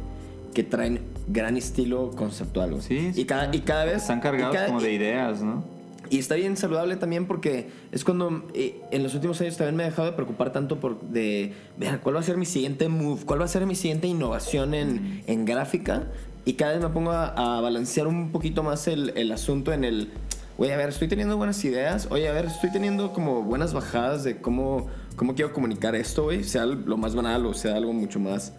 que 0.53 0.63
traen 0.63 1.01
gran 1.29 1.57
estilo 1.57 2.11
conceptual. 2.11 2.71
güey. 2.73 2.83
Sí, 2.83 3.13
sí, 3.15 3.23
y 3.23 3.25
cada, 3.25 3.55
y 3.55 3.61
cada 3.61 3.87
vez... 3.87 4.03
Están 4.03 4.21
cargados 4.21 4.55
cada- 4.55 4.67
como 4.67 4.81
de 4.83 4.93
ideas, 4.93 5.41
¿no? 5.41 5.65
Y 6.11 6.19
está 6.19 6.35
bien 6.35 6.57
saludable 6.57 6.97
también 6.97 7.27
porque 7.27 7.69
es 7.93 8.05
cuando 8.05 8.45
eh, 8.53 8.81
en 8.91 9.03
los 9.05 9.15
últimos 9.15 9.41
años 9.41 9.57
también 9.57 9.77
me 9.77 9.85
he 9.85 9.87
dejado 9.87 10.07
de 10.11 10.15
preocupar 10.15 10.53
tanto 10.53 10.81
por 10.81 11.01
de 11.01 11.55
ver 11.79 12.01
cuál 12.01 12.17
va 12.17 12.21
a 12.21 12.25
ser 12.25 12.37
mi 12.37 12.47
siguiente 12.47 12.89
move, 12.89 13.25
cuál 13.25 13.41
va 13.41 13.45
a 13.45 13.49
ser 13.49 13.65
mi 13.65 13.77
siguiente 13.77 14.09
innovación 14.09 14.75
en, 14.75 15.23
en 15.27 15.45
gráfica. 15.45 16.09
Y 16.45 16.55
cada 16.55 16.73
vez 16.73 16.83
me 16.83 16.89
pongo 16.89 17.13
a, 17.13 17.59
a 17.59 17.61
balancear 17.61 18.07
un 18.07 18.33
poquito 18.33 18.63
más 18.63 18.89
el, 18.89 19.13
el 19.17 19.31
asunto 19.31 19.73
en 19.73 19.85
el, 19.85 20.11
oye, 20.59 20.75
a 20.75 20.77
ver, 20.77 20.89
estoy 20.89 21.07
teniendo 21.07 21.37
buenas 21.37 21.65
ideas, 21.65 22.09
oye, 22.11 22.29
a 22.29 22.33
ver, 22.33 22.47
estoy 22.47 22.71
teniendo 22.71 23.13
como 23.13 23.43
buenas 23.43 23.73
bajadas 23.73 24.25
de 24.25 24.41
cómo, 24.41 24.89
cómo 25.17 25.35
quiero 25.35 25.53
comunicar 25.53 25.95
esto, 25.95 26.25
güey, 26.25 26.43
sea 26.43 26.67
lo 26.67 26.97
más 26.97 27.15
banal 27.15 27.47
o 27.47 27.55
sea 27.55 27.77
algo 27.77 27.93
mucho 27.93 28.19
más 28.21 28.53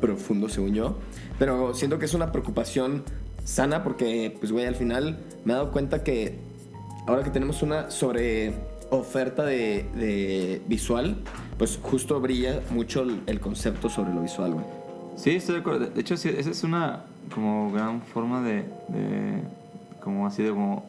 profundo, 0.00 0.48
según 0.48 0.74
yo. 0.74 0.96
Pero 1.38 1.74
siento 1.74 1.98
que 1.98 2.06
es 2.06 2.14
una 2.14 2.32
preocupación 2.32 3.04
sana 3.44 3.84
porque, 3.84 4.36
pues, 4.40 4.50
güey, 4.52 4.66
al 4.66 4.74
final 4.74 5.18
me 5.44 5.52
he 5.52 5.56
dado 5.56 5.70
cuenta 5.70 6.02
que 6.02 6.38
ahora 7.06 7.22
que 7.22 7.30
tenemos 7.30 7.62
una 7.62 7.90
sobre 7.90 8.52
oferta 8.90 9.44
de, 9.44 9.86
de 9.94 10.62
visual, 10.66 11.16
pues 11.58 11.78
justo 11.82 12.20
brilla 12.20 12.60
mucho 12.70 13.02
el, 13.02 13.20
el 13.26 13.40
concepto 13.40 13.88
sobre 13.88 14.14
lo 14.14 14.20
visual, 14.22 14.54
güey. 14.54 14.66
Sí, 15.16 15.30
estoy 15.30 15.56
de 15.56 15.60
acuerdo. 15.60 15.86
De 15.86 16.00
hecho, 16.00 16.16
sí, 16.16 16.28
esa 16.28 16.50
es 16.50 16.64
una 16.64 17.04
como 17.34 17.72
gran 17.72 18.02
forma 18.02 18.42
de, 18.42 18.64
de 18.88 19.42
como 20.00 20.26
así 20.26 20.42
de 20.42 20.50
como, 20.50 20.84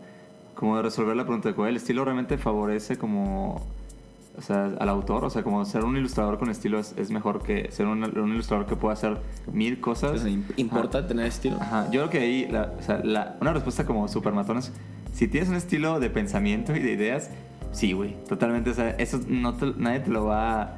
como 0.56 0.78
de 0.78 0.84
resolver 0.84 1.16
la 1.16 1.24
pregunta 1.24 1.50
de 1.50 1.56
cuál 1.56 1.70
el 1.70 1.76
estilo 1.78 2.04
realmente 2.04 2.38
favorece 2.38 2.98
como 2.98 3.62
o 4.38 4.42
sea, 4.42 4.66
al 4.80 4.90
autor, 4.90 5.24
o 5.24 5.30
sea, 5.30 5.44
como 5.44 5.64
ser 5.64 5.86
un 5.86 5.96
ilustrador 5.96 6.38
con 6.38 6.50
estilo 6.50 6.78
es, 6.78 6.94
es 6.98 7.10
mejor 7.10 7.42
que 7.42 7.72
ser 7.72 7.88
un, 7.88 8.04
un 8.04 8.30
ilustrador 8.34 8.66
que 8.66 8.76
pueda 8.76 8.94
hacer 8.94 9.18
mil 9.54 9.80
cosas. 9.80 10.12
Entonces, 10.26 10.34
im- 10.34 10.44
¿Importa 10.58 10.98
Ajá. 11.00 11.08
tener 11.08 11.26
estilo? 11.28 11.56
Ajá, 11.62 11.86
yo 11.86 12.02
creo 12.02 12.10
que 12.10 12.18
ahí, 12.20 12.48
la, 12.52 12.74
o 12.78 12.82
sea, 12.84 13.00
la- 13.02 13.38
una 13.40 13.54
respuesta 13.54 13.86
como 13.86 14.08
super 14.10 14.34
matón 14.34 14.58
es, 14.58 14.74
si 15.16 15.28
tienes 15.28 15.50
un 15.50 15.56
estilo 15.56 16.00
de 16.00 16.10
pensamiento 16.10 16.76
y 16.76 16.80
de 16.80 16.92
ideas, 16.92 17.30
sí, 17.72 17.94
güey, 17.94 18.16
totalmente, 18.28 18.70
o 18.70 18.74
sea, 18.74 18.90
eso 18.92 19.20
no 19.28 19.56
te- 19.56 19.74
nadie 19.78 20.02
te 20.02 20.12
lo 20.12 20.26
va 20.26 20.62
a... 20.62 20.76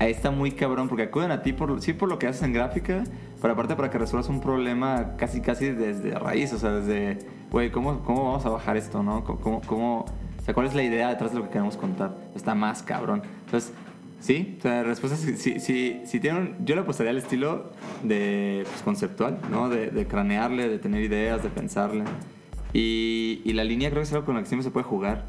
Ahí 0.00 0.12
está 0.12 0.30
muy 0.30 0.52
cabrón, 0.52 0.88
porque 0.88 1.04
acuden 1.04 1.32
a 1.32 1.42
ti, 1.42 1.52
por, 1.52 1.80
sí 1.82 1.92
por 1.92 2.08
lo 2.08 2.18
que 2.20 2.28
haces 2.28 2.42
en 2.42 2.52
gráfica, 2.52 3.02
pero 3.42 3.54
aparte 3.54 3.74
para 3.74 3.90
que 3.90 3.98
resuelvas 3.98 4.28
un 4.28 4.40
problema 4.40 5.16
casi, 5.16 5.40
casi 5.40 5.70
desde 5.70 6.16
raíz, 6.16 6.52
o 6.52 6.58
sea, 6.58 6.70
desde, 6.70 7.18
güey, 7.50 7.72
¿cómo, 7.72 8.00
¿cómo 8.04 8.24
vamos 8.24 8.46
a 8.46 8.50
bajar 8.50 8.76
esto, 8.76 9.02
no? 9.02 9.24
¿Cómo, 9.24 9.60
cómo, 9.66 10.00
o 10.38 10.44
sea, 10.44 10.54
cuál 10.54 10.66
es 10.66 10.74
la 10.74 10.84
idea 10.84 11.08
detrás 11.08 11.32
de 11.32 11.38
lo 11.38 11.44
que 11.44 11.50
queremos 11.50 11.76
contar? 11.76 12.16
Está 12.36 12.54
más 12.54 12.82
cabrón. 12.82 13.22
Entonces, 13.46 13.72
Sí, 14.20 14.56
o 14.58 14.62
sea, 14.62 14.72
la 14.78 14.82
respuesta 14.82 15.16
es 15.16 15.24
que 15.24 15.36
si, 15.36 15.60
si, 15.60 16.00
si 16.04 16.18
tienen, 16.18 16.56
yo 16.64 16.74
le 16.74 16.80
apostaría 16.80 17.10
al 17.12 17.18
estilo 17.18 17.70
de 18.02 18.64
pues, 18.68 18.82
conceptual, 18.82 19.38
¿no? 19.48 19.68
De, 19.68 19.90
de 19.92 20.06
cranearle, 20.08 20.68
de 20.68 20.80
tener 20.80 21.02
ideas, 21.04 21.40
de 21.44 21.50
pensarle. 21.50 22.02
Y, 22.72 23.40
y 23.44 23.52
la 23.54 23.64
línea 23.64 23.90
creo 23.90 24.02
que 24.02 24.06
es 24.08 24.12
algo 24.12 24.26
con 24.26 24.34
la 24.34 24.42
que 24.42 24.48
siempre 24.48 24.64
se 24.64 24.70
puede 24.70 24.84
jugar. 24.84 25.26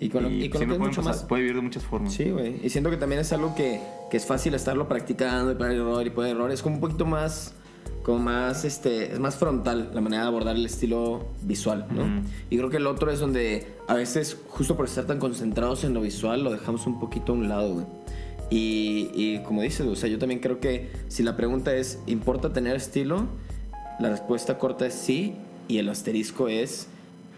Y 0.00 0.08
con 0.08 0.24
lo- 0.24 0.30
y 0.30 0.48
con 0.50 0.60
lo 0.66 0.74
que 0.74 0.78
mucho 0.78 1.02
pasar- 1.02 1.14
más- 1.14 1.22
puede 1.24 1.42
vivir 1.42 1.56
de 1.56 1.62
muchas 1.62 1.84
formas. 1.84 2.12
Sí, 2.12 2.30
güey. 2.30 2.56
Y 2.64 2.70
siento 2.70 2.90
que 2.90 2.96
también 2.96 3.20
es 3.20 3.32
algo 3.32 3.54
que, 3.54 3.80
que 4.10 4.16
es 4.16 4.26
fácil 4.26 4.54
estarlo 4.54 4.88
practicando 4.88 5.52
y 5.52 5.54
poner 5.54 5.76
error 5.76 6.04
y 6.06 6.10
poner 6.10 6.32
error. 6.32 6.50
Es 6.50 6.62
como 6.62 6.74
un 6.76 6.80
poquito 6.80 7.06
más, 7.06 7.54
como 8.02 8.18
más, 8.18 8.64
este, 8.64 9.12
es 9.12 9.20
más 9.20 9.36
frontal 9.36 9.90
la 9.94 10.00
manera 10.00 10.22
de 10.22 10.28
abordar 10.28 10.56
el 10.56 10.66
estilo 10.66 11.26
visual, 11.42 11.86
¿no? 11.90 12.02
Ujú. 12.02 12.26
Y 12.50 12.56
creo 12.58 12.70
que 12.70 12.78
el 12.78 12.86
otro 12.88 13.10
es 13.12 13.20
donde 13.20 13.68
a 13.86 13.94
veces, 13.94 14.36
justo 14.48 14.76
por 14.76 14.86
estar 14.86 15.06
tan 15.06 15.20
concentrados 15.20 15.84
en 15.84 15.94
lo 15.94 16.00
visual, 16.00 16.42
lo 16.42 16.50
dejamos 16.50 16.86
un 16.88 16.98
poquito 16.98 17.32
a 17.32 17.36
un 17.36 17.48
lado, 17.48 17.74
güey. 17.74 17.86
Y, 18.50 19.10
y 19.14 19.42
como 19.44 19.62
dices, 19.62 19.86
o 19.86 19.94
sea, 19.96 20.08
yo 20.08 20.18
también 20.18 20.40
creo 20.40 20.58
que 20.60 20.90
si 21.08 21.22
la 21.22 21.36
pregunta 21.36 21.74
es, 21.74 22.00
¿importa 22.06 22.52
tener 22.52 22.74
estilo? 22.76 23.26
La 24.00 24.10
respuesta 24.10 24.58
corta 24.58 24.86
es 24.86 24.94
sí. 24.94 25.34
Y 25.68 25.78
el 25.78 25.88
asterisco 25.88 26.48
es, 26.48 26.88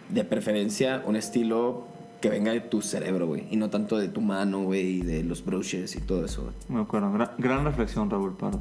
de 0.09 0.25
preferencia, 0.25 1.03
un 1.07 1.17
estilo 1.17 1.87
que 2.21 2.29
venga 2.29 2.53
de 2.53 2.61
tu 2.61 2.83
cerebro, 2.83 3.27
güey. 3.27 3.47
Y 3.51 3.57
no 3.57 3.71
tanto 3.71 3.99
de 3.99 4.09
tu 4.09 4.21
mano, 4.21 4.63
güey, 4.63 4.99
y 4.99 5.03
de 5.03 5.23
los 5.23 5.45
brushes 5.45 5.97
y 5.97 6.01
todo 6.01 6.25
eso, 6.25 6.43
güey. 6.43 6.55
Me 6.69 6.81
acuerdo. 6.81 7.13
Gran, 7.13 7.31
gran 7.39 7.65
reflexión, 7.65 8.11
Raúl 8.11 8.37
Pardo. 8.37 8.61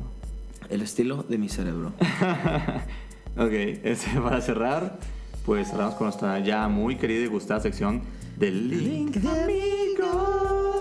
El 0.69 0.81
estilo 0.81 1.23
de 1.23 1.37
mi 1.37 1.49
cerebro. 1.49 1.93
ok, 3.37 3.51
este, 3.83 4.19
para 4.23 4.41
cerrar, 4.41 4.99
pues 5.45 5.69
cerramos 5.69 5.95
con 5.95 6.07
nuestra 6.07 6.39
ya 6.39 6.67
muy 6.67 6.95
querida 6.95 7.23
y 7.23 7.27
gustada 7.27 7.59
sección 7.59 8.01
del 8.37 8.69
Link 8.69 9.15
de 9.15 9.29
Amigos. 9.43 10.75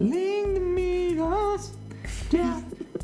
Link 0.00 0.46
de 0.48 0.56
Amigos. 0.58 1.72
Ya. 2.30 2.60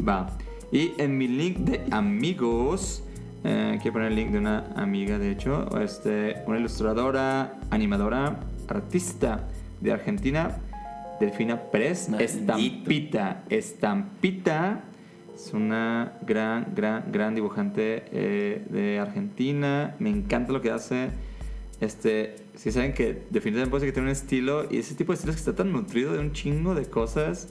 Va. 0.06 0.36
Y 0.70 0.92
en 0.98 1.16
mi 1.16 1.28
link 1.28 1.58
de 1.58 1.86
amigos, 1.90 3.02
eh, 3.44 3.78
quiero 3.80 3.94
poner 3.94 4.08
el 4.08 4.16
link 4.16 4.30
de 4.30 4.38
una 4.38 4.72
amiga, 4.76 5.18
de 5.18 5.30
hecho, 5.30 5.68
este, 5.80 6.42
una 6.46 6.58
ilustradora, 6.58 7.58
animadora, 7.70 8.40
artista 8.68 9.48
de 9.80 9.92
Argentina, 9.92 10.58
Delfina 11.20 11.60
Pérez, 11.70 12.08
Maldito. 12.08 12.32
Estampita. 12.32 13.44
Estampita 13.48 14.84
es 15.34 15.52
una 15.52 16.14
gran, 16.22 16.74
gran, 16.74 17.12
gran 17.12 17.34
dibujante 17.34 18.04
eh, 18.12 18.64
de 18.68 18.98
Argentina. 18.98 19.94
Me 19.98 20.10
encanta 20.10 20.52
lo 20.52 20.60
que 20.60 20.70
hace. 20.70 21.10
Este, 21.80 22.36
si 22.56 22.72
saben 22.72 22.92
que 22.92 23.22
definitivamente 23.30 23.70
puede 23.70 23.80
ser 23.82 23.88
que 23.90 23.92
tiene 23.92 24.08
un 24.08 24.12
estilo 24.12 24.66
y 24.68 24.78
ese 24.78 24.96
tipo 24.96 25.12
de 25.12 25.14
estilos 25.14 25.36
que 25.36 25.40
está 25.40 25.54
tan 25.54 25.70
nutrido 25.70 26.12
de 26.12 26.18
un 26.18 26.32
chingo 26.32 26.74
de 26.74 26.86
cosas 26.86 27.48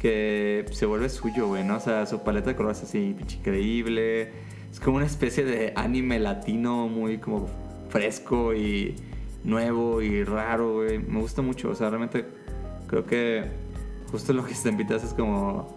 que 0.00 0.64
se 0.72 0.86
vuelve 0.86 1.08
suyo, 1.08 1.46
güey, 1.46 1.62
¿no? 1.62 1.76
O 1.76 1.80
sea, 1.80 2.06
su 2.06 2.22
paleta 2.24 2.50
de 2.50 2.56
colores 2.56 2.78
es 2.78 2.88
así, 2.88 3.16
increíble. 3.38 4.32
Es 4.72 4.78
como 4.80 4.96
una 4.98 5.06
especie 5.06 5.44
de 5.44 5.72
anime 5.76 6.18
latino 6.18 6.88
muy 6.88 7.18
como 7.18 7.48
fresco 7.88 8.54
y 8.54 8.94
nuevo 9.44 10.00
y 10.02 10.22
raro, 10.24 10.74
güey. 10.74 10.98
Me 10.98 11.20
gusta 11.20 11.42
mucho, 11.42 11.70
o 11.70 11.74
sea, 11.74 11.88
realmente 11.90 12.24
creo 12.86 13.04
que 13.04 13.44
justo 14.10 14.32
lo 14.32 14.44
que 14.44 14.54
se 14.54 14.68
invitas 14.68 15.02
es 15.04 15.12
como... 15.14 15.68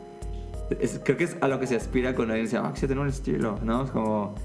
es- 0.80 1.00
creo 1.04 1.18
que 1.18 1.24
es 1.26 1.38
a 1.42 1.48
lo 1.48 1.60
que 1.60 1.68
se 1.68 1.76
aspira 1.76 2.16
cuando 2.16 2.34
alguien 2.34 2.46
dice, 2.46 2.58
ah, 2.58 2.72
que 2.80 2.86
tiene 2.88 3.02
un 3.02 3.08
estilo, 3.10 3.60
¿no? 3.64 3.84
Es 3.86 3.92
como... 3.92 4.36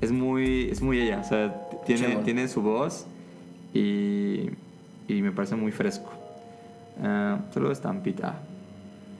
Es 0.00 0.12
muy, 0.12 0.68
es 0.70 0.82
muy 0.82 1.00
ella, 1.00 1.20
o 1.20 1.24
sea, 1.24 1.68
tiene, 1.86 2.08
tiene 2.24 2.48
su 2.48 2.60
voz 2.60 3.06
y, 3.72 4.50
y 5.08 5.22
me 5.22 5.32
parece 5.32 5.56
muy 5.56 5.72
fresco. 5.72 6.10
Ah, 7.02 7.38
solo 7.52 7.72
estampita. 7.72 8.38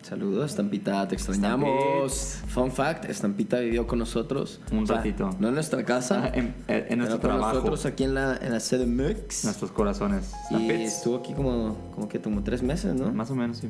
Saludos, 0.06 0.50
Estampita, 0.52 1.08
te 1.08 1.16
extrañamos. 1.16 2.38
Fun 2.46 2.70
fact, 2.70 3.06
Estampita 3.06 3.58
vivió 3.58 3.88
con 3.88 3.98
nosotros. 3.98 4.60
Un 4.70 4.86
ratito. 4.86 5.30
No 5.40 5.48
en 5.48 5.54
nuestra 5.54 5.84
casa, 5.84 6.28
en, 6.32 6.54
en- 6.68 6.86
en 6.92 6.98
nuestro 6.98 7.18
con 7.20 7.30
trabajo, 7.30 7.54
nosotros 7.54 7.86
aquí 7.86 8.04
en 8.04 8.14
la, 8.14 8.36
en 8.40 8.52
la 8.52 8.60
sede 8.60 8.86
Mix. 8.86 9.44
nuestros 9.44 9.72
corazones. 9.72 10.30
Y 10.52 10.70
estuvo 10.70 11.16
aquí 11.16 11.32
como, 11.32 11.76
como 11.92 12.08
que 12.08 12.20
como 12.20 12.44
tres 12.44 12.62
meses, 12.62 12.94
¿no? 12.94 13.10
Más 13.12 13.32
o 13.32 13.34
menos, 13.34 13.56
sí. 13.56 13.68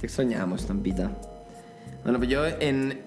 Te 0.00 0.06
extrañamos, 0.06 0.64
Tampita. 0.66 1.10
Bueno, 2.04 2.16
pues 2.20 2.30
yo 2.30 2.46
en 2.46 3.02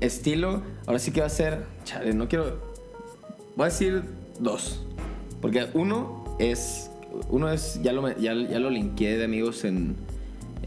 estilo, 0.00 0.62
ahora 0.86 0.98
sí 0.98 1.12
que 1.12 1.20
va 1.20 1.26
a 1.26 1.30
ser. 1.30 1.66
Chale, 1.84 2.14
no 2.14 2.26
quiero. 2.26 2.58
Voy 3.54 3.66
a 3.66 3.68
decir 3.68 4.02
dos. 4.40 4.84
Porque 5.40 5.68
uno 5.72 6.24
es. 6.40 6.90
Uno 7.28 7.48
es. 7.48 7.80
Ya 7.80 7.92
lo, 7.92 8.08
ya, 8.18 8.34
ya 8.34 8.58
lo 8.58 8.70
linkeé 8.70 9.18
de 9.18 9.24
amigos 9.24 9.62
en. 9.64 9.94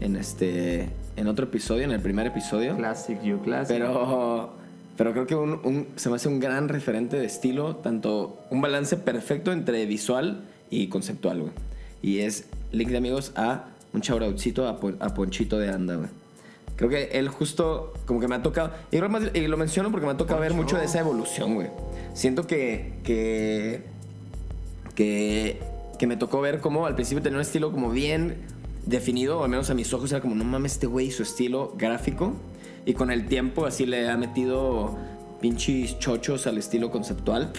En 0.00 0.16
este. 0.16 0.88
En 1.16 1.28
otro 1.28 1.44
episodio, 1.46 1.84
en 1.84 1.90
el 1.92 2.00
primer 2.00 2.26
episodio. 2.26 2.76
Classic, 2.76 3.20
you 3.22 3.40
classic. 3.42 3.76
Pero, 3.76 4.50
pero 4.96 5.12
creo 5.12 5.26
que 5.26 5.34
un- 5.34 5.60
un- 5.64 5.86
se 5.96 6.08
me 6.08 6.16
hace 6.16 6.28
un 6.28 6.40
gran 6.40 6.68
referente 6.68 7.16
de 7.18 7.26
estilo, 7.26 7.76
tanto 7.76 8.38
un 8.50 8.60
balance 8.60 8.96
perfecto 8.96 9.52
entre 9.52 9.84
visual 9.86 10.44
y 10.70 10.88
conceptual, 10.88 11.40
güey. 11.40 11.52
Y 12.00 12.20
es 12.20 12.48
link 12.72 12.88
de 12.88 12.96
amigos 12.96 13.32
a 13.36 13.66
un 13.92 14.00
chauraucito 14.00 14.66
a, 14.66 14.70
a 15.04 15.14
Ponchito 15.14 15.58
de 15.58 15.70
Anda, 15.70 15.96
güey. 15.96 16.08
Creo 16.76 16.88
que 16.88 17.10
él 17.12 17.28
justo 17.28 17.92
como 18.06 18.18
que 18.18 18.26
me 18.28 18.34
ha 18.34 18.42
tocado, 18.42 18.72
y, 18.90 18.96
lo 18.96 19.56
menciono 19.58 19.90
porque 19.90 20.06
me 20.06 20.12
ha 20.12 20.16
tocado 20.16 20.40
ver 20.40 20.52
Poncho. 20.52 20.62
mucho 20.62 20.78
de 20.78 20.86
esa 20.86 21.00
evolución, 21.00 21.54
güey. 21.54 21.68
Siento 22.14 22.46
que, 22.46 22.94
que, 23.04 23.82
que, 24.94 25.60
que 25.98 26.06
me 26.06 26.16
tocó 26.16 26.40
ver 26.40 26.60
cómo 26.60 26.86
al 26.86 26.94
principio 26.94 27.22
tenía 27.22 27.36
un 27.36 27.42
estilo 27.42 27.70
como 27.70 27.90
bien 27.90 28.36
definido, 28.84 29.40
o 29.40 29.44
al 29.44 29.50
menos 29.50 29.70
a 29.70 29.74
mis 29.74 29.92
ojos 29.92 30.10
era 30.12 30.20
como, 30.20 30.34
no 30.34 30.44
mames, 30.44 30.72
este 30.72 30.86
güey, 30.86 31.10
su 31.10 31.22
estilo 31.22 31.74
gráfico. 31.76 32.34
Y 32.84 32.94
con 32.94 33.10
el 33.10 33.26
tiempo 33.26 33.64
así 33.66 33.86
le 33.86 34.10
ha 34.10 34.16
metido 34.16 34.98
pinches 35.40 35.98
chochos 35.98 36.46
al 36.46 36.56
estilo 36.56 36.90
conceptual. 36.90 37.52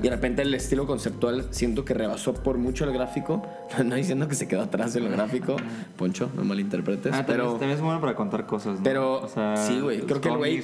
Y 0.00 0.02
de 0.02 0.10
repente 0.10 0.42
el 0.42 0.54
estilo 0.54 0.86
conceptual 0.86 1.46
siento 1.50 1.84
que 1.84 1.94
rebasó 1.94 2.34
por 2.34 2.58
mucho 2.58 2.84
el 2.84 2.92
gráfico. 2.92 3.42
No 3.84 3.94
diciendo 3.94 4.28
que 4.28 4.34
se 4.34 4.48
quedó 4.48 4.62
atrás 4.62 4.94
de 4.94 5.00
lo 5.00 5.10
gráfico. 5.10 5.56
Poncho, 5.96 6.30
no 6.34 6.44
malinterpretes. 6.44 7.12
Ah, 7.14 7.24
pero... 7.26 7.52
también 7.52 7.72
es 7.72 7.80
bueno 7.80 8.00
para 8.00 8.14
contar 8.14 8.46
cosas, 8.46 8.78
¿no? 8.78 8.82
Pero 8.84 9.22
O 9.22 9.28
sea, 9.28 9.56
sí, 9.56 9.80
güey. 9.80 10.00
Creo 10.00 10.20
que 10.20 10.28
el 10.28 10.36
güey 10.36 10.62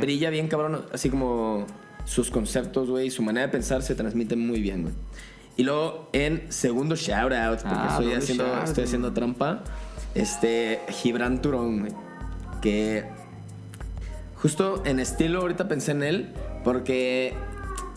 brilla 0.00 0.30
bien, 0.30 0.48
cabrón. 0.48 0.82
Así 0.92 1.10
como 1.10 1.66
sus 2.04 2.30
conceptos, 2.30 2.90
güey, 2.90 3.10
su 3.10 3.22
manera 3.22 3.46
de 3.46 3.52
pensar 3.52 3.82
se 3.82 3.94
transmite 3.94 4.36
muy 4.36 4.60
bien, 4.60 4.82
güey. 4.82 4.94
Y 5.56 5.62
luego 5.62 6.08
en 6.12 6.50
segundo 6.50 6.96
shout 6.96 7.32
out, 7.32 7.60
porque 7.60 7.76
Ah, 7.76 7.88
estoy, 7.92 8.12
haciendo, 8.12 8.44
shout, 8.44 8.64
estoy 8.64 8.84
haciendo 8.84 9.12
trampa, 9.12 9.62
este 10.14 10.80
Gibran 10.88 11.40
Turón, 11.40 11.80
güey, 11.80 11.92
que 12.60 13.04
justo 14.36 14.82
en 14.84 14.98
estilo 14.98 15.40
ahorita 15.42 15.68
pensé 15.68 15.92
en 15.92 16.02
él, 16.02 16.32
porque 16.64 17.34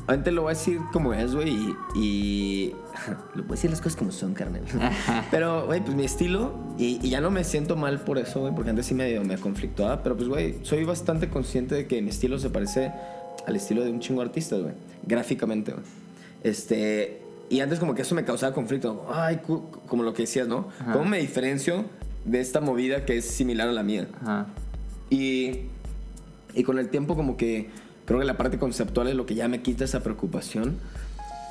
antes 0.07 0.33
lo 0.33 0.43
voy 0.43 0.51
a 0.51 0.53
decir 0.53 0.79
como 0.93 1.13
es, 1.13 1.33
güey, 1.33 1.49
y, 1.49 1.75
y 1.95 2.75
lo 3.35 3.43
voy 3.43 3.49
a 3.49 3.55
decir 3.55 3.69
las 3.69 3.81
cosas 3.81 3.97
como 3.97 4.11
son, 4.11 4.33
carnal. 4.33 4.61
pero, 5.31 5.65
güey, 5.65 5.81
pues 5.81 5.95
mi 5.95 6.05
estilo, 6.05 6.53
y, 6.77 7.05
y 7.05 7.09
ya 7.09 7.21
no 7.21 7.31
me 7.31 7.43
siento 7.43 7.75
mal 7.75 7.99
por 8.01 8.17
eso, 8.19 8.39
güey, 8.41 8.53
porque 8.53 8.69
antes 8.69 8.85
sí 8.85 8.93
me, 8.93 9.19
me 9.21 9.37
conflictuaba, 9.37 10.03
pero 10.03 10.15
pues, 10.15 10.29
güey, 10.29 10.59
soy 10.61 10.83
bastante 10.83 11.29
consciente 11.29 11.75
de 11.75 11.87
que 11.87 12.01
mi 12.01 12.09
estilo 12.11 12.37
se 12.39 12.49
parece 12.49 12.91
al 13.45 13.55
estilo 13.55 13.83
de 13.83 13.91
un 13.91 13.99
chingo 13.99 14.21
de 14.21 14.27
artistas, 14.27 14.61
güey, 14.61 14.73
gráficamente, 15.05 15.71
güey. 15.71 15.83
Este, 16.43 17.21
y 17.49 17.59
antes 17.61 17.79
como 17.79 17.95
que 17.95 18.01
eso 18.01 18.15
me 18.15 18.25
causaba 18.25 18.53
conflicto. 18.53 19.05
Ay, 19.09 19.39
como 19.87 20.03
lo 20.03 20.13
que 20.13 20.23
decías, 20.23 20.47
¿no? 20.47 20.69
Ajá. 20.79 20.93
¿Cómo 20.93 21.05
me 21.05 21.19
diferencio 21.19 21.85
de 22.25 22.41
esta 22.41 22.61
movida 22.61 23.05
que 23.05 23.17
es 23.17 23.25
similar 23.25 23.69
a 23.69 23.71
la 23.71 23.83
mía? 23.83 24.07
Ajá. 24.21 24.47
Y, 25.09 25.61
y 26.53 26.63
con 26.63 26.79
el 26.79 26.89
tiempo 26.89 27.15
como 27.15 27.37
que 27.37 27.69
creo 28.05 28.19
que 28.19 28.25
la 28.25 28.37
parte 28.37 28.57
conceptual 28.57 29.07
es 29.07 29.15
lo 29.15 29.25
que 29.25 29.35
ya 29.35 29.47
me 29.47 29.61
quita 29.61 29.85
esa 29.85 30.01
preocupación. 30.01 30.77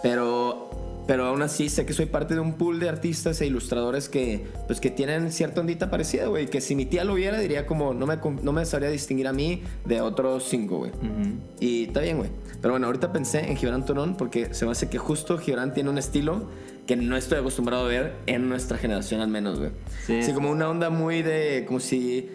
Pero, 0.02 1.04
pero 1.06 1.26
aún 1.26 1.42
así 1.42 1.68
sé 1.68 1.86
que 1.86 1.92
soy 1.92 2.06
parte 2.06 2.34
de 2.34 2.40
un 2.40 2.54
pool 2.54 2.78
de 2.78 2.88
artistas 2.88 3.40
e 3.40 3.46
ilustradores 3.46 4.08
que, 4.08 4.46
pues, 4.66 4.80
que 4.80 4.90
tienen 4.90 5.32
cierta 5.32 5.60
ondita 5.60 5.90
parecida, 5.90 6.26
güey. 6.26 6.46
Que 6.46 6.60
si 6.60 6.74
mi 6.74 6.84
tía 6.84 7.02
lo 7.04 7.14
viera 7.14 7.38
diría 7.38 7.66
como, 7.66 7.94
no 7.94 8.06
me, 8.06 8.18
no 8.42 8.52
me 8.52 8.64
sabría 8.66 8.90
distinguir 8.90 9.26
a 9.26 9.32
mí 9.32 9.62
de 9.84 10.00
otros 10.00 10.44
cinco, 10.48 10.78
güey. 10.78 10.92
Ujú. 10.92 11.38
Y 11.60 11.84
está 11.84 12.00
bien, 12.00 12.18
güey. 12.18 12.30
Pero 12.66 12.72
bueno, 12.72 12.88
ahorita 12.88 13.12
pensé 13.12 13.48
en 13.48 13.56
Gibran 13.56 13.84
Torón 13.84 14.16
porque 14.16 14.52
se 14.52 14.64
me 14.64 14.72
hace 14.72 14.90
que 14.90 14.98
justo 14.98 15.38
Gibran 15.38 15.72
tiene 15.72 15.88
un 15.88 15.98
estilo 15.98 16.48
que 16.88 16.96
no 16.96 17.16
estoy 17.16 17.38
acostumbrado 17.38 17.84
a 17.84 17.88
ver 17.88 18.16
en 18.26 18.48
nuestra 18.48 18.76
generación 18.76 19.20
al 19.20 19.28
menos, 19.28 19.60
güey. 19.60 19.70
Sí. 20.04 20.18
Así 20.18 20.32
como 20.32 20.50
una 20.50 20.68
onda 20.68 20.90
muy 20.90 21.22
de... 21.22 21.64
como 21.64 21.78
si... 21.78 22.28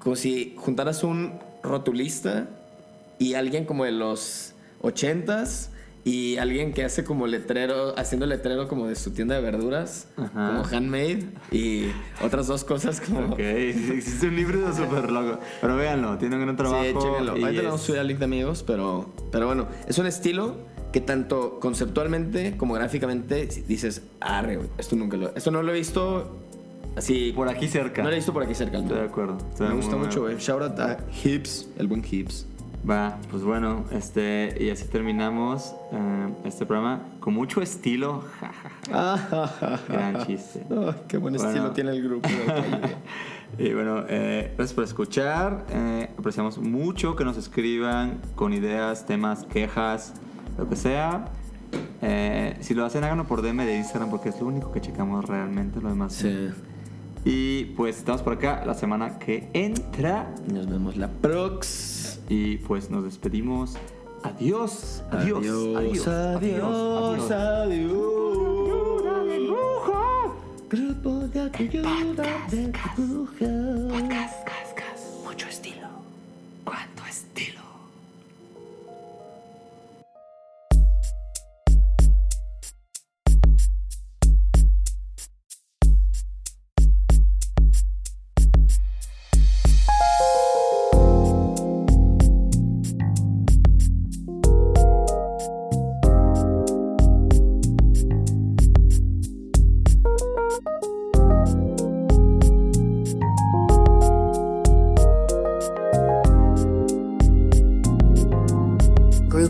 como 0.00 0.16
si 0.16 0.56
juntaras 0.58 1.04
un 1.04 1.38
rotulista 1.62 2.48
y 3.20 3.34
alguien 3.34 3.66
como 3.66 3.84
de 3.84 3.92
los 3.92 4.54
ochentas 4.80 5.70
y 6.08 6.36
alguien 6.36 6.72
que 6.72 6.84
hace 6.84 7.02
como 7.02 7.26
letrero, 7.26 7.92
haciendo 7.98 8.26
letrero 8.26 8.68
como 8.68 8.86
de 8.86 8.94
su 8.94 9.10
tienda 9.10 9.34
de 9.34 9.40
verduras, 9.40 10.06
Ajá. 10.16 10.62
como 10.62 10.64
handmade 10.64 11.24
y 11.50 11.86
otras 12.22 12.46
dos 12.46 12.62
cosas 12.62 13.00
como... 13.00 13.32
Ok, 13.32 13.40
existe 13.40 14.28
un 14.28 14.36
libro 14.36 14.72
súper 14.72 15.10
loco. 15.10 15.40
Pero 15.60 15.76
véanlo, 15.76 16.16
tiene 16.16 16.36
un 16.36 16.42
gran 16.42 16.56
trabajo. 16.56 16.84
Sí, 16.84 16.90
chéquenlo. 16.94 17.32
Ahorita 17.32 17.50
le 17.50 17.62
vamos 17.62 17.72
a 17.72 17.74
es- 17.74 17.86
subir 17.86 17.98
al 17.98 18.06
link 18.06 18.18
de 18.20 18.24
amigos, 18.24 18.62
pero, 18.64 19.10
pero 19.32 19.46
bueno, 19.46 19.66
es 19.88 19.98
un 19.98 20.06
estilo 20.06 20.54
que 20.92 21.00
tanto 21.00 21.58
conceptualmente 21.58 22.56
como 22.56 22.74
gráficamente 22.74 23.48
dices, 23.66 24.02
arre, 24.20 24.60
esto 24.78 24.94
nunca 24.94 25.16
lo, 25.16 25.34
esto 25.34 25.50
no 25.50 25.60
lo 25.64 25.72
he 25.74 25.76
visto 25.76 26.38
así. 26.94 27.32
Por 27.34 27.48
aquí 27.48 27.66
cerca. 27.66 28.02
No 28.04 28.10
lo 28.10 28.14
he 28.14 28.18
visto 28.18 28.32
por 28.32 28.44
aquí 28.44 28.54
cerca. 28.54 28.78
Estoy 28.78 28.96
de 28.98 29.04
acuerdo. 29.04 29.38
Estoy 29.50 29.68
Me 29.70 29.74
gusta 29.74 29.96
mucho, 29.96 30.20
güey. 30.22 30.36
Shout 30.38 30.62
out 30.62 30.78
a 30.78 30.98
Hips, 31.24 31.68
el 31.78 31.88
buen 31.88 32.04
Hips. 32.08 32.46
Va, 32.88 33.18
pues 33.30 33.42
bueno, 33.42 33.84
este, 33.90 34.56
y 34.60 34.70
así 34.70 34.86
terminamos 34.86 35.74
eh, 35.92 36.28
este 36.44 36.66
programa 36.66 37.00
con 37.18 37.34
mucho 37.34 37.60
estilo. 37.60 38.22
Ja, 38.40 38.52
ja, 39.18 39.46
ja. 39.48 39.80
Gran 39.88 40.24
chiste. 40.26 40.64
Oh, 40.70 40.94
qué 41.08 41.16
buen 41.18 41.34
Bueno. 41.34 41.48
estilo 41.48 41.70
tiene 41.72 41.90
el 41.90 42.02
grupo. 42.02 42.28
Y 43.58 43.72
bueno, 43.72 44.04
eh, 44.08 44.52
gracias 44.56 44.74
por 44.74 44.84
escuchar. 44.84 45.64
eh, 45.70 46.10
apreciamos 46.18 46.58
mucho 46.58 47.14
que 47.16 47.24
nos 47.24 47.36
escriban 47.38 48.20
con 48.34 48.52
ideas, 48.52 49.06
temas, 49.06 49.44
quejas, 49.44 50.14
lo 50.58 50.68
que 50.68 50.76
sea. 50.76 51.26
Eh, 52.02 52.56
si 52.60 52.74
lo 52.74 52.84
hacen, 52.84 53.04
háganlo 53.04 53.24
por 53.24 53.42
DM 53.42 53.64
de 53.64 53.76
Instagram 53.78 54.10
porque 54.10 54.28
es 54.30 54.40
lo 54.40 54.46
único 54.48 54.72
que 54.72 54.80
checamos 54.80 55.24
realmente. 55.26 55.80
Lo 55.80 55.88
demás. 55.88 56.12
sí. 56.12 56.50
Y 57.28 57.64
pues 57.76 57.98
estamos 57.98 58.22
por 58.22 58.34
acá 58.34 58.62
la 58.64 58.74
semana 58.74 59.18
que 59.18 59.48
entra. 59.52 60.32
Nos 60.46 60.70
vemos 60.70 60.96
la 60.96 61.08
prox. 61.08 62.20
Y 62.28 62.58
pues 62.58 62.88
nos 62.88 63.02
despedimos. 63.02 63.76
Adiós. 64.22 65.02
Adiós. 65.10 65.44
Adiós, 65.44 66.06
adiós, 66.06 67.30
adiós. 67.32 68.46
Grupo 70.70 71.26
de 71.26 71.40
ayuda 71.40 72.26
de 72.48 72.72
brujas. 72.96 74.32
Mucho 75.24 75.48
estilo. 75.48 75.88
¿Cuánto 76.62 77.04
estilo? 77.06 77.55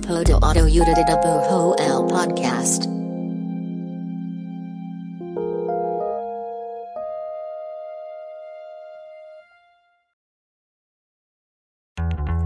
El 0.09 0.23
Podcast. 2.07 2.85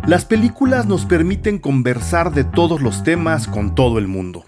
Las 0.06 0.24
películas 0.24 0.86
nos 0.86 1.04
permiten 1.04 1.58
conversar 1.58 2.32
de 2.32 2.44
todos 2.44 2.80
los 2.80 3.02
temas 3.02 3.46
con 3.46 3.74
todo 3.74 3.98
el 3.98 4.08
mundo. 4.08 4.44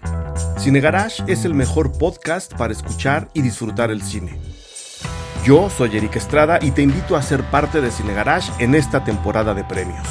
Cine 0.57 0.79
Garage 0.79 1.23
es 1.27 1.45
el 1.45 1.53
mejor 1.53 1.95
podcast 1.99 2.51
para 2.55 2.73
escuchar 2.73 3.29
y 3.35 3.43
disfrutar 3.43 3.91
el 3.91 4.01
cine. 4.01 4.39
Yo 5.45 5.69
soy 5.69 5.95
Eric 5.97 6.15
Estrada 6.15 6.57
y 6.59 6.71
te 6.71 6.81
invito 6.81 7.15
a 7.15 7.21
ser 7.21 7.43
parte 7.43 7.79
de 7.79 7.91
Cine 7.91 8.15
Garage 8.15 8.51
en 8.63 8.73
esta 8.73 9.03
temporada 9.03 9.53
de 9.53 9.63
premios. 9.63 10.07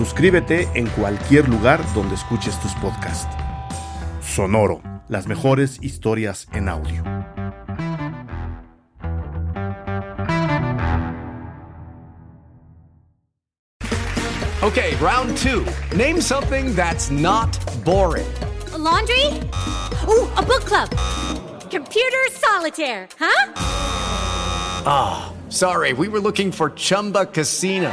Suscríbete 0.00 0.66
en 0.72 0.86
cualquier 0.86 1.46
lugar 1.46 1.78
donde 1.92 2.14
escuches 2.14 2.58
tus 2.60 2.72
podcasts. 2.76 3.36
Sonoro, 4.22 4.80
las 5.10 5.26
mejores 5.26 5.78
historias 5.82 6.48
en 6.54 6.70
audio. 6.70 7.02
Okay, 14.62 14.96
round 15.02 15.36
two. 15.36 15.66
Name 15.94 16.22
something 16.22 16.74
that's 16.74 17.10
not 17.10 17.50
boring. 17.84 18.26
A 18.72 18.78
laundry? 18.78 19.26
Ooh, 20.08 20.26
a 20.34 20.42
book 20.42 20.64
club. 20.64 20.88
Computer 21.70 22.26
solitaire, 22.32 23.06
huh? 23.18 23.52
Sorry, 25.50 25.92
we 25.92 26.08
were 26.08 26.20
looking 26.20 26.50
for 26.52 26.70
Chumba 26.70 27.26
Casino. 27.26 27.92